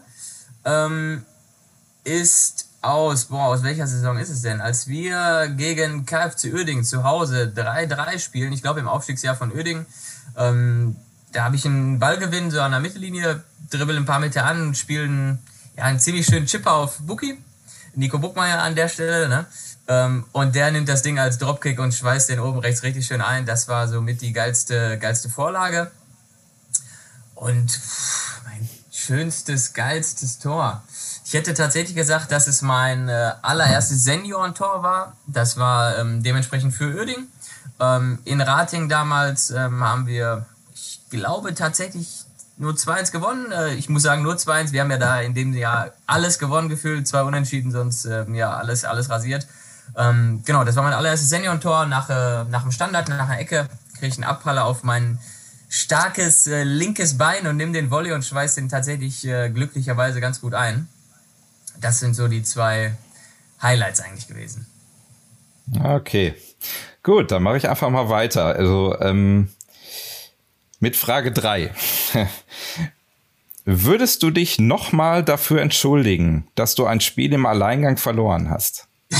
ähm, 0.65 1.25
ist 2.03 2.69
aus, 2.81 3.25
boah, 3.25 3.47
aus 3.47 3.63
welcher 3.63 3.87
Saison 3.87 4.17
ist 4.17 4.29
es 4.29 4.41
denn? 4.41 4.59
Als 4.59 4.87
wir 4.87 5.49
gegen 5.55 6.05
KFC 6.05 6.53
Uerdingen 6.53 6.83
zu 6.83 7.03
Hause 7.03 7.51
3-3 7.55 8.19
spielen, 8.19 8.53
ich 8.53 8.61
glaube 8.61 8.79
im 8.79 8.87
Aufstiegsjahr 8.87 9.35
von 9.35 9.51
Uerdingen, 9.51 9.85
ähm, 10.37 10.95
da 11.31 11.43
habe 11.43 11.55
ich 11.55 11.65
einen 11.65 11.99
Ballgewinn 11.99 12.51
so 12.51 12.61
an 12.61 12.71
der 12.71 12.79
Mittellinie, 12.79 13.43
dribbel 13.69 13.97
ein 13.97 14.05
paar 14.05 14.19
Meter 14.19 14.45
an, 14.45 14.75
spielen 14.75 15.39
ja, 15.77 15.85
einen 15.85 15.99
ziemlich 15.99 16.25
schönen 16.25 16.45
Chipper 16.45 16.73
auf 16.73 16.99
Buki, 16.99 17.37
Nico 17.95 18.19
Buckmeier 18.19 18.61
an 18.61 18.75
der 18.75 18.89
Stelle, 18.89 19.27
ne? 19.29 19.45
Ähm, 19.87 20.25
und 20.31 20.55
der 20.55 20.71
nimmt 20.71 20.87
das 20.87 21.01
Ding 21.01 21.19
als 21.19 21.37
Dropkick 21.37 21.79
und 21.79 21.93
schweißt 21.93 22.29
den 22.29 22.39
oben 22.39 22.59
rechts 22.59 22.83
richtig 22.83 23.05
schön 23.05 23.21
ein. 23.21 23.45
Das 23.45 23.67
war 23.67 23.87
so 23.87 24.01
mit 24.01 24.21
die 24.21 24.31
geilste, 24.31 24.97
geilste 24.97 25.29
Vorlage. 25.29 25.91
Und 27.35 27.71
pff, 27.71 28.41
mein 28.45 28.69
schönstes, 28.91 29.73
geilstes 29.73 30.39
Tor. 30.39 30.83
Ich 31.25 31.33
hätte 31.33 31.53
tatsächlich 31.53 31.95
gesagt, 31.95 32.31
dass 32.31 32.47
es 32.47 32.61
mein 32.61 33.09
äh, 33.09 33.31
allererstes 33.41 34.03
Seniorentor 34.03 34.83
war. 34.83 35.15
Das 35.27 35.57
war 35.57 35.97
ähm, 35.97 36.21
dementsprechend 36.23 36.73
für 36.73 36.93
Uerding. 36.93 37.27
Ähm, 37.79 38.19
in 38.25 38.41
Rating 38.41 38.89
damals 38.89 39.49
ähm, 39.49 39.83
haben 39.83 40.07
wir, 40.07 40.45
glaube 41.11 41.53
tatsächlich 41.53 42.25
nur 42.57 42.73
2-1 42.73 43.11
gewonnen. 43.11 43.51
Äh, 43.51 43.75
ich 43.75 43.89
muss 43.89 44.01
sagen 44.01 44.23
nur 44.23 44.33
2-1. 44.33 44.71
Wir 44.71 44.81
haben 44.81 44.89
ja 44.89 44.97
da 44.97 45.21
in 45.21 45.35
dem 45.35 45.53
Jahr 45.53 45.91
alles 46.07 46.39
gewonnen 46.39 46.69
gefühlt, 46.69 47.07
zwei 47.07 47.21
Unentschieden, 47.21 47.71
sonst 47.71 48.05
äh, 48.05 48.25
ja 48.31 48.57
alles, 48.57 48.83
alles 48.83 49.11
rasiert. 49.11 49.45
Ähm, 49.95 50.41
genau, 50.43 50.63
das 50.63 50.75
war 50.75 50.83
mein 50.83 50.93
allererstes 50.93 51.29
Seniorentor 51.29 51.85
nach, 51.85 52.09
äh, 52.09 52.45
nach 52.49 52.63
dem 52.63 52.71
Standard, 52.71 53.09
nach 53.09 53.29
einer 53.29 53.39
Ecke. 53.39 53.67
Kriege 53.93 54.07
ich 54.07 54.15
einen 54.15 54.23
Abpraller 54.23 54.65
auf 54.65 54.83
mein 54.83 55.19
starkes 55.69 56.47
äh, 56.47 56.63
linkes 56.63 57.19
Bein 57.19 57.45
und 57.45 57.57
nimm 57.57 57.71
den 57.71 57.91
Volley 57.91 58.11
und 58.11 58.25
schweiß 58.25 58.55
den 58.55 58.69
tatsächlich 58.69 59.25
äh, 59.27 59.49
glücklicherweise 59.49 60.19
ganz 60.19 60.41
gut 60.41 60.55
ein 60.55 60.87
das 61.81 61.99
sind 61.99 62.15
so 62.15 62.27
die 62.27 62.43
zwei 62.43 62.93
Highlights 63.61 63.99
eigentlich 63.99 64.27
gewesen. 64.27 64.67
Okay. 65.83 66.35
Gut, 67.03 67.31
dann 67.31 67.43
mache 67.43 67.57
ich 67.57 67.69
einfach 67.69 67.89
mal 67.89 68.09
weiter. 68.09 68.45
Also 68.45 68.95
ähm, 68.99 69.49
mit 70.81 70.97
Frage 70.97 71.31
drei. 71.31 71.73
Würdest 73.63 74.23
du 74.23 74.31
dich 74.31 74.59
nochmal 74.59 75.23
dafür 75.23 75.61
entschuldigen, 75.61 76.47
dass 76.55 76.73
du 76.75 76.87
ein 76.87 76.99
Spiel 76.99 77.31
im 77.31 77.45
Alleingang 77.45 77.97
verloren 77.97 78.49
hast? 78.49 78.87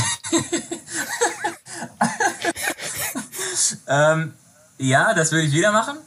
ähm, 3.88 4.34
ja, 4.80 5.14
das 5.14 5.32
würde 5.32 5.46
ich 5.46 5.54
wieder 5.54 5.72
machen. 5.72 5.98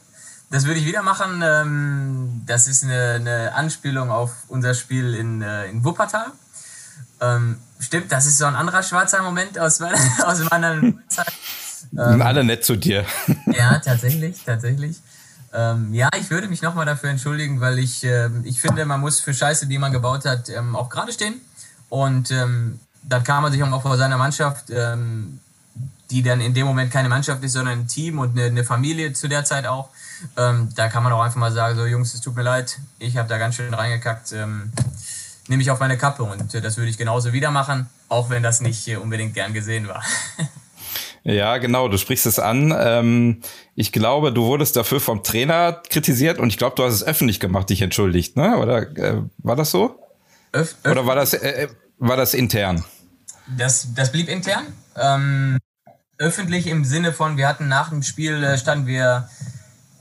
Das 0.51 0.65
würde 0.65 0.81
ich 0.81 0.85
wieder 0.85 1.01
machen. 1.01 1.41
Ähm, 1.43 2.43
das 2.45 2.67
ist 2.67 2.83
eine, 2.83 3.13
eine, 3.13 3.55
Anspielung 3.55 4.11
auf 4.11 4.31
unser 4.49 4.73
Spiel 4.73 5.15
in, 5.15 5.41
äh, 5.41 5.67
in 5.67 5.85
Wuppertal. 5.85 6.27
Ähm, 7.21 7.59
stimmt, 7.79 8.11
das 8.11 8.25
ist 8.25 8.37
so 8.37 8.45
ein 8.45 8.55
anderer 8.55 8.83
schwarzer 8.83 9.23
Moment 9.23 9.57
aus 9.57 9.79
meiner, 9.79 9.97
aus 10.25 10.39
meiner 10.49 10.81
Zeit. 11.07 11.31
Ähm, 11.97 12.21
alle 12.21 12.43
nett 12.43 12.65
zu 12.65 12.75
dir. 12.75 13.05
Ja, 13.45 13.79
tatsächlich, 13.79 14.43
tatsächlich. 14.45 14.97
Ähm, 15.55 15.93
ja, 15.93 16.09
ich 16.19 16.29
würde 16.29 16.47
mich 16.47 16.61
nochmal 16.61 16.85
dafür 16.85 17.09
entschuldigen, 17.09 17.61
weil 17.61 17.79
ich, 17.79 18.03
äh, 18.03 18.29
ich 18.43 18.59
finde, 18.59 18.85
man 18.85 18.99
muss 18.99 19.19
für 19.19 19.33
Scheiße, 19.33 19.67
die 19.67 19.77
man 19.77 19.91
gebaut 19.91 20.25
hat, 20.25 20.49
ähm, 20.49 20.75
auch 20.75 20.89
gerade 20.89 21.13
stehen. 21.13 21.35
Und 21.89 22.31
ähm, 22.31 22.79
dann 23.03 23.23
kann 23.23 23.41
man 23.41 23.51
sich 23.51 23.63
auch 23.63 23.81
vor 23.81 23.97
seiner 23.97 24.17
Mannschaft, 24.17 24.69
ähm, 24.69 25.39
die 26.11 26.23
dann 26.23 26.41
in 26.41 26.53
dem 26.53 26.65
Moment 26.65 26.91
keine 26.91 27.09
Mannschaft 27.09 27.43
ist, 27.43 27.53
sondern 27.53 27.79
ein 27.79 27.87
Team 27.87 28.19
und 28.19 28.37
eine, 28.37 28.47
eine 28.47 28.63
Familie 28.63 29.13
zu 29.13 29.27
der 29.27 29.45
Zeit 29.45 29.65
auch. 29.65 29.89
Ähm, 30.37 30.69
da 30.75 30.89
kann 30.89 31.03
man 31.03 31.13
auch 31.13 31.21
einfach 31.21 31.39
mal 31.39 31.51
sagen, 31.51 31.75
so 31.75 31.85
Jungs, 31.85 32.13
es 32.13 32.21
tut 32.21 32.35
mir 32.35 32.43
leid, 32.43 32.79
ich 32.99 33.17
habe 33.17 33.29
da 33.29 33.37
ganz 33.37 33.55
schön 33.55 33.73
reingekackt. 33.73 34.33
Ähm, 34.33 34.71
nehme 35.47 35.61
ich 35.61 35.71
auf 35.71 35.79
meine 35.79 35.97
Kappe 35.97 36.23
und 36.23 36.53
äh, 36.53 36.61
das 36.61 36.77
würde 36.77 36.89
ich 36.89 36.97
genauso 36.97 37.33
wieder 37.33 37.51
machen, 37.51 37.87
auch 38.09 38.29
wenn 38.29 38.43
das 38.43 38.61
nicht 38.61 38.87
äh, 38.87 38.97
unbedingt 38.97 39.33
gern 39.33 39.53
gesehen 39.53 39.87
war. 39.87 40.03
Ja, 41.23 41.57
genau, 41.57 41.87
du 41.87 41.97
sprichst 41.97 42.25
es 42.25 42.39
an. 42.39 42.73
Ähm, 42.77 43.41
ich 43.75 43.91
glaube, 43.91 44.31
du 44.31 44.45
wurdest 44.45 44.75
dafür 44.75 44.99
vom 44.99 45.23
Trainer 45.23 45.81
kritisiert 45.89 46.39
und 46.39 46.49
ich 46.49 46.57
glaube, 46.57 46.75
du 46.75 46.83
hast 46.83 46.93
es 46.93 47.03
öffentlich 47.03 47.39
gemacht, 47.39 47.69
dich 47.69 47.81
entschuldigt, 47.81 48.37
ne? 48.37 48.57
Oder 48.57 48.97
äh, 48.97 49.21
war 49.37 49.55
das 49.55 49.71
so? 49.71 49.99
Öff 50.53 50.75
Oder 50.89 51.05
war 51.05 51.15
das, 51.15 51.33
äh, 51.33 51.63
äh, 51.63 51.67
war 51.97 52.17
das 52.17 52.33
intern? 52.33 52.83
Das, 53.57 53.93
das 53.93 54.11
blieb 54.11 54.29
intern. 54.29 54.65
Ähm, 54.95 55.57
öffentlich 56.17 56.67
im 56.67 56.85
Sinne 56.85 57.13
von, 57.13 57.37
wir 57.37 57.47
hatten 57.47 57.67
nach 57.67 57.89
dem 57.89 58.03
Spiel, 58.03 58.43
äh, 58.43 58.57
standen 58.57 58.87
wir 58.87 59.29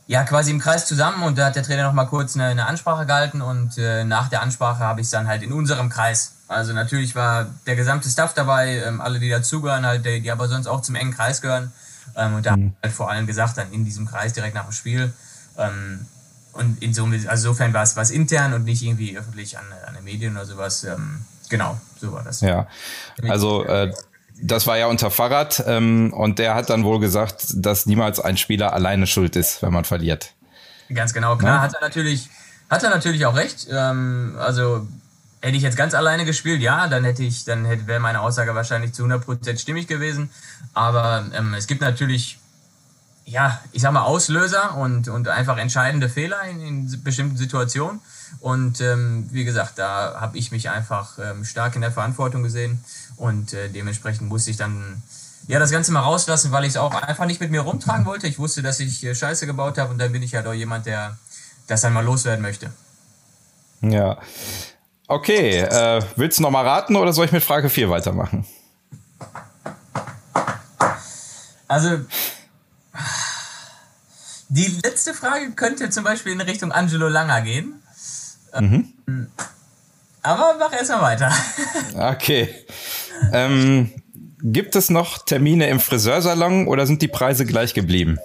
ja, 0.06 0.24
quasi 0.24 0.50
im 0.50 0.58
Kreis 0.58 0.86
zusammen 0.86 1.22
und 1.22 1.38
da 1.38 1.46
hat 1.46 1.56
der 1.56 1.62
Trainer 1.62 1.84
noch 1.84 1.92
mal 1.92 2.04
kurz 2.04 2.34
eine, 2.34 2.46
eine 2.46 2.66
Ansprache 2.66 3.06
gehalten 3.06 3.40
und 3.40 3.78
äh, 3.78 4.04
nach 4.04 4.28
der 4.28 4.42
Ansprache 4.42 4.80
habe 4.80 5.00
ich 5.00 5.06
es 5.06 5.10
dann 5.10 5.26
halt 5.26 5.42
in 5.42 5.52
unserem 5.52 5.88
Kreis. 5.88 6.32
Also 6.46 6.74
natürlich 6.74 7.14
war 7.14 7.46
der 7.66 7.74
gesamte 7.74 8.08
Staff 8.08 8.34
dabei, 8.34 8.82
ähm, 8.86 9.00
alle, 9.00 9.18
die 9.18 9.30
dazugehören, 9.30 9.86
halt, 9.86 10.04
die, 10.04 10.20
die 10.20 10.30
aber 10.30 10.46
sonst 10.48 10.66
auch 10.66 10.82
zum 10.82 10.94
engen 10.94 11.12
Kreis 11.12 11.40
gehören. 11.40 11.72
Ähm, 12.16 12.34
und 12.34 12.46
da 12.46 12.56
mhm. 12.56 12.74
halt 12.82 12.92
vor 12.92 13.10
allem 13.10 13.26
gesagt, 13.26 13.56
dann 13.56 13.72
in 13.72 13.84
diesem 13.84 14.06
Kreis 14.06 14.34
direkt 14.34 14.54
nach 14.54 14.64
dem 14.64 14.72
Spiel. 14.72 15.12
Ähm, 15.56 16.06
und 16.52 16.82
insofern, 16.82 17.14
also 17.28 17.48
insofern 17.48 17.72
war 17.72 17.82
es 17.82 17.96
was 17.96 18.10
intern 18.10 18.52
und 18.52 18.64
nicht 18.64 18.82
irgendwie 18.82 19.16
öffentlich 19.16 19.58
an, 19.58 19.64
an 19.86 19.94
den 19.94 20.04
Medien 20.04 20.36
oder 20.36 20.44
sowas. 20.44 20.84
Ähm, 20.84 21.24
genau, 21.48 21.80
so 21.98 22.12
war 22.12 22.22
das. 22.22 22.42
Ja, 22.42 22.66
also 23.26 23.64
äh, 23.64 23.92
das 24.40 24.66
war 24.66 24.76
ja 24.78 24.86
unter 24.86 25.10
Fahrrad 25.10 25.62
ähm, 25.66 26.12
und 26.12 26.38
der 26.38 26.54
hat 26.54 26.70
dann 26.70 26.84
wohl 26.84 27.00
gesagt, 27.00 27.46
dass 27.54 27.86
niemals 27.86 28.20
ein 28.20 28.36
Spieler 28.36 28.72
alleine 28.72 29.06
schuld 29.06 29.36
ist, 29.36 29.62
wenn 29.62 29.72
man 29.72 29.84
verliert. 29.84 30.32
Ganz 30.92 31.14
genau, 31.14 31.36
klar, 31.36 31.56
ja? 31.56 31.62
hat 31.62 31.74
er 31.74 31.80
natürlich, 31.80 32.28
hat 32.68 32.82
er 32.82 32.90
natürlich 32.90 33.24
auch 33.26 33.36
recht. 33.36 33.68
Ähm, 33.70 34.36
also 34.38 34.86
hätte 35.40 35.56
ich 35.56 35.62
jetzt 35.62 35.76
ganz 35.76 35.94
alleine 35.94 36.24
gespielt, 36.24 36.60
ja, 36.60 36.88
dann 36.88 37.04
hätte 37.04 37.22
ich, 37.22 37.44
dann 37.44 37.64
hätte 37.64 37.86
wäre 37.86 38.00
meine 38.00 38.20
Aussage 38.20 38.54
wahrscheinlich 38.54 38.92
zu 38.92 39.04
100% 39.04 39.58
stimmig 39.58 39.86
gewesen. 39.86 40.30
Aber 40.72 41.26
ähm, 41.34 41.54
es 41.54 41.66
gibt 41.66 41.80
natürlich, 41.80 42.38
ja, 43.24 43.60
ich 43.72 43.82
sag 43.82 43.92
mal 43.92 44.02
Auslöser 44.02 44.76
und 44.76 45.08
und 45.08 45.28
einfach 45.28 45.58
entscheidende 45.58 46.08
Fehler 46.08 46.42
in, 46.50 46.60
in 46.60 47.02
bestimmten 47.04 47.36
Situationen. 47.36 48.00
Und 48.40 48.80
ähm, 48.80 49.28
wie 49.30 49.44
gesagt, 49.44 49.78
da 49.78 50.20
habe 50.20 50.36
ich 50.38 50.52
mich 50.52 50.70
einfach 50.70 51.18
ähm, 51.18 51.44
stark 51.44 51.74
in 51.76 51.80
der 51.80 51.92
Verantwortung 51.92 52.42
gesehen 52.42 52.84
und 53.16 53.52
äh, 53.52 53.68
dementsprechend 53.68 54.28
musste 54.28 54.50
ich 54.50 54.56
dann 54.56 55.02
ja 55.46 55.58
das 55.58 55.70
Ganze 55.70 55.92
mal 55.92 56.00
rauslassen, 56.00 56.52
weil 56.52 56.64
ich 56.64 56.70
es 56.70 56.76
auch 56.76 56.94
einfach 56.94 57.26
nicht 57.26 57.40
mit 57.40 57.50
mir 57.50 57.60
rumtragen 57.60 58.06
wollte. 58.06 58.26
Ich 58.26 58.38
wusste, 58.38 58.62
dass 58.62 58.80
ich 58.80 59.04
äh, 59.04 59.14
Scheiße 59.14 59.46
gebaut 59.46 59.78
habe 59.78 59.92
und 59.92 59.98
dann 59.98 60.12
bin 60.12 60.22
ich 60.22 60.34
halt 60.34 60.46
auch 60.46 60.52
jemand, 60.52 60.86
der 60.86 61.16
das 61.66 61.80
dann 61.80 61.92
mal 61.92 62.04
loswerden 62.04 62.42
möchte. 62.42 62.70
Ja. 63.80 64.18
Okay, 65.06 65.60
äh, 65.60 66.02
willst 66.16 66.38
du 66.38 66.42
noch 66.42 66.50
mal 66.50 66.66
raten 66.66 66.96
oder 66.96 67.12
soll 67.12 67.26
ich 67.26 67.32
mit 67.32 67.42
Frage 67.42 67.68
4 67.68 67.90
weitermachen? 67.90 68.46
Also, 71.68 72.00
die 74.48 74.78
letzte 74.82 75.14
Frage 75.14 75.50
könnte 75.52 75.90
zum 75.90 76.04
Beispiel 76.04 76.32
in 76.32 76.40
Richtung 76.40 76.72
Angelo 76.72 77.08
Langer 77.08 77.42
gehen. 77.42 77.82
Mhm. 78.60 79.28
Aber 80.22 80.56
mach 80.58 80.72
erstmal 80.72 81.02
weiter. 81.02 81.32
Okay. 81.94 82.48
Ähm, 83.32 83.92
gibt 84.40 84.74
es 84.74 84.90
noch 84.90 85.24
Termine 85.24 85.68
im 85.68 85.80
Friseursalon 85.80 86.66
oder 86.66 86.86
sind 86.86 87.02
die 87.02 87.08
Preise 87.08 87.44
gleich 87.44 87.74
geblieben? 87.74 88.18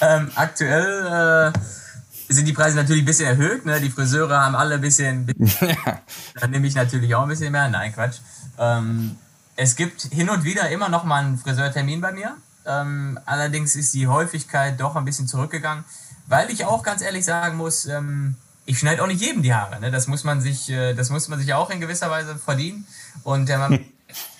Ähm, 0.00 0.30
aktuell 0.34 1.52
äh, 1.54 2.32
sind 2.32 2.46
die 2.46 2.52
Preise 2.52 2.76
natürlich 2.76 3.02
ein 3.02 3.06
bisschen 3.06 3.28
erhöht. 3.28 3.64
Ne? 3.64 3.80
Die 3.80 3.90
Friseure 3.90 4.40
haben 4.40 4.56
alle 4.56 4.74
ein 4.74 4.80
bisschen. 4.80 5.32
ja. 5.60 6.00
Dann 6.40 6.50
nehme 6.50 6.66
ich 6.66 6.74
natürlich 6.74 7.14
auch 7.14 7.22
ein 7.22 7.28
bisschen 7.28 7.52
mehr. 7.52 7.68
Nein, 7.68 7.92
Quatsch. 7.92 8.18
Ähm, 8.58 9.16
es 9.56 9.76
gibt 9.76 10.02
hin 10.02 10.28
und 10.28 10.44
wieder 10.44 10.68
immer 10.70 10.88
noch 10.88 11.04
mal 11.04 11.24
einen 11.24 11.38
Friseurtermin 11.38 12.00
bei 12.00 12.12
mir. 12.12 12.36
Ähm, 12.66 13.18
allerdings 13.24 13.76
ist 13.76 13.94
die 13.94 14.06
Häufigkeit 14.06 14.80
doch 14.80 14.96
ein 14.96 15.04
bisschen 15.04 15.28
zurückgegangen, 15.28 15.84
weil 16.26 16.50
ich 16.50 16.64
auch 16.64 16.82
ganz 16.82 17.00
ehrlich 17.00 17.24
sagen 17.24 17.56
muss, 17.56 17.86
ähm, 17.86 18.34
ich 18.66 18.78
schneide 18.78 19.02
auch 19.02 19.06
nicht 19.06 19.20
jedem 19.20 19.42
die 19.42 19.54
Haare. 19.54 19.80
Ne? 19.80 19.90
Das 19.90 20.08
muss 20.08 20.24
man 20.24 20.40
sich, 20.40 20.68
äh, 20.68 20.92
das 20.94 21.10
muss 21.10 21.28
man 21.28 21.38
sich 21.38 21.54
auch 21.54 21.70
in 21.70 21.80
gewisser 21.80 22.10
Weise 22.10 22.36
verdienen. 22.36 22.86
Und 23.22 23.48
äh, 23.48 23.56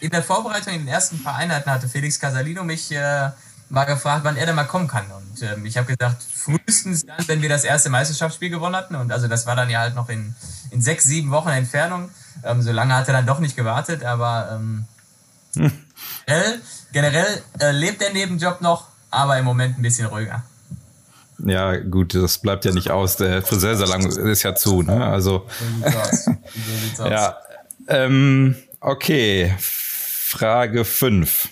in 0.00 0.10
der 0.10 0.22
Vorbereitung 0.22 0.74
in 0.74 0.80
den 0.80 0.88
ersten 0.88 1.22
paar 1.22 1.36
Einheiten 1.36 1.70
hatte 1.70 1.88
Felix 1.88 2.20
Casalino 2.20 2.64
mich 2.64 2.90
äh, 2.92 3.30
mal 3.68 3.84
gefragt, 3.84 4.24
wann 4.24 4.36
er 4.36 4.46
denn 4.46 4.56
mal 4.56 4.64
kommen 4.64 4.88
kann. 4.88 5.06
Und 5.10 5.42
ähm, 5.42 5.64
ich 5.64 5.76
habe 5.76 5.94
gesagt, 5.94 6.22
frühestens 6.22 7.06
dann, 7.06 7.26
wenn 7.28 7.40
wir 7.40 7.48
das 7.48 7.64
erste 7.64 7.88
Meisterschaftsspiel 7.88 8.50
gewonnen 8.50 8.76
hatten. 8.76 8.96
Und 8.96 9.12
also 9.12 9.28
das 9.28 9.46
war 9.46 9.56
dann 9.56 9.70
ja 9.70 9.80
halt 9.80 9.94
noch 9.94 10.08
in, 10.08 10.34
in 10.70 10.82
sechs, 10.82 11.04
sieben 11.04 11.30
Wochen 11.30 11.48
Entfernung. 11.48 12.10
Ähm, 12.44 12.62
so 12.62 12.72
lange 12.72 12.94
hat 12.94 13.08
er 13.08 13.14
dann 13.14 13.26
doch 13.26 13.38
nicht 13.38 13.56
gewartet, 13.56 14.04
aber 14.04 14.50
ähm, 14.52 14.84
hm. 15.54 15.72
generell, 16.26 16.60
generell 16.92 17.42
äh, 17.60 17.70
lebt 17.70 18.00
der 18.00 18.12
Nebenjob 18.12 18.60
noch, 18.60 18.88
aber 19.10 19.38
im 19.38 19.44
Moment 19.44 19.78
ein 19.78 19.82
bisschen 19.82 20.06
ruhiger. 20.06 20.42
Ja, 21.38 21.76
gut, 21.76 22.14
das 22.14 22.38
bleibt 22.38 22.64
ja 22.64 22.72
nicht 22.72 22.90
aus. 22.90 23.16
Der 23.16 23.42
Friseursalon 23.42 24.06
ist 24.06 24.42
ja 24.42 24.54
zu, 24.54 24.82
ne? 24.82 25.04
Also. 25.06 25.46
Ja. 26.98 27.36
Ähm, 27.88 28.56
okay. 28.80 29.54
Frage 29.58 30.84
5. 30.84 31.48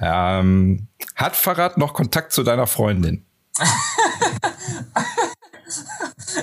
Ähm, 0.00 0.88
hat 1.14 1.36
Farad 1.36 1.78
noch 1.78 1.94
Kontakt 1.94 2.32
zu 2.32 2.42
deiner 2.42 2.66
Freundin? 2.66 3.24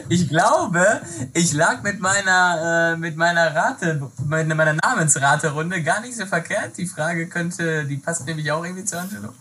ich 0.09 0.29
glaube, 0.29 1.01
ich 1.33 1.53
lag 1.53 1.81
mit 1.83 1.99
meiner, 1.99 2.93
äh, 2.93 2.97
mit 2.97 3.15
meiner 3.15 3.55
Rate, 3.55 4.11
mit 4.25 4.47
meiner 4.47 4.73
Namensraterunde 4.73 5.83
gar 5.83 6.01
nicht 6.01 6.15
so 6.15 6.25
verkehrt. 6.25 6.77
Die 6.77 6.87
Frage 6.87 7.27
könnte, 7.27 7.85
die 7.85 7.97
passt 7.97 8.25
nämlich 8.25 8.51
auch 8.51 8.63
irgendwie 8.63 8.85
zu 8.85 8.99
Angelo. 8.99 9.33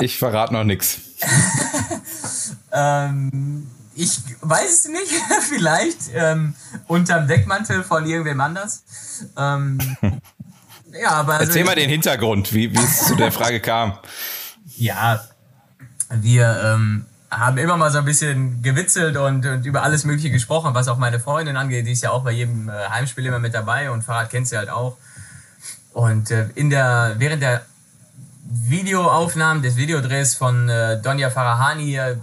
Ich 0.00 0.18
verrate 0.18 0.52
noch 0.52 0.64
nichts. 0.64 0.98
ähm, 2.72 3.66
ich 3.94 4.20
weiß 4.40 4.70
es 4.70 4.88
nicht, 4.88 5.12
vielleicht 5.48 5.98
ähm, 6.14 6.54
unterm 6.86 7.26
Deckmantel 7.26 7.82
von 7.82 8.06
irgendwem 8.06 8.40
anders. 8.40 8.84
Ähm, 9.36 9.78
ja, 10.92 11.10
aber 11.10 11.34
also 11.34 11.46
Erzähl 11.46 11.64
mal 11.64 11.74
den 11.74 11.90
Hintergrund, 11.90 12.52
wie, 12.52 12.72
wie 12.72 12.78
es 12.78 13.06
zu 13.06 13.14
der 13.14 13.32
Frage 13.32 13.60
kam. 13.60 13.98
Ja, 14.74 15.22
wir 16.10 16.60
ähm, 16.64 17.04
haben 17.30 17.58
immer 17.58 17.76
mal 17.76 17.90
so 17.92 17.98
ein 17.98 18.04
bisschen 18.04 18.62
gewitzelt 18.62 19.16
und, 19.16 19.44
und, 19.44 19.66
über 19.66 19.82
alles 19.82 20.04
Mögliche 20.04 20.30
gesprochen, 20.30 20.74
was 20.74 20.88
auch 20.88 20.96
meine 20.96 21.20
Freundin 21.20 21.56
angeht. 21.56 21.86
Die 21.86 21.92
ist 21.92 22.02
ja 22.02 22.10
auch 22.10 22.24
bei 22.24 22.32
jedem 22.32 22.68
äh, 22.68 22.72
Heimspiel 22.88 23.26
immer 23.26 23.38
mit 23.38 23.54
dabei 23.54 23.90
und 23.90 24.02
Fahrrad 24.02 24.30
kennt 24.30 24.48
sie 24.48 24.56
halt 24.56 24.70
auch. 24.70 24.96
Und 25.92 26.30
äh, 26.30 26.48
in 26.54 26.70
der, 26.70 27.14
während 27.18 27.42
der 27.42 27.66
Videoaufnahmen 28.54 29.62
des 29.62 29.76
Videodrehs 29.76 30.34
von 30.34 30.68
äh, 30.68 31.00
Donja 31.00 31.30
Farahani, 31.30 31.96
äh, 31.96 32.16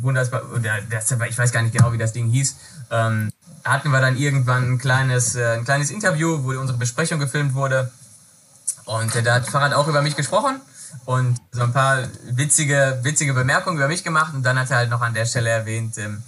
wunderbar, 0.00 0.42
das, 0.90 1.10
ich 1.10 1.36
weiß 1.38 1.52
gar 1.52 1.62
nicht 1.62 1.76
genau, 1.76 1.92
wie 1.92 1.98
das 1.98 2.12
Ding 2.12 2.30
hieß, 2.30 2.56
ähm, 2.90 3.30
hatten 3.64 3.90
wir 3.90 4.00
dann 4.00 4.16
irgendwann 4.16 4.72
ein 4.72 4.78
kleines, 4.78 5.34
äh, 5.34 5.56
ein 5.56 5.64
kleines 5.64 5.90
Interview, 5.90 6.42
wo 6.42 6.58
unsere 6.58 6.78
Besprechung 6.78 7.18
gefilmt 7.18 7.54
wurde. 7.54 7.90
Und 8.86 9.14
äh, 9.14 9.22
da 9.22 9.34
hat 9.34 9.46
Farad 9.46 9.74
auch 9.74 9.86
über 9.86 10.00
mich 10.00 10.16
gesprochen 10.16 10.60
und 11.04 11.36
so 11.52 11.62
ein 11.62 11.72
paar 11.72 12.08
witzige, 12.30 13.00
witzige 13.02 13.34
Bemerkungen 13.34 13.76
über 13.76 13.88
mich 13.88 14.04
gemacht. 14.04 14.32
Und 14.34 14.42
dann 14.42 14.58
hat 14.58 14.70
er 14.70 14.78
halt 14.78 14.90
noch 14.90 15.02
an 15.02 15.12
der 15.12 15.26
Stelle 15.26 15.50
erwähnt, 15.50 15.98
ähm, 15.98 16.22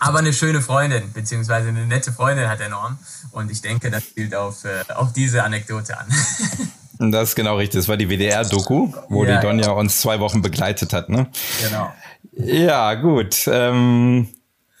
aber 0.00 0.18
eine 0.18 0.32
schöne 0.32 0.60
Freundin, 0.60 1.12
beziehungsweise 1.12 1.68
eine 1.68 1.86
nette 1.86 2.12
Freundin 2.12 2.48
hat 2.48 2.60
er 2.60 2.68
Norm. 2.68 2.98
Und 3.30 3.50
ich 3.50 3.62
denke, 3.62 3.90
das 3.90 4.02
spielt 4.02 4.34
auf, 4.34 4.64
äh, 4.64 4.84
auf 4.94 5.12
diese 5.12 5.44
Anekdote 5.44 5.98
an. 5.98 6.06
Das 6.98 7.30
ist 7.30 7.36
genau 7.36 7.56
richtig. 7.56 7.80
Das 7.80 7.88
war 7.88 7.96
die 7.96 8.08
WDR-Doku, 8.08 8.92
wo 9.08 9.24
ja, 9.24 9.36
die 9.36 9.46
Donja 9.46 9.66
ja. 9.66 9.72
uns 9.72 10.00
zwei 10.00 10.18
Wochen 10.20 10.42
begleitet 10.42 10.92
hat. 10.92 11.08
Ne? 11.08 11.28
Genau. 11.62 11.92
Ja, 12.32 12.94
gut. 12.94 13.48
Ähm, 13.50 14.28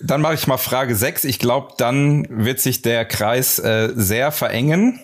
dann 0.00 0.20
mache 0.20 0.34
ich 0.34 0.46
mal 0.46 0.58
Frage 0.58 0.94
6. 0.94 1.24
Ich 1.24 1.38
glaube, 1.38 1.74
dann 1.76 2.26
wird 2.30 2.60
sich 2.60 2.82
der 2.82 3.04
Kreis 3.04 3.58
äh, 3.58 3.92
sehr 3.94 4.32
verengen. 4.32 5.00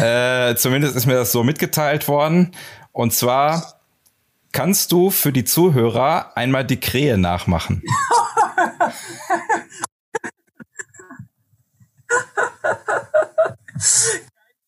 äh, 0.00 0.54
zumindest 0.56 0.96
ist 0.96 1.06
mir 1.06 1.14
das 1.14 1.32
so 1.32 1.42
mitgeteilt 1.42 2.08
worden. 2.08 2.52
Und 2.92 3.12
zwar 3.12 3.80
kannst 4.52 4.92
du 4.92 5.10
für 5.10 5.32
die 5.32 5.44
Zuhörer 5.44 6.36
einmal 6.36 6.64
die 6.64 6.80
Krähe 6.80 7.18
nachmachen. 7.18 7.82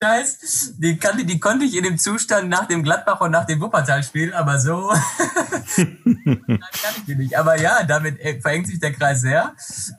Scheiß, 0.03 0.74
die, 0.78 0.96
kannte, 0.96 1.24
die 1.24 1.38
konnte 1.38 1.64
ich 1.64 1.76
in 1.76 1.84
dem 1.84 1.96
Zustand 1.96 2.48
nach 2.48 2.66
dem 2.66 2.82
Gladbach 2.82 3.20
und 3.20 3.30
nach 3.30 3.46
dem 3.46 3.61
Wuppertal 3.61 4.03
spielen, 4.03 4.32
aber 4.32 4.59
so 4.59 4.88
kann 5.76 6.59
ich 6.96 7.05
die 7.07 7.14
nicht. 7.14 7.38
Aber 7.38 7.61
ja, 7.61 7.84
damit 7.84 8.18
äh, 8.18 8.40
verengt 8.40 8.66
sich 8.66 8.80
der 8.80 8.92
Kreis 8.92 9.20
sehr. 9.20 9.55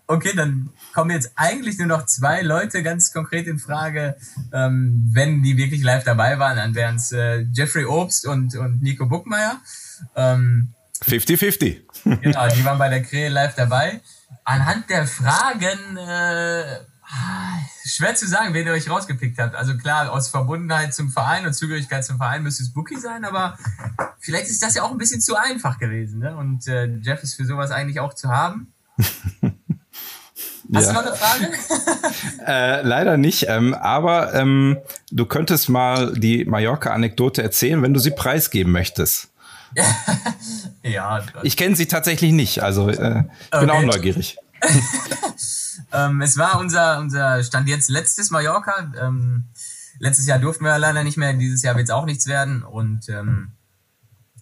Okay, 0.08 0.34
dann 0.36 0.72
kommen 0.93 1.12
jetzt 1.12 1.32
eigentlich 1.36 1.78
nur 1.78 1.88
noch 1.88 2.06
zwei 2.06 2.41
Leute 2.41 2.84
ganz 2.84 3.14
konkret 3.14 3.47
in 3.47 3.60
Frage, 3.60 4.18
ähm, 4.51 5.10
wenn 5.14 5.41
die 5.41 5.56
wirklich 5.56 5.84
live 5.84 6.04
dabei 6.04 6.38
waren, 6.38 6.58
dann 6.58 6.76
wären 6.76 6.97
es 6.97 7.14
äh, 7.14 7.45
Jeffrey 7.54 7.86
Obst 7.86 8.28
und, 8.28 8.56
und 8.58 8.82
Nico 8.82 9.06
Buckmeier. 9.06 9.62
50-50. 10.18 11.82
Ähm, 12.06 12.22
genau, 12.22 12.47
die 12.49 12.66
waren 12.66 12.78
bei 12.78 12.89
der 12.89 13.04
Krähe 13.04 13.30
live 13.30 13.56
dabei. 13.56 14.01
Anhand 14.43 14.89
der 14.89 15.08
Fragen 15.08 15.95
äh, 15.95 16.80
Schwer 17.86 18.16
zu 18.16 18.28
sagen, 18.28 18.53
wen 18.53 18.66
ihr 18.66 18.74
euch 18.74 18.89
rausgepickt 18.89 19.38
habt. 19.39 19.55
Also 19.55 19.78
klar, 19.78 20.11
aus 20.11 20.30
Verbundenheit 20.30 20.93
zum 20.93 21.09
Verein 21.09 21.45
und 21.45 21.53
Zugehörigkeit 21.53 22.03
zum 22.05 22.18
Verein 22.18 22.41
müsste 22.41 22.64
es 22.64 22.74
Bookie 22.74 22.99
sein, 22.99 23.26
aber 23.26 23.57
vielleicht 24.20 24.47
ist 24.47 24.64
das 24.64 24.76
ja 24.76 24.84
auch 24.84 24.91
ein 24.91 24.97
bisschen 24.97 25.22
zu 25.22 25.36
einfach 25.36 25.78
gewesen. 25.78 26.20
Ne? 26.20 26.36
Und 26.36 26.68
äh, 26.68 26.86
Jeff 27.01 27.22
ist 27.24 27.36
für 27.36 27.45
sowas 27.45 27.72
eigentlich 27.72 27.99
auch 27.99 28.14
zu 28.14 28.30
haben. 28.30 28.74
Hast 30.74 30.88
ja. 30.88 30.93
du 30.93 30.99
noch 30.99 31.05
eine 31.05 31.16
Frage? 31.16 31.51
äh, 32.47 32.82
leider 32.82 33.18
nicht, 33.18 33.45
ähm, 33.49 33.74
aber 33.74 34.34
ähm, 34.34 34.78
du 35.11 35.26
könntest 35.26 35.70
mal 35.70 36.14
die 36.14 36.45
Mallorca-Anekdote 36.45 37.43
erzählen, 37.43 37.82
wenn 37.82 37.93
du 37.93 37.99
sie 37.99 38.11
preisgeben 38.11 38.72
möchtest. 38.72 39.30
ja. 40.84 41.22
Ich 41.43 41.57
kenne 41.57 41.76
sie 41.76 41.88
tatsächlich 41.88 42.32
nicht, 42.32 42.64
also 42.64 42.89
äh, 42.89 43.24
ich 43.51 43.59
bin 43.59 43.70
auch 43.70 43.82
neugierig. 43.82 44.38
Ähm, 45.92 46.22
es 46.22 46.38
war 46.38 46.60
unser, 46.60 47.00
unser 47.00 47.44
Stand 47.44 47.68
jetzt 47.70 47.90
letztes 47.90 48.32
Mallorca. 48.32 48.92
Ähm, 49.00 49.46
letztes 50.00 50.28
Jahr 50.28 50.40
durften 50.40 50.66
wir 50.66 50.78
leider 50.78 51.04
nicht 51.04 51.18
mehr, 51.18 51.34
dieses 51.34 51.64
Jahr 51.64 51.76
wird 51.76 51.86
es 51.86 51.94
auch 51.94 52.06
nichts 52.06 52.28
werden. 52.28 52.64
Und 52.64 53.10
ähm, 53.10 53.52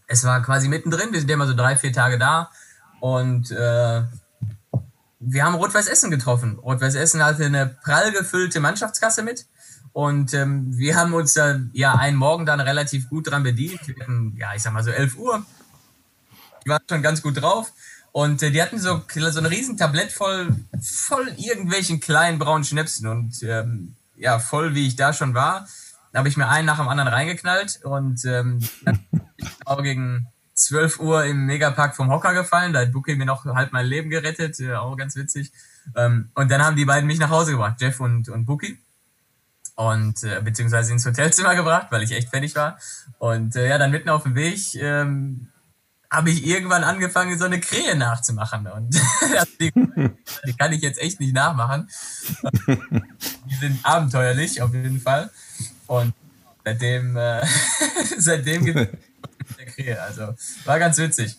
es 0.08 0.24
war 0.24 0.42
quasi 0.42 0.68
mittendrin, 0.68 1.12
wir 1.12 1.20
sind 1.20 1.32
immer 1.32 1.48
so 1.48 1.54
drei, 1.54 1.76
vier 1.76 1.94
Tage 1.94 2.18
da. 2.18 2.50
Und 3.00 3.52
äh, 3.52 4.04
wir 5.20 5.46
haben 5.46 5.56
Rot-Weiß 5.56 5.88
Essen 5.88 6.12
getroffen. 6.12 6.60
Rot-Weiß 6.60 6.96
Essen 6.96 7.24
hatte 7.24 7.46
eine 7.46 7.68
prall 7.68 8.12
gefüllte 8.12 8.60
Mannschaftskasse 8.60 9.24
mit. 9.24 9.46
Und 9.94 10.34
ähm, 10.34 10.78
wir 10.78 10.96
haben 10.96 11.14
uns 11.14 11.34
dann 11.34 11.70
ja 11.74 11.96
einen 11.96 12.18
Morgen 12.18 12.46
dann 12.46 12.60
relativ 12.60 13.10
gut 13.10 13.30
dran 13.30 13.44
bedient. 13.44 13.88
Wir 13.88 13.96
hatten, 14.00 14.36
ja, 14.38 14.54
ich 14.56 14.64
sag 14.64 14.74
mal 14.74 14.84
so 14.84 14.92
11 14.92 15.18
Uhr. 15.18 15.46
Die 16.66 16.70
waren 16.70 16.82
schon 16.90 17.02
ganz 17.02 17.22
gut 17.22 17.42
drauf. 17.42 17.72
Und 18.12 18.44
äh, 18.44 18.52
die 18.52 18.62
hatten 18.62 18.80
so, 18.80 19.02
so 19.14 19.40
ein 19.40 19.46
riesen 19.46 19.78
Tablett 19.78 20.12
voll, 20.12 20.56
voll 20.82 21.28
irgendwelchen 21.38 22.00
kleinen 22.00 22.40
braunen 22.40 22.64
Schnäpsen. 22.64 23.08
Und 23.08 23.42
ähm, 23.44 23.96
ja, 24.18 24.40
voll 24.40 24.76
wie 24.76 24.88
ich 24.88 24.96
da 24.96 25.14
schon 25.14 25.34
war, 25.34 25.68
habe 26.14 26.28
ich 26.28 26.38
mir 26.38 26.50
einen 26.50 26.66
nach 26.66 26.78
dem 26.78 26.90
anderen 26.90 27.10
reingeknallt 27.10 27.80
und 27.84 28.26
ähm, 28.26 28.60
auch 29.66 29.82
gegen 29.82 30.28
12 30.54 31.00
Uhr 31.00 31.26
im 31.26 31.46
Megapark 31.46 31.96
vom 31.96 32.12
Hocker 32.12 32.34
gefallen. 32.34 32.74
Da 32.74 32.82
hat 32.82 32.92
Bookie 32.92 33.16
mir 33.16 33.26
noch 33.26 33.46
halb 33.46 33.72
mein 33.72 33.86
Leben 33.86 34.10
gerettet, 34.10 34.60
äh, 34.60 34.74
auch 34.74 34.96
ganz 34.98 35.16
witzig. 35.16 35.52
Ähm, 35.96 36.30
und 36.36 36.52
dann 36.52 36.64
haben 36.64 36.76
die 36.76 36.86
beiden 36.86 37.08
mich 37.08 37.20
nach 37.20 37.30
Hause 37.30 37.52
gebracht, 37.52 37.80
Jeff 37.80 38.00
und, 38.00 38.30
und 38.30 38.46
Bookie. 38.46 38.78
Und 39.76 40.24
äh, 40.24 40.42
beziehungsweise 40.42 40.92
ins 40.92 41.06
Hotelzimmer 41.06 41.56
gebracht, 41.56 41.88
weil 41.92 42.04
ich 42.04 42.12
echt 42.12 42.30
fertig 42.30 42.56
war. 42.56 42.78
Und 43.20 43.56
äh, 43.56 43.70
ja, 43.70 43.78
dann 43.78 43.92
mitten 43.92 44.10
auf 44.10 44.24
dem 44.24 44.36
Weg 44.36 44.60
ähm, 44.76 45.48
habe 46.12 46.30
ich 46.30 46.46
irgendwann 46.46 46.84
angefangen, 46.84 47.40
so 47.40 47.46
eine 47.46 47.62
Krähe 47.62 47.96
nachzumachen. 47.96 48.68
Und 48.68 48.94
die, 49.60 49.72
die, 50.46 50.54
kann 50.54 50.74
ich 50.74 50.82
jetzt 50.82 51.00
echt 51.00 51.22
nicht 51.22 51.34
nachmachen. 51.34 51.90
Die 52.68 53.56
sind 53.56 53.80
abenteuerlich, 53.84 54.62
auf 54.62 54.74
jeden 54.74 55.00
Fall. 55.00 55.30
Und 55.88 56.14
seitdem, 56.66 57.16
äh, 57.16 57.42
seitdem 58.18 58.66
gibt 58.66 58.78
es 58.78 59.56
der 59.58 59.66
Krähe. 59.68 60.02
Also 60.02 60.36
war 60.66 60.80
ganz 60.80 60.98
witzig. 60.98 61.38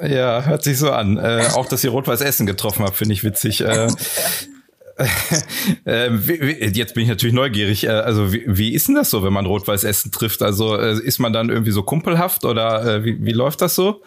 Ja, 0.00 0.42
hört 0.42 0.62
sich 0.62 0.78
so 0.78 0.92
an. 0.92 1.18
Äh, 1.18 1.48
auch, 1.54 1.66
dass 1.66 1.84
ihr 1.84 1.90
Rot-Weiß 1.90 2.20
Essen 2.22 2.46
getroffen 2.46 2.84
habt, 2.84 2.96
finde 2.96 3.12
ich 3.14 3.24
witzig. 3.24 3.60
Äh, 3.60 3.86
äh, 3.86 3.88
jetzt 5.84 6.94
bin 6.94 7.04
ich 7.04 7.08
natürlich 7.08 7.34
neugierig. 7.34 7.84
Äh, 7.84 7.90
also 7.90 8.32
wie, 8.32 8.44
wie 8.46 8.74
ist 8.74 8.88
denn 8.88 8.94
das 8.94 9.10
so, 9.10 9.22
wenn 9.22 9.32
man 9.32 9.46
Rot-Weiß 9.46 9.84
Essen 9.84 10.10
trifft? 10.10 10.42
Also 10.42 10.76
äh, 10.76 10.98
ist 11.00 11.18
man 11.18 11.32
dann 11.32 11.50
irgendwie 11.50 11.70
so 11.70 11.82
kumpelhaft 11.82 12.44
oder 12.44 12.84
äh, 12.84 13.04
wie, 13.04 13.24
wie 13.24 13.32
läuft 13.32 13.60
das 13.60 13.74
so? 13.74 14.02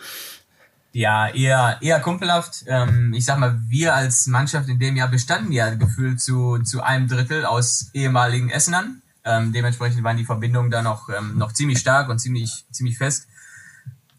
Ja, 0.93 1.29
eher, 1.29 1.77
eher 1.81 2.01
kumpelhaft. 2.01 2.65
Ähm, 2.67 3.13
ich 3.15 3.25
sag 3.25 3.39
mal, 3.39 3.59
wir 3.69 3.95
als 3.95 4.27
Mannschaft 4.27 4.67
in 4.67 4.79
dem 4.79 4.97
Jahr 4.97 5.07
bestanden 5.07 5.53
ja 5.53 5.73
gefühlt 5.73 6.19
zu, 6.19 6.59
zu 6.63 6.81
einem 6.81 7.07
Drittel 7.07 7.45
aus 7.45 7.89
ehemaligen 7.93 8.49
Essenern. 8.49 9.01
Ähm, 9.23 9.53
dementsprechend 9.53 10.03
waren 10.03 10.17
die 10.17 10.25
Verbindungen 10.25 10.71
da 10.71 10.81
noch, 10.81 11.07
ähm, 11.09 11.37
noch 11.37 11.53
ziemlich 11.53 11.79
stark 11.79 12.09
und 12.09 12.19
ziemlich, 12.19 12.65
ziemlich 12.71 12.97
fest. 12.97 13.27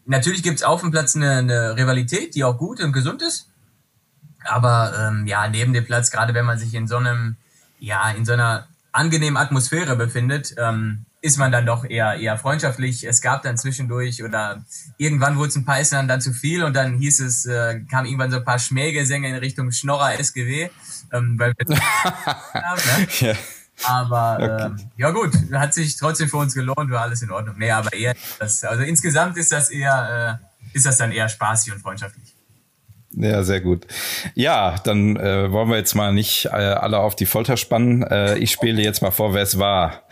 Natürlich 0.05 0.41
gibt's 0.41 0.63
auf 0.63 0.81
dem 0.81 0.91
Platz 0.91 1.15
eine, 1.15 1.37
eine 1.37 1.77
Rivalität, 1.77 2.35
die 2.35 2.43
auch 2.43 2.57
gut 2.57 2.81
und 2.81 2.91
gesund 2.91 3.21
ist. 3.21 3.49
Aber 4.45 4.93
ähm, 4.97 5.27
ja, 5.27 5.47
neben 5.47 5.73
dem 5.73 5.85
Platz, 5.85 6.11
gerade 6.11 6.33
wenn 6.33 6.45
man 6.45 6.57
sich 6.57 6.73
in 6.73 6.87
so 6.87 6.97
einem, 6.97 7.37
ja, 7.79 8.11
in 8.11 8.25
so 8.25 8.33
einer 8.33 8.67
angenehmen 8.91 9.37
Atmosphäre 9.37 9.95
befindet, 9.95 10.55
ähm, 10.57 11.05
ist 11.23 11.37
man 11.37 11.53
dann 11.53 11.65
doch 11.65 11.85
eher, 11.85 12.15
eher 12.15 12.37
freundschaftlich. 12.37 13.05
Es 13.05 13.21
gab 13.21 13.43
dann 13.43 13.57
zwischendurch 13.57 14.23
oder 14.23 14.63
irgendwann 14.97 15.37
wurde 15.37 15.49
es 15.49 15.55
ein 15.55 15.63
paar 15.63 15.79
Essen 15.79 16.07
dann 16.09 16.19
zu 16.19 16.33
viel 16.33 16.63
und 16.63 16.75
dann 16.75 16.97
hieß 16.97 17.21
es, 17.21 17.45
äh, 17.45 17.79
kam 17.89 18.05
irgendwann 18.05 18.29
so 18.29 18.37
ein 18.37 18.43
paar 18.43 18.59
Schmähgesänge 18.59 19.29
in 19.29 19.35
Richtung 19.35 19.71
Schnorrer 19.71 20.19
SGW. 20.19 20.69
Ähm, 21.13 21.39
weil 21.39 21.53
wir 21.57 21.77
haben, 22.53 22.81
ne? 22.99 23.07
ja. 23.19 23.35
Aber 23.83 24.35
okay. 24.35 24.65
ähm, 24.65 24.89
ja 24.97 25.11
gut, 25.11 25.31
hat 25.53 25.73
sich 25.73 25.95
trotzdem 25.95 26.27
für 26.27 26.37
uns 26.37 26.53
gelohnt, 26.53 26.91
war 26.91 27.01
alles 27.01 27.21
in 27.21 27.31
Ordnung. 27.31 27.55
Nee, 27.57 27.71
aber 27.71 27.93
eher, 27.93 28.15
das, 28.39 28.63
also 28.65 28.83
insgesamt 28.83 29.37
ist 29.37 29.51
das 29.51 29.69
eher, 29.69 30.39
äh, 30.41 30.75
ist 30.75 30.85
das 30.85 30.97
dann 30.97 31.11
eher 31.11 31.29
spaßig 31.29 31.73
und 31.73 31.79
freundschaftlich. 31.79 32.32
Ja, 33.15 33.43
sehr 33.43 33.61
gut. 33.61 33.85
Ja, 34.33 34.75
dann 34.83 35.15
äh, 35.17 35.51
wollen 35.51 35.69
wir 35.69 35.77
jetzt 35.77 35.93
mal 35.93 36.11
nicht 36.13 36.45
äh, 36.45 36.49
alle 36.49 36.99
auf 36.99 37.15
die 37.15 37.27
Folter 37.27 37.57
spannen. 37.57 38.03
Äh, 38.03 38.37
ich 38.39 38.51
spiele 38.51 38.81
jetzt 38.81 39.01
mal 39.01 39.11
vor, 39.11 39.33
wer 39.33 39.43
es 39.43 39.59
war. 39.59 40.03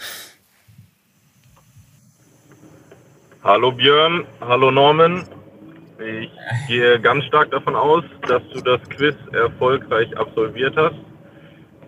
Hallo 3.43 3.71
Björn, 3.71 4.25
hallo 4.39 4.69
Norman. 4.69 5.27
Ich 5.99 6.29
gehe 6.67 6.99
ganz 6.99 7.25
stark 7.25 7.49
davon 7.49 7.75
aus, 7.75 8.03
dass 8.27 8.43
du 8.53 8.61
das 8.61 8.81
Quiz 8.89 9.15
erfolgreich 9.31 10.15
absolviert 10.15 10.75
hast. 10.77 10.95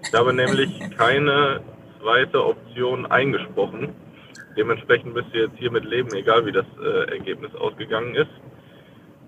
Ich 0.03 0.13
habe 0.13 0.33
nämlich 0.33 0.69
keine 0.97 1.61
zweite 2.01 2.43
Option 2.43 3.05
eingesprochen. 3.05 3.89
Dementsprechend 4.57 5.13
bist 5.13 5.27
du 5.31 5.39
jetzt 5.39 5.57
hier 5.57 5.71
mit 5.71 5.85
Leben, 5.85 6.13
egal 6.13 6.45
wie 6.45 6.51
das 6.51 6.65
äh, 6.83 7.11
Ergebnis 7.11 7.53
ausgegangen 7.55 8.15
ist. 8.15 8.29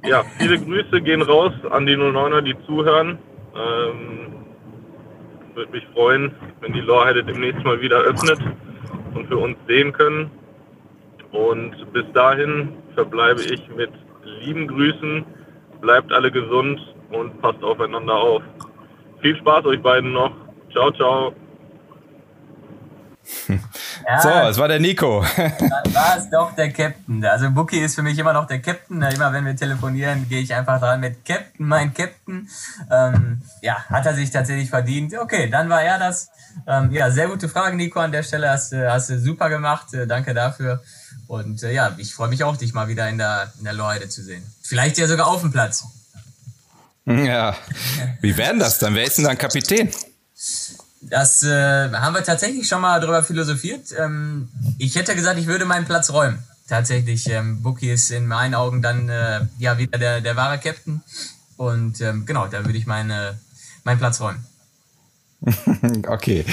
Ja, 0.08 0.24
viele 0.38 0.60
Grüße 0.60 1.02
gehen 1.02 1.22
raus 1.22 1.54
an 1.72 1.86
die 1.86 1.96
09er, 1.96 2.42
die 2.42 2.56
zuhören. 2.66 3.18
Ähm, 3.56 4.46
Würde 5.56 5.72
mich 5.72 5.86
freuen, 5.94 6.34
wenn 6.62 6.74
die 6.74 6.82
Lorheide 6.82 7.24
demnächst 7.24 7.64
mal 7.64 7.80
wieder 7.82 7.98
öffnet 7.98 8.40
und 9.14 9.30
wir 9.30 9.40
uns 9.40 9.58
sehen 9.68 9.94
können. 9.94 10.30
Und 11.32 11.92
bis 11.92 12.06
dahin 12.14 12.74
verbleibe 12.94 13.42
ich 13.42 13.68
mit 13.76 13.92
lieben 14.24 14.68
Grüßen. 14.68 15.26
Bleibt 15.82 16.12
alle 16.12 16.32
gesund 16.32 16.80
und 17.12 17.42
passt 17.42 17.64
aufeinander 17.64 18.16
auf. 18.16 18.44
Viel 19.22 19.36
Spaß 19.38 19.66
euch 19.66 19.82
beiden 19.82 20.14
noch. 20.14 20.32
Ciao, 20.72 20.92
ciao. 20.92 21.34
Ja, 24.08 24.22
so, 24.22 24.30
es 24.30 24.58
war 24.58 24.68
der 24.68 24.80
Nico. 24.80 25.26
Dann 25.38 25.94
war 25.94 26.18
es 26.18 26.30
doch 26.30 26.54
der 26.56 26.72
Captain. 26.72 27.26
Also 27.26 27.50
Buki 27.50 27.80
ist 27.80 27.96
für 27.96 28.04
mich 28.04 28.18
immer 28.18 28.34
noch 28.34 28.46
der 28.48 28.62
Captain. 28.62 29.02
Immer 29.02 29.34
wenn 29.34 29.46
wir 29.46 29.56
telefonieren, 29.56 30.28
gehe 30.30 30.42
ich 30.42 30.54
einfach 30.54 30.80
dran 30.80 31.00
mit 31.00 31.26
Captain, 31.26 31.66
mein 31.66 31.94
Captain. 31.94 32.48
Ähm, 32.92 33.42
ja, 33.62 33.84
hat 33.90 34.06
er 34.06 34.14
sich 34.14 34.30
tatsächlich 34.32 34.70
verdient. 34.70 35.18
Okay, 35.18 35.50
dann 35.50 35.70
war 35.70 35.82
er 35.82 35.98
das. 35.98 36.30
Ähm, 36.68 36.92
ja, 36.92 37.10
sehr 37.10 37.28
gute 37.28 37.50
Frage, 37.50 37.76
Nico, 37.76 38.00
an 38.00 38.12
der 38.12 38.24
Stelle. 38.24 38.50
Hast, 38.50 38.74
hast 38.74 39.10
du 39.10 39.20
super 39.20 39.50
gemacht. 39.50 39.94
Äh, 39.94 40.06
danke 40.08 40.34
dafür. 40.34 40.82
Und 41.28 41.64
äh, 41.64 41.74
ja, 41.74 41.94
ich 41.98 42.14
freue 42.14 42.30
mich 42.30 42.44
auch, 42.44 42.58
dich 42.58 42.74
mal 42.74 42.88
wieder 42.88 43.10
in 43.10 43.18
der, 43.18 43.52
in 43.58 43.64
der 43.64 43.74
Lorheide 43.74 44.08
zu 44.10 44.22
sehen. 44.22 44.44
Vielleicht 44.62 44.98
ja 44.98 45.08
sogar 45.08 45.28
auf 45.28 45.42
dem 45.42 45.52
Platz. 45.52 45.84
Ja. 47.06 47.56
Wie 48.22 48.36
wäre 48.38 48.58
das 48.58 48.80
dann? 48.80 48.96
Wer 48.96 49.06
ist 49.06 49.18
denn 49.18 49.26
dann 49.26 49.38
Kapitän? 49.38 49.92
Das 51.10 51.44
äh, 51.44 51.92
haben 51.92 52.16
wir 52.16 52.24
tatsächlich 52.24 52.68
schon 52.68 52.82
mal 52.82 53.00
darüber 53.00 53.24
philosophiert. 53.24 53.94
Ähm, 53.98 54.50
ich 54.78 54.96
hätte 54.96 55.16
gesagt, 55.16 55.40
ich 55.40 55.48
würde 55.48 55.66
meinen 55.66 55.86
Platz 55.86 56.10
räumen. 56.12 56.40
Tatsächlich, 56.68 57.30
ähm, 57.30 57.62
Buki 57.62 57.92
ist 57.92 58.10
in 58.10 58.26
meinen 58.26 58.56
Augen 58.56 58.82
dann 58.82 59.08
äh, 59.10 59.42
ja 59.60 59.78
wieder 59.78 60.00
der, 60.00 60.22
der 60.22 60.36
wahre 60.36 60.58
Captain. 60.58 61.02
Und 61.58 62.02
ähm, 62.02 62.26
genau, 62.26 62.48
da 62.48 62.66
würde 62.66 62.78
ich 62.78 62.88
meine, 62.88 63.40
meinen 63.84 64.00
Platz 64.00 64.20
räumen. 64.20 64.46
okay. 66.08 66.46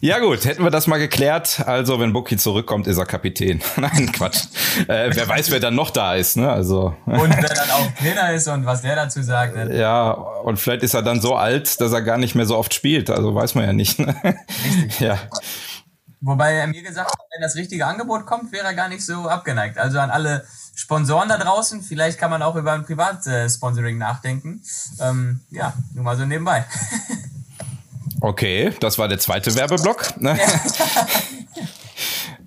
Ja 0.00 0.18
gut, 0.18 0.44
hätten 0.44 0.62
wir 0.64 0.70
das 0.70 0.86
mal 0.86 0.98
geklärt. 0.98 1.62
Also 1.66 2.00
wenn 2.00 2.12
Bucky 2.12 2.36
zurückkommt, 2.36 2.86
ist 2.86 2.98
er 2.98 3.06
Kapitän. 3.06 3.62
Nein, 3.76 4.10
Quatsch. 4.12 4.44
Äh, 4.88 5.10
wer 5.14 5.28
weiß, 5.28 5.50
wer 5.50 5.60
dann 5.60 5.74
noch 5.74 5.90
da 5.90 6.14
ist. 6.14 6.36
Ne? 6.36 6.50
Also. 6.50 6.94
Und 7.06 7.30
wer 7.30 7.42
dann 7.42 7.70
auch 7.70 7.90
Trainer 7.98 8.32
ist 8.32 8.48
und 8.48 8.66
was 8.66 8.82
der 8.82 8.96
dazu 8.96 9.22
sagt. 9.22 9.56
Ne? 9.56 9.78
Ja, 9.78 10.10
und 10.10 10.58
vielleicht 10.58 10.82
ist 10.82 10.94
er 10.94 11.02
dann 11.02 11.20
so 11.20 11.34
alt, 11.34 11.80
dass 11.80 11.92
er 11.92 12.02
gar 12.02 12.18
nicht 12.18 12.34
mehr 12.34 12.46
so 12.46 12.56
oft 12.56 12.74
spielt. 12.74 13.10
Also 13.10 13.34
weiß 13.34 13.54
man 13.54 13.64
ja 13.64 13.72
nicht. 13.72 13.98
Ne? 13.98 14.14
Richtig. 14.64 15.00
Ja. 15.06 15.18
Wobei 16.20 16.54
er 16.54 16.66
mir 16.66 16.82
gesagt 16.82 17.10
hat, 17.10 17.18
wenn 17.32 17.42
das 17.42 17.56
richtige 17.56 17.86
Angebot 17.86 18.24
kommt, 18.24 18.50
wäre 18.50 18.64
er 18.64 18.74
gar 18.74 18.88
nicht 18.88 19.04
so 19.04 19.28
abgeneigt. 19.28 19.78
Also 19.78 19.98
an 20.00 20.10
alle 20.10 20.44
Sponsoren 20.74 21.28
da 21.28 21.38
draußen, 21.38 21.82
vielleicht 21.82 22.18
kann 22.18 22.30
man 22.30 22.42
auch 22.42 22.56
über 22.56 22.72
ein 22.72 22.84
Privatsponsoring 22.84 23.98
nachdenken. 23.98 24.62
Ähm, 25.00 25.40
ja, 25.50 25.74
nur 25.94 26.04
mal 26.04 26.16
so 26.16 26.24
nebenbei. 26.24 26.64
Okay, 28.20 28.72
das 28.80 28.98
war 28.98 29.08
der 29.08 29.18
zweite 29.18 29.54
Werbeblock. 29.54 30.20
Ne? 30.20 30.38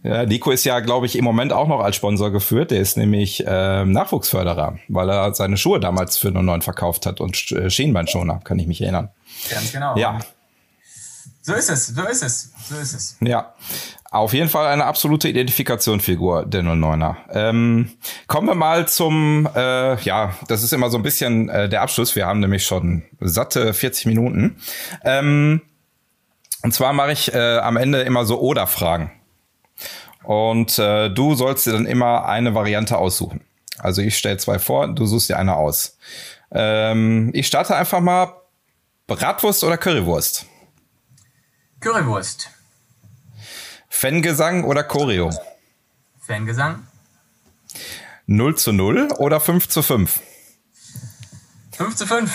Ja, 0.01 0.26
Nico 0.26 0.51
ist 0.51 0.63
ja, 0.63 0.80
glaube 0.80 1.05
ich, 1.05 1.17
im 1.17 1.26
Moment 1.26 1.51
auch 1.51 1.67
noch 1.67 1.82
als 1.82 1.97
Sponsor 1.97 2.32
geführt. 2.32 2.72
Der 2.72 2.80
ist 2.80 2.95
nämlich 2.95 3.45
äh, 3.45 3.84
Nachwuchsförderer, 3.84 4.80
weil 4.88 5.09
er 5.09 5.34
seine 5.34 5.57
Schuhe 5.57 5.80
damals 5.80 6.17
für 6.17 6.32
09 6.32 6.61
verkauft 6.61 7.05
hat 7.05 7.20
und 7.20 7.51
äh, 7.51 7.70
Schienbeinschoner, 7.70 8.39
kann 8.43 8.59
ich 8.59 8.67
mich 8.67 8.82
erinnern. 8.82 9.09
Ganz 9.49 9.72
genau. 9.74 9.97
Ja. 9.97 10.20
So 11.49 11.55
ist 11.55 11.69
es, 11.71 11.87
so 11.87 12.03
ist 12.03 12.21
es, 12.21 12.51
so 12.69 12.75
ist 12.75 12.93
es. 12.93 13.17
Ja. 13.21 13.55
Auf 14.11 14.33
jeden 14.33 14.49
Fall 14.49 14.67
eine 14.67 14.85
absolute 14.85 15.27
Identifikationsfigur 15.27 16.45
der 16.45 16.61
09er. 16.61 17.15
Ähm, 17.31 17.89
kommen 18.27 18.47
wir 18.47 18.53
mal 18.53 18.87
zum, 18.87 19.49
äh, 19.55 19.99
ja, 20.01 20.35
das 20.47 20.61
ist 20.61 20.73
immer 20.73 20.91
so 20.91 20.97
ein 20.97 21.01
bisschen 21.01 21.49
äh, 21.49 21.67
der 21.67 21.81
Abschluss. 21.81 22.15
Wir 22.15 22.27
haben 22.27 22.39
nämlich 22.39 22.67
schon 22.67 23.01
satte 23.19 23.73
40 23.73 24.05
Minuten. 24.05 24.57
Ähm, 25.03 25.61
und 26.61 26.71
zwar 26.71 26.93
mache 26.93 27.13
ich 27.13 27.33
äh, 27.33 27.57
am 27.57 27.77
Ende 27.77 28.01
immer 28.01 28.25
so 28.25 28.39
Oder-Fragen. 28.39 29.11
Und 30.23 30.77
äh, 30.77 31.09
du 31.09 31.33
sollst 31.33 31.65
dir 31.65 31.71
dann 31.71 31.87
immer 31.87 32.27
eine 32.27 32.53
Variante 32.53 32.95
aussuchen. 32.95 33.41
Also 33.79 34.03
ich 34.03 34.15
stelle 34.15 34.37
zwei 34.37 34.59
vor, 34.59 34.87
du 34.87 35.07
suchst 35.07 35.29
dir 35.29 35.39
eine 35.39 35.55
aus. 35.55 35.97
Ähm, 36.51 37.31
ich 37.33 37.47
starte 37.47 37.75
einfach 37.75 38.01
mal 38.01 38.35
Bratwurst 39.07 39.63
oder 39.63 39.77
Currywurst? 39.79 40.45
Currywurst. 41.80 42.49
Fangesang 43.89 44.63
oder 44.63 44.84
Choreo? 44.84 45.30
Fangesang. 46.19 46.86
0 48.27 48.55
zu 48.55 48.71
0 48.71 49.09
oder 49.17 49.39
5 49.39 49.67
zu 49.67 49.82
5? 49.82 50.19
5 51.71 51.95
zu 51.95 52.05
5. 52.05 52.32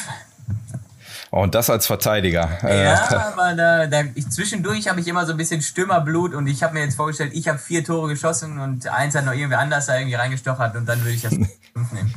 und 1.31 1.55
das 1.55 1.69
als 1.69 1.87
Verteidiger. 1.87 2.59
Ja, 2.63 2.69
äh, 2.69 3.15
aber 3.15 3.55
da, 3.55 3.87
da, 3.87 4.03
ich, 4.15 4.29
zwischendurch 4.31 4.89
habe 4.89 5.01
ich 5.01 5.09
immer 5.09 5.27
so 5.27 5.33
ein 5.33 5.37
bisschen 5.37 5.61
Stürmerblut 5.63 6.35
und 6.35 6.47
ich 6.47 6.63
habe 6.63 6.75
mir 6.75 6.81
jetzt 6.81 6.97
vorgestellt, 6.97 7.33
ich 7.35 7.47
habe 7.47 7.59
vier 7.59 7.85
Tore 7.85 8.09
geschossen 8.09 8.59
und 8.59 8.89
eins 8.89 9.15
hat 9.15 9.25
noch 9.25 9.35
irgendwie 9.35 9.57
anders 9.57 9.87
da 9.87 9.97
irgendwie 9.97 10.17
reingestochert 10.17 10.75
und 10.77 10.87
dann 10.87 11.01
würde 11.01 11.13
ich 11.13 11.23
das 11.23 11.35
5 11.75 11.93
nehmen. 11.93 12.15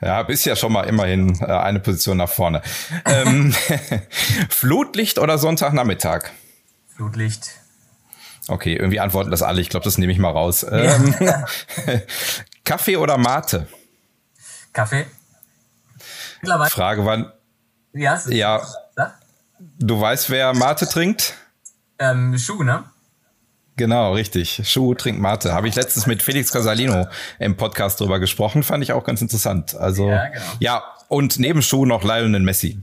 Ja, 0.00 0.22
bist 0.22 0.46
ja 0.46 0.56
schon 0.56 0.72
mal 0.72 0.84
immerhin 0.84 1.40
äh, 1.40 1.46
eine 1.46 1.80
Position 1.80 2.16
nach 2.16 2.28
vorne. 2.28 2.62
Ähm, 3.04 3.54
Flutlicht 4.48 5.18
oder 5.18 5.38
Sonntagnachmittag? 5.38 6.30
Flutlicht. 6.94 7.50
Okay, 8.48 8.76
irgendwie 8.76 9.00
antworten 9.00 9.30
das 9.30 9.42
alle. 9.42 9.60
Ich 9.60 9.68
glaube, 9.68 9.84
das 9.84 9.98
nehme 9.98 10.12
ich 10.12 10.18
mal 10.18 10.30
raus. 10.30 10.64
Ähm, 10.70 11.14
Kaffee 12.64 12.96
oder 12.96 13.18
Mate? 13.18 13.66
Kaffee. 14.72 15.06
Frage 16.68 17.04
wann? 17.04 17.32
Ja. 17.92 18.20
ja. 18.28 18.62
Du 19.78 20.00
weißt, 20.00 20.30
wer 20.30 20.54
Mate 20.54 20.86
trinkt? 20.86 21.34
Ähm, 21.98 22.36
Schuh, 22.38 22.62
ne? 22.62 22.84
Genau, 23.76 24.14
richtig. 24.14 24.62
Schuh 24.64 24.94
trinkt 24.94 25.20
Mate. 25.20 25.52
Habe 25.52 25.68
ich 25.68 25.74
letztens 25.74 26.06
mit 26.06 26.22
Felix 26.22 26.50
Casalino 26.50 27.08
im 27.38 27.56
Podcast 27.58 28.00
drüber 28.00 28.18
gesprochen. 28.18 28.62
Fand 28.62 28.82
ich 28.82 28.92
auch 28.92 29.04
ganz 29.04 29.20
interessant. 29.20 29.74
Also, 29.76 30.08
ja, 30.08 30.28
genau. 30.28 30.44
ja 30.60 30.82
und 31.08 31.38
neben 31.38 31.60
Schuh 31.60 31.84
noch 31.84 32.02
Lionel 32.02 32.40
Messi. 32.40 32.80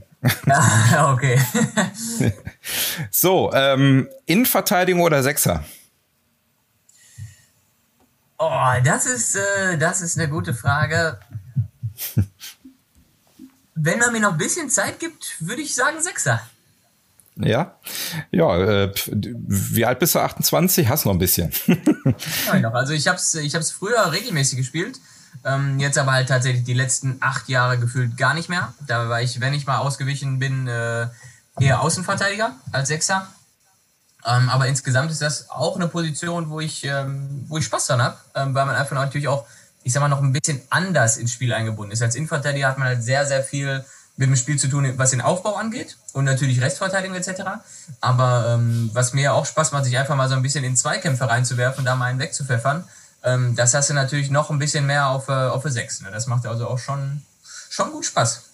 Ah, 0.48 1.12
okay. 1.12 1.38
so, 3.10 3.52
ähm, 3.52 4.08
Innenverteidigung 4.26 5.02
oder 5.02 5.22
Sechser? 5.22 5.64
Oh, 8.38 8.72
das 8.84 9.06
ist, 9.06 9.36
äh, 9.36 9.76
das 9.78 10.00
ist 10.00 10.18
eine 10.18 10.28
gute 10.28 10.54
Frage. 10.54 11.18
Wenn 13.74 13.98
man 13.98 14.12
mir 14.12 14.20
noch 14.20 14.32
ein 14.32 14.38
bisschen 14.38 14.70
Zeit 14.70 15.00
gibt, 15.00 15.36
würde 15.40 15.62
ich 15.62 15.74
sagen 15.74 16.00
Sechser. 16.00 16.40
Ja, 17.36 17.78
ja. 18.30 18.58
Äh, 18.58 18.94
wie 19.06 19.84
alt 19.84 19.98
bist 19.98 20.14
du? 20.14 20.20
28? 20.20 20.88
Hast 20.88 21.04
noch 21.04 21.12
ein 21.12 21.18
bisschen. 21.18 21.52
also 22.72 22.92
ich 22.92 23.08
habe 23.08 23.18
es 23.18 23.34
ich 23.34 23.54
hab's 23.54 23.70
früher 23.72 24.12
regelmäßig 24.12 24.58
gespielt. 24.58 25.00
Ähm, 25.44 25.80
jetzt 25.80 25.98
aber 25.98 26.12
halt 26.12 26.28
tatsächlich 26.28 26.64
die 26.64 26.74
letzten 26.74 27.16
acht 27.20 27.48
Jahre 27.48 27.78
gefühlt 27.78 28.16
gar 28.16 28.34
nicht 28.34 28.48
mehr. 28.48 28.72
Da 28.86 29.08
war 29.08 29.20
ich, 29.20 29.40
wenn 29.40 29.52
ich 29.52 29.66
mal 29.66 29.78
ausgewichen 29.78 30.38
bin, 30.38 30.68
äh, 30.68 31.08
eher 31.58 31.80
Außenverteidiger 31.80 32.52
als 32.72 32.88
Sechser. 32.88 33.28
Ähm, 34.24 34.48
aber 34.48 34.68
insgesamt 34.68 35.10
ist 35.10 35.20
das 35.20 35.50
auch 35.50 35.76
eine 35.76 35.88
Position, 35.88 36.48
wo 36.48 36.60
ich, 36.60 36.84
ähm, 36.84 37.44
wo 37.48 37.58
ich 37.58 37.64
Spaß 37.64 37.88
dran 37.88 38.02
habe, 38.02 38.16
ähm, 38.34 38.54
weil 38.54 38.64
man 38.64 38.76
einfach 38.76 38.94
natürlich 38.94 39.28
auch, 39.28 39.44
ich 39.82 39.92
sag 39.92 40.00
mal, 40.00 40.08
noch 40.08 40.22
ein 40.22 40.32
bisschen 40.32 40.62
anders 40.70 41.16
ins 41.16 41.32
Spiel 41.32 41.52
eingebunden 41.52 41.92
ist. 41.92 42.00
Als 42.00 42.14
Innenverteidiger 42.14 42.68
hat 42.68 42.78
man 42.78 42.88
halt 42.88 43.02
sehr, 43.02 43.26
sehr 43.26 43.42
viel 43.42 43.84
mit 44.16 44.28
dem 44.28 44.36
Spiel 44.36 44.58
zu 44.58 44.68
tun, 44.68 44.92
was 44.96 45.10
den 45.10 45.20
Aufbau 45.20 45.54
angeht 45.54 45.96
und 46.12 46.24
natürlich 46.24 46.60
Restverteidigung 46.60 47.16
etc. 47.16 47.42
Aber 48.00 48.54
ähm, 48.54 48.90
was 48.92 49.12
mir 49.12 49.34
auch 49.34 49.44
Spaß 49.44 49.72
macht, 49.72 49.84
sich 49.84 49.98
einfach 49.98 50.16
mal 50.16 50.28
so 50.28 50.34
ein 50.34 50.42
bisschen 50.42 50.64
in 50.64 50.76
Zweikämpfe 50.76 51.28
reinzuwerfen 51.28 51.80
und 51.80 51.84
da 51.84 51.96
mal 51.96 52.06
einen 52.06 52.20
wegzupfeffern, 52.20 52.84
ähm, 53.24 53.56
das 53.56 53.74
hast 53.74 53.90
du 53.90 53.94
natürlich 53.94 54.30
noch 54.30 54.50
ein 54.50 54.58
bisschen 54.58 54.86
mehr 54.86 55.08
auf, 55.08 55.28
äh, 55.28 55.32
auf 55.32 55.64
6. 55.64 56.02
Ne? 56.02 56.10
Das 56.12 56.26
macht 56.26 56.46
also 56.46 56.68
auch 56.68 56.78
schon, 56.78 57.22
schon 57.70 57.90
gut 57.90 58.04
Spaß. 58.04 58.44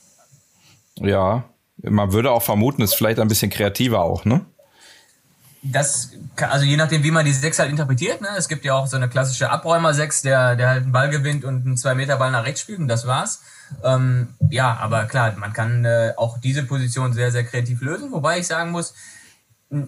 Ja, 0.97 1.45
man 1.83 2.13
würde 2.13 2.31
auch 2.31 2.43
vermuten, 2.43 2.83
ist 2.83 2.95
vielleicht 2.95 3.19
ein 3.19 3.29
bisschen 3.29 3.51
kreativer 3.51 4.01
auch, 4.01 4.25
ne? 4.25 4.45
Das, 5.63 6.11
also 6.37 6.65
je 6.65 6.77
nachdem, 6.79 7.03
wie 7.03 7.11
man 7.11 7.27
die 7.27 7.33
6 7.33 7.59
halt 7.59 7.71
interpretiert, 7.71 8.23
ne? 8.23 8.29
Es 8.37 8.49
gibt 8.49 8.65
ja 8.65 8.75
auch 8.75 8.87
so 8.87 8.97
eine 8.97 9.09
klassische 9.09 9.51
Abräumer-6, 9.51 10.23
der, 10.23 10.57
der 10.57 10.69
halt 10.69 10.83
einen 10.85 10.93
Ball 10.93 11.11
gewinnt 11.11 11.45
und 11.45 11.67
einen 11.67 11.77
2-Meter-Ball 11.77 12.31
nach 12.31 12.45
rechts 12.45 12.61
spielt 12.61 12.79
und 12.79 12.89
das 12.89 13.07
war's. 13.07 13.41
Ähm, 13.85 14.29
ja, 14.51 14.77
aber 14.77 15.05
klar, 15.05 15.35
man 15.37 15.53
kann 15.53 15.85
äh, 15.85 16.13
auch 16.17 16.39
diese 16.39 16.63
Position 16.65 17.13
sehr, 17.13 17.31
sehr 17.31 17.45
kreativ 17.45 17.81
lösen, 17.81 18.13
wobei 18.13 18.39
ich 18.39 18.47
sagen 18.47 18.71
muss, 18.71 18.95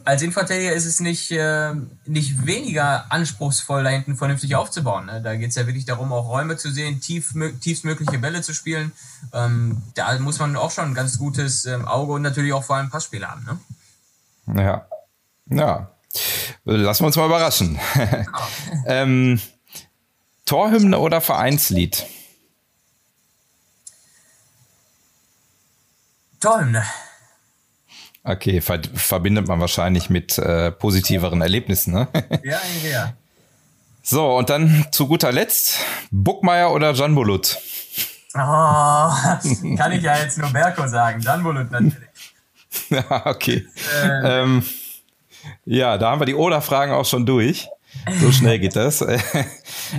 als 0.05 0.22
Innenverteidiger 0.22 0.72
ist 0.72 0.87
es 0.87 1.01
nicht, 1.01 1.33
äh, 1.33 1.72
nicht 2.07 2.47
weniger 2.47 3.07
anspruchsvoll, 3.11 3.83
da 3.83 3.91
hinten 3.91 4.16
vernünftig 4.16 4.55
aufzubauen. 4.55 5.07
Ne? 5.07 5.20
Da 5.20 5.35
geht 5.35 5.51
es 5.51 5.57
ja 5.57 5.66
wirklich 5.66 5.85
darum, 5.85 6.12
auch 6.12 6.28
Räume 6.28 6.57
zu 6.57 6.70
sehen, 6.70 7.01
tief, 7.01 7.35
tiefstmögliche 7.61 8.18
Bälle 8.18 8.43
zu 8.43 8.55
spielen. 8.55 8.93
Ähm, 9.33 9.83
da 9.95 10.16
muss 10.20 10.39
man 10.39 10.55
auch 10.55 10.70
schon 10.70 10.85
ein 10.85 10.95
ganz 10.95 11.18
gutes 11.18 11.66
ähm, 11.66 11.87
Auge 11.87 12.12
und 12.12 12.22
natürlich 12.22 12.53
auch 12.53 12.62
vor 12.62 12.76
allem 12.76 12.91
Passspiel 12.91 13.26
haben. 13.26 13.45
Ne? 14.47 14.62
Ja. 14.62 14.87
Ja. 15.47 15.91
Lassen 16.64 17.03
wir 17.03 17.07
uns 17.09 17.16
mal 17.16 17.26
überraschen. 17.26 17.80
ähm, 18.87 19.41
Torhymne 20.45 20.99
oder 20.99 21.20
Vereinslied? 21.20 22.07
Torhymne. 26.43 26.84
Okay, 28.24 28.61
ver 28.61 28.80
verbindet 28.95 29.49
man 29.49 29.61
wahrscheinlich 29.61 30.11
mit 30.11 30.38
äh, 30.38 30.70
positiveren 30.70 31.40
Erlebnissen, 31.40 31.95
ne? 31.95 32.09
ja, 32.45 32.59
ja. 32.88 33.12
So, 34.03 34.36
und 34.36 34.51
dann 34.51 34.86
zu 34.90 35.07
guter 35.07 35.30
Letzt, 35.30 35.78
Buckmeier 36.11 36.72
oder 36.72 36.93
Jan 36.93 37.14
Bulut? 37.14 37.59
Oh, 38.34 38.38
kann 39.76 39.93
ich 39.93 40.03
ja 40.03 40.18
jetzt 40.18 40.38
nur 40.38 40.51
Berko 40.51 40.86
sagen. 40.88 41.20
Jan 41.20 41.43
Bulut 41.43 41.70
natürlich. 41.70 42.09
ja, 42.90 43.26
okay. 43.26 43.66
Äh. 44.05 44.43
Ähm, 44.43 44.64
ja, 45.64 45.99
da 45.99 46.11
haben 46.11 46.20
wir 46.20 46.26
die 46.26 46.34
Oder-Fragen 46.34 46.93
auch 46.93 47.05
schon 47.05 47.26
durch. 47.26 47.68
So 48.20 48.32
schnell 48.32 48.59
geht 48.59 48.74
das. 48.74 49.05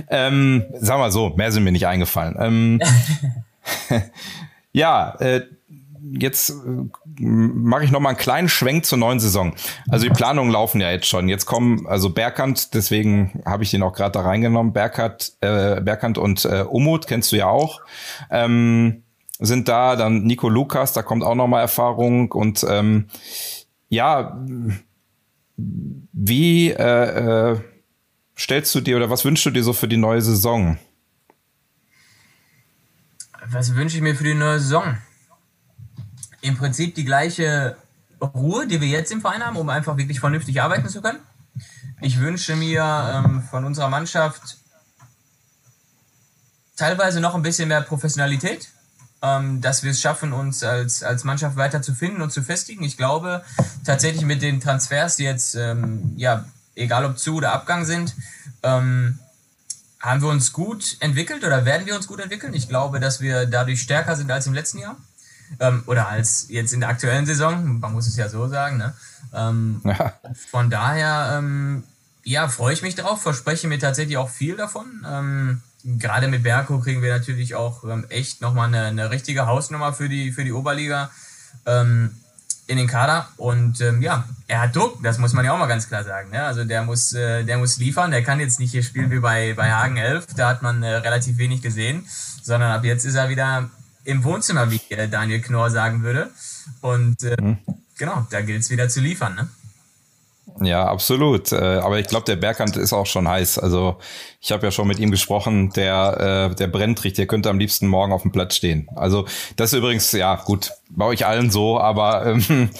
ähm, 0.08 0.64
sag 0.74 0.98
mal 0.98 1.12
so, 1.12 1.30
mehr 1.30 1.52
sind 1.52 1.64
mir 1.64 1.72
nicht 1.72 1.86
eingefallen. 1.86 2.36
Ähm, 2.38 2.80
ja, 4.72 5.14
äh, 5.20 5.46
jetzt 6.12 6.50
äh, 6.50 7.24
mache 7.24 7.84
ich 7.84 7.90
noch 7.90 8.00
mal 8.00 8.10
einen 8.10 8.18
kleinen 8.18 8.48
Schwenk 8.48 8.84
zur 8.84 8.98
neuen 8.98 9.20
Saison. 9.20 9.54
Also 9.88 10.06
die 10.06 10.12
Planungen 10.12 10.52
laufen 10.52 10.80
ja 10.80 10.90
jetzt 10.90 11.06
schon. 11.06 11.28
Jetzt 11.28 11.46
kommen 11.46 11.86
also 11.86 12.10
Berkant, 12.10 12.74
deswegen 12.74 13.42
habe 13.46 13.62
ich 13.62 13.70
den 13.70 13.82
auch 13.82 13.92
gerade 13.92 14.12
da 14.12 14.20
reingenommen. 14.20 14.72
Berkant, 14.72 15.32
äh, 15.40 15.80
Berkant 15.80 16.18
und 16.18 16.44
äh, 16.44 16.62
Umut 16.62 17.06
kennst 17.06 17.32
du 17.32 17.36
ja 17.36 17.46
auch. 17.46 17.80
Ähm, 18.30 19.02
sind 19.38 19.68
da 19.68 19.96
dann 19.96 20.22
Nico 20.24 20.48
Lukas, 20.48 20.92
da 20.92 21.02
kommt 21.02 21.24
auch 21.24 21.34
noch 21.34 21.48
mal 21.48 21.60
Erfahrung 21.60 22.30
und 22.32 22.64
ähm, 22.68 23.08
ja, 23.88 24.38
wie 25.56 26.70
äh, 26.70 27.52
äh, 27.52 27.60
stellst 28.36 28.74
du 28.74 28.80
dir 28.80 28.96
oder 28.96 29.10
was 29.10 29.24
wünschst 29.24 29.46
du 29.46 29.50
dir 29.50 29.62
so 29.62 29.72
für 29.72 29.88
die 29.88 29.96
neue 29.96 30.22
Saison? 30.22 30.78
Was 33.46 33.74
wünsche 33.74 33.96
ich 33.96 34.02
mir 34.02 34.14
für 34.14 34.24
die 34.24 34.34
neue 34.34 34.58
Saison? 34.58 34.96
Im 36.44 36.56
Prinzip 36.56 36.94
die 36.94 37.04
gleiche 37.04 37.76
Ruhe, 38.20 38.66
die 38.66 38.80
wir 38.80 38.88
jetzt 38.88 39.10
im 39.10 39.20
Verein 39.20 39.44
haben, 39.44 39.56
um 39.56 39.68
einfach 39.70 39.96
wirklich 39.96 40.20
vernünftig 40.20 40.60
arbeiten 40.60 40.88
zu 40.88 41.00
können. 41.00 41.18
Ich 42.00 42.20
wünsche 42.20 42.54
mir 42.54 42.82
ähm, 43.14 43.42
von 43.42 43.64
unserer 43.64 43.88
Mannschaft 43.88 44.58
teilweise 46.76 47.20
noch 47.20 47.34
ein 47.34 47.42
bisschen 47.42 47.68
mehr 47.68 47.80
Professionalität, 47.80 48.68
ähm, 49.22 49.62
dass 49.62 49.82
wir 49.82 49.92
es 49.92 50.00
schaffen, 50.00 50.32
uns 50.32 50.62
als, 50.62 51.02
als 51.02 51.24
Mannschaft 51.24 51.56
weiter 51.56 51.80
zu 51.80 51.94
finden 51.94 52.20
und 52.20 52.30
zu 52.30 52.42
festigen. 52.42 52.84
Ich 52.84 52.98
glaube 52.98 53.42
tatsächlich 53.86 54.24
mit 54.26 54.42
den 54.42 54.60
Transfers, 54.60 55.16
die 55.16 55.24
jetzt, 55.24 55.54
ähm, 55.54 56.12
ja, 56.16 56.44
egal 56.74 57.06
ob 57.06 57.18
Zu- 57.18 57.36
oder 57.36 57.52
Abgang 57.52 57.86
sind, 57.86 58.14
ähm, 58.62 59.18
haben 59.98 60.20
wir 60.20 60.28
uns 60.28 60.52
gut 60.52 60.98
entwickelt 61.00 61.42
oder 61.42 61.64
werden 61.64 61.86
wir 61.86 61.96
uns 61.96 62.06
gut 62.06 62.20
entwickeln. 62.20 62.52
Ich 62.52 62.68
glaube, 62.68 63.00
dass 63.00 63.22
wir 63.22 63.46
dadurch 63.46 63.80
stärker 63.80 64.16
sind 64.16 64.30
als 64.30 64.46
im 64.46 64.52
letzten 64.52 64.78
Jahr. 64.78 64.96
Ähm, 65.60 65.82
oder 65.86 66.08
als 66.08 66.46
jetzt 66.48 66.72
in 66.72 66.80
der 66.80 66.88
aktuellen 66.88 67.26
Saison, 67.26 67.80
man 67.80 67.92
muss 67.92 68.06
es 68.06 68.16
ja 68.16 68.28
so 68.28 68.48
sagen. 68.48 68.78
Ne? 68.78 68.94
Ähm, 69.32 69.80
ja. 69.84 70.14
Von 70.50 70.70
daher, 70.70 71.36
ähm, 71.38 71.84
ja, 72.24 72.48
freue 72.48 72.72
ich 72.72 72.82
mich 72.82 72.94
drauf, 72.94 73.22
verspreche 73.22 73.68
mir 73.68 73.78
tatsächlich 73.78 74.16
auch 74.16 74.30
viel 74.30 74.56
davon. 74.56 75.06
Ähm, 75.06 75.60
gerade 75.84 76.28
mit 76.28 76.42
Berko 76.42 76.78
kriegen 76.78 77.02
wir 77.02 77.12
natürlich 77.12 77.54
auch 77.54 77.84
ähm, 77.84 78.06
echt 78.08 78.40
nochmal 78.40 78.68
eine, 78.68 78.84
eine 78.84 79.10
richtige 79.10 79.46
Hausnummer 79.46 79.92
für 79.92 80.08
die, 80.08 80.32
für 80.32 80.44
die 80.44 80.52
Oberliga 80.52 81.10
ähm, 81.66 82.10
in 82.66 82.78
den 82.78 82.86
Kader. 82.86 83.28
Und 83.36 83.80
ähm, 83.80 84.00
ja, 84.00 84.24
er 84.48 84.62
hat 84.62 84.76
Druck, 84.76 85.02
das 85.02 85.18
muss 85.18 85.34
man 85.34 85.44
ja 85.44 85.52
auch 85.52 85.58
mal 85.58 85.66
ganz 85.66 85.88
klar 85.88 86.04
sagen. 86.04 86.30
Ne? 86.30 86.42
Also 86.42 86.64
der 86.64 86.82
muss, 86.82 87.12
äh, 87.12 87.44
der 87.44 87.58
muss 87.58 87.76
liefern, 87.76 88.10
der 88.10 88.22
kann 88.22 88.40
jetzt 88.40 88.58
nicht 88.58 88.70
hier 88.70 88.82
spielen 88.82 89.10
wie 89.10 89.20
bei, 89.20 89.52
bei 89.54 89.70
Hagen 89.70 89.98
11, 89.98 90.26
da 90.36 90.48
hat 90.48 90.62
man 90.62 90.82
äh, 90.82 90.94
relativ 90.96 91.36
wenig 91.36 91.60
gesehen, 91.60 92.06
sondern 92.42 92.72
ab 92.72 92.84
jetzt 92.84 93.04
ist 93.04 93.14
er 93.14 93.28
wieder 93.28 93.68
im 94.04 94.24
Wohnzimmer, 94.24 94.70
wie 94.70 94.80
Daniel 95.10 95.40
Knorr 95.40 95.70
sagen 95.70 96.02
würde. 96.02 96.30
Und 96.80 97.22
äh, 97.22 97.36
mhm. 97.40 97.58
genau, 97.98 98.26
da 98.30 98.40
gilt 98.40 98.60
es 98.60 98.70
wieder 98.70 98.88
zu 98.88 99.00
liefern. 99.00 99.34
Ne? 99.34 99.48
Ja, 100.60 100.86
absolut. 100.86 101.52
Äh, 101.52 101.56
aber 101.56 101.98
ich 101.98 102.06
glaube, 102.06 102.26
der 102.26 102.36
Berghand 102.36 102.76
ist 102.76 102.92
auch 102.92 103.06
schon 103.06 103.26
heiß. 103.26 103.58
Also 103.58 103.98
ich 104.40 104.52
habe 104.52 104.66
ja 104.66 104.70
schon 104.70 104.86
mit 104.86 104.98
ihm 104.98 105.10
gesprochen, 105.10 105.70
der, 105.70 106.50
äh, 106.52 106.54
der 106.54 106.68
brennt 106.68 107.02
richtig, 107.02 107.16
der 107.16 107.26
könnte 107.26 107.50
am 107.50 107.58
liebsten 107.58 107.88
morgen 107.88 108.12
auf 108.12 108.22
dem 108.22 108.30
Platz 108.30 108.54
stehen. 108.54 108.88
Also 108.94 109.26
das 109.56 109.72
ist 109.72 109.78
übrigens, 109.78 110.12
ja 110.12 110.36
gut, 110.36 110.72
bei 110.90 111.06
euch 111.06 111.26
allen 111.26 111.50
so, 111.50 111.80
aber 111.80 112.26
ähm, 112.50 112.70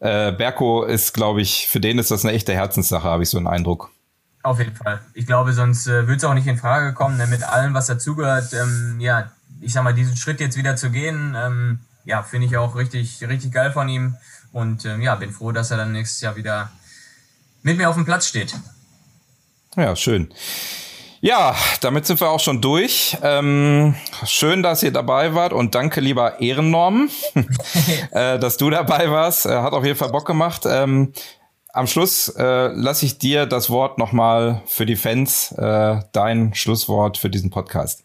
äh, 0.00 0.32
Berko 0.32 0.84
ist, 0.84 1.12
glaube 1.12 1.40
ich, 1.40 1.66
für 1.66 1.80
den 1.80 1.98
ist 1.98 2.10
das 2.10 2.24
eine 2.24 2.34
echte 2.34 2.52
Herzenssache, 2.52 3.08
habe 3.08 3.22
ich 3.22 3.30
so 3.30 3.38
einen 3.38 3.48
Eindruck. 3.48 3.90
Auf 4.42 4.58
jeden 4.58 4.76
Fall. 4.76 5.00
Ich 5.14 5.26
glaube, 5.26 5.54
sonst 5.54 5.86
äh, 5.86 6.06
würde 6.06 6.16
es 6.16 6.24
auch 6.24 6.34
nicht 6.34 6.46
in 6.46 6.58
Frage 6.58 6.92
kommen, 6.92 7.16
ne, 7.16 7.26
mit 7.26 7.42
allem, 7.42 7.72
was 7.72 7.86
dazugehört. 7.86 8.52
Ähm, 8.52 9.00
ja, 9.00 9.32
ich 9.64 9.72
sag 9.72 9.84
mal, 9.84 9.94
diesen 9.94 10.16
Schritt 10.16 10.40
jetzt 10.40 10.56
wieder 10.56 10.76
zu 10.76 10.90
gehen, 10.90 11.36
ähm, 11.36 11.80
ja, 12.04 12.22
finde 12.22 12.46
ich 12.46 12.56
auch 12.56 12.76
richtig, 12.76 13.22
richtig 13.26 13.52
geil 13.52 13.72
von 13.72 13.88
ihm. 13.88 14.16
Und 14.52 14.84
ähm, 14.84 15.02
ja, 15.02 15.14
bin 15.16 15.32
froh, 15.32 15.52
dass 15.52 15.70
er 15.70 15.78
dann 15.78 15.92
nächstes 15.92 16.20
Jahr 16.20 16.36
wieder 16.36 16.70
mit 17.62 17.76
mir 17.76 17.88
auf 17.88 17.96
dem 17.96 18.04
Platz 18.04 18.28
steht. 18.28 18.54
Ja, 19.76 19.96
schön. 19.96 20.32
Ja, 21.20 21.56
damit 21.80 22.06
sind 22.06 22.20
wir 22.20 22.28
auch 22.28 22.38
schon 22.38 22.60
durch. 22.60 23.16
Ähm, 23.22 23.94
schön, 24.26 24.62
dass 24.62 24.82
ihr 24.82 24.92
dabei 24.92 25.34
wart 25.34 25.54
und 25.54 25.74
danke, 25.74 26.00
lieber 26.00 26.40
Ehrennorm, 26.40 27.08
äh, 28.10 28.38
dass 28.38 28.58
du 28.58 28.68
dabei 28.68 29.10
warst. 29.10 29.46
Äh, 29.46 29.62
hat 29.62 29.72
auf 29.72 29.84
jeden 29.84 29.98
Fall 29.98 30.10
Bock 30.10 30.26
gemacht. 30.26 30.64
Ähm, 30.66 31.14
am 31.72 31.88
Schluss 31.88 32.28
äh, 32.28 32.68
lasse 32.68 33.06
ich 33.06 33.18
dir 33.18 33.46
das 33.46 33.70
Wort 33.70 33.98
nochmal 33.98 34.62
für 34.66 34.86
die 34.86 34.96
Fans, 34.96 35.50
äh, 35.52 36.00
dein 36.12 36.54
Schlusswort 36.54 37.18
für 37.18 37.30
diesen 37.30 37.50
Podcast. 37.50 38.03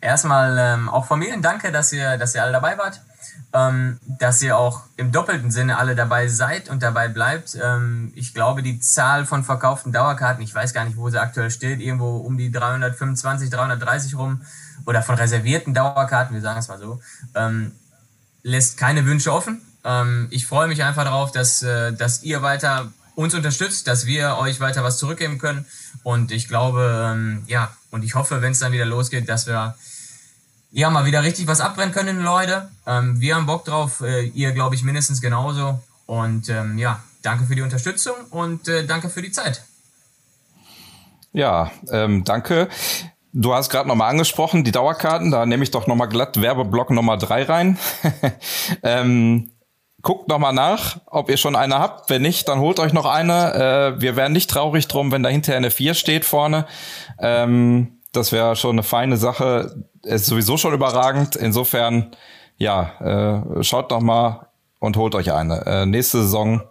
Erstmal 0.00 0.56
ähm, 0.58 0.88
auch 0.88 1.06
von 1.06 1.18
mir 1.18 1.32
ein 1.32 1.42
Danke, 1.42 1.72
dass 1.72 1.92
ihr, 1.92 2.18
dass 2.18 2.34
ihr 2.34 2.42
alle 2.42 2.52
dabei 2.52 2.76
wart, 2.78 3.00
ähm, 3.52 3.98
dass 4.06 4.42
ihr 4.42 4.56
auch 4.56 4.82
im 4.96 5.10
doppelten 5.10 5.50
Sinne 5.50 5.78
alle 5.78 5.94
dabei 5.94 6.28
seid 6.28 6.68
und 6.68 6.82
dabei 6.82 7.08
bleibt. 7.08 7.56
Ähm, 7.60 8.12
ich 8.14 8.34
glaube, 8.34 8.62
die 8.62 8.78
Zahl 8.78 9.24
von 9.24 9.42
verkauften 9.42 9.92
Dauerkarten, 9.92 10.42
ich 10.42 10.54
weiß 10.54 10.74
gar 10.74 10.84
nicht, 10.84 10.96
wo 10.96 11.08
sie 11.08 11.20
aktuell 11.20 11.50
steht, 11.50 11.80
irgendwo 11.80 12.18
um 12.18 12.36
die 12.36 12.52
325, 12.52 13.50
330 13.50 14.16
rum 14.16 14.42
oder 14.84 15.02
von 15.02 15.14
reservierten 15.14 15.72
Dauerkarten, 15.74 16.34
wir 16.34 16.42
sagen 16.42 16.58
es 16.58 16.68
mal 16.68 16.78
so, 16.78 17.00
ähm, 17.34 17.72
lässt 18.42 18.76
keine 18.76 19.06
Wünsche 19.06 19.32
offen. 19.32 19.62
Ähm, 19.82 20.28
ich 20.30 20.46
freue 20.46 20.68
mich 20.68 20.84
einfach 20.84 21.04
darauf, 21.04 21.32
dass, 21.32 21.62
äh, 21.62 21.92
dass 21.92 22.22
ihr 22.22 22.42
weiter 22.42 22.92
uns 23.16 23.34
unterstützt, 23.34 23.88
dass 23.88 24.06
wir 24.06 24.36
euch 24.38 24.60
weiter 24.60 24.84
was 24.84 24.98
zurückgeben 24.98 25.38
können. 25.38 25.66
Und 26.04 26.30
ich 26.30 26.46
glaube, 26.46 27.12
ähm, 27.12 27.42
ja, 27.48 27.74
und 27.90 28.04
ich 28.04 28.14
hoffe, 28.14 28.42
wenn 28.42 28.52
es 28.52 28.60
dann 28.60 28.72
wieder 28.72 28.84
losgeht, 28.84 29.28
dass 29.28 29.48
wir 29.48 29.74
ja, 30.70 30.90
mal 30.90 31.06
wieder 31.06 31.22
richtig 31.22 31.46
was 31.46 31.60
abbrennen 31.60 31.94
können, 31.94 32.22
Leute. 32.22 32.68
Ähm, 32.86 33.18
wir 33.20 33.34
haben 33.34 33.46
Bock 33.46 33.64
drauf, 33.64 34.02
äh, 34.02 34.26
ihr 34.26 34.52
glaube 34.52 34.74
ich 34.74 34.84
mindestens 34.84 35.22
genauso. 35.22 35.80
Und 36.04 36.50
ähm, 36.50 36.76
ja, 36.76 37.02
danke 37.22 37.46
für 37.46 37.54
die 37.54 37.62
Unterstützung 37.62 38.14
und 38.30 38.68
äh, 38.68 38.84
danke 38.84 39.08
für 39.08 39.22
die 39.22 39.32
Zeit. 39.32 39.64
Ja, 41.32 41.70
ähm, 41.90 42.24
danke. 42.24 42.68
Du 43.32 43.54
hast 43.54 43.70
gerade 43.70 43.88
nochmal 43.88 44.10
angesprochen, 44.10 44.64
die 44.64 44.72
Dauerkarten, 44.72 45.30
da 45.30 45.46
nehme 45.46 45.62
ich 45.62 45.70
doch 45.70 45.86
nochmal 45.86 46.08
glatt 46.08 46.40
Werbeblock 46.40 46.90
Nummer 46.90 47.16
drei 47.16 47.44
rein. 47.44 47.78
ähm, 48.82 49.50
guckt 50.02 50.28
nochmal 50.28 50.52
nach, 50.52 50.98
ob 51.06 51.30
ihr 51.30 51.36
schon 51.36 51.56
eine 51.56 51.78
habt. 51.78 52.10
Wenn 52.10 52.22
nicht, 52.22 52.48
dann 52.48 52.60
holt 52.60 52.78
euch 52.78 52.92
noch 52.92 53.06
eine. 53.06 53.94
Äh, 53.96 54.00
wir 54.00 54.16
wären 54.16 54.32
nicht 54.32 54.50
traurig 54.50 54.86
drum, 54.88 55.10
wenn 55.12 55.22
da 55.22 55.28
hinterher 55.28 55.56
eine 55.58 55.70
vier 55.70 55.94
steht 55.94 56.24
vorne. 56.24 56.66
Ähm, 57.18 57.98
das 58.12 58.32
wäre 58.32 58.56
schon 58.56 58.72
eine 58.76 58.82
feine 58.82 59.16
Sache. 59.16 59.82
Ist 60.02 60.26
sowieso 60.26 60.56
schon 60.56 60.74
überragend. 60.74 61.36
Insofern 61.36 62.12
ja, 62.56 63.42
äh, 63.58 63.62
schaut 63.64 63.90
doch 63.90 64.00
mal 64.00 64.46
und 64.78 64.96
holt 64.96 65.14
euch 65.14 65.32
eine. 65.32 65.66
Äh, 65.66 65.86
nächste 65.86 66.22
Saison 66.22 66.62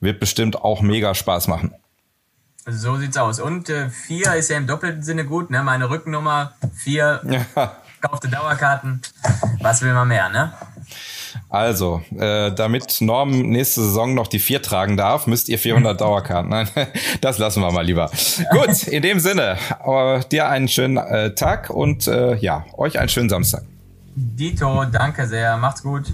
wird 0.00 0.20
bestimmt 0.20 0.62
auch 0.62 0.80
mega 0.82 1.14
Spaß 1.14 1.48
machen. 1.48 1.74
So 2.66 2.96
sieht's 2.96 3.16
aus. 3.16 3.40
Und 3.40 3.68
äh, 3.70 3.88
vier 3.88 4.34
ist 4.34 4.50
ja 4.50 4.56
im 4.56 4.66
doppelten 4.66 5.02
Sinne 5.02 5.24
gut, 5.24 5.50
ne? 5.50 5.62
Meine 5.62 5.88
Rückennummer, 5.88 6.52
vier, 6.74 7.20
Ja. 7.56 7.76
kaufte 8.00 8.28
Dauerkarten. 8.28 9.00
Was 9.60 9.82
will 9.82 9.92
man 9.94 10.08
mehr, 10.08 10.28
ne? 10.28 10.52
Also, 11.50 12.00
äh, 12.16 12.52
damit 12.52 13.00
Norm 13.00 13.30
nächste 13.30 13.82
Saison 13.82 14.14
noch 14.14 14.28
die 14.28 14.38
vier 14.38 14.62
tragen 14.62 14.96
darf, 14.96 15.26
müsst 15.26 15.48
ihr 15.48 15.58
400 15.58 16.00
Dauerkarten. 16.00 16.48
Nein, 16.48 16.68
das 17.20 17.38
lassen 17.38 17.60
wir 17.60 17.72
mal 17.72 17.84
lieber. 17.84 18.08
Gut, 18.52 18.82
in 18.86 19.02
dem 19.02 19.18
Sinne, 19.18 19.56
äh, 19.84 20.20
dir 20.30 20.48
einen 20.48 20.68
schönen 20.68 20.96
äh, 20.96 21.34
Tag 21.34 21.68
und 21.68 22.06
äh, 22.06 22.36
ja, 22.36 22.64
euch 22.76 23.00
einen 23.00 23.08
schönen 23.08 23.28
Samstag. 23.28 23.64
Dito, 24.14 24.84
danke 24.84 25.26
sehr. 25.26 25.56
Macht's 25.56 25.82
gut. 25.82 26.12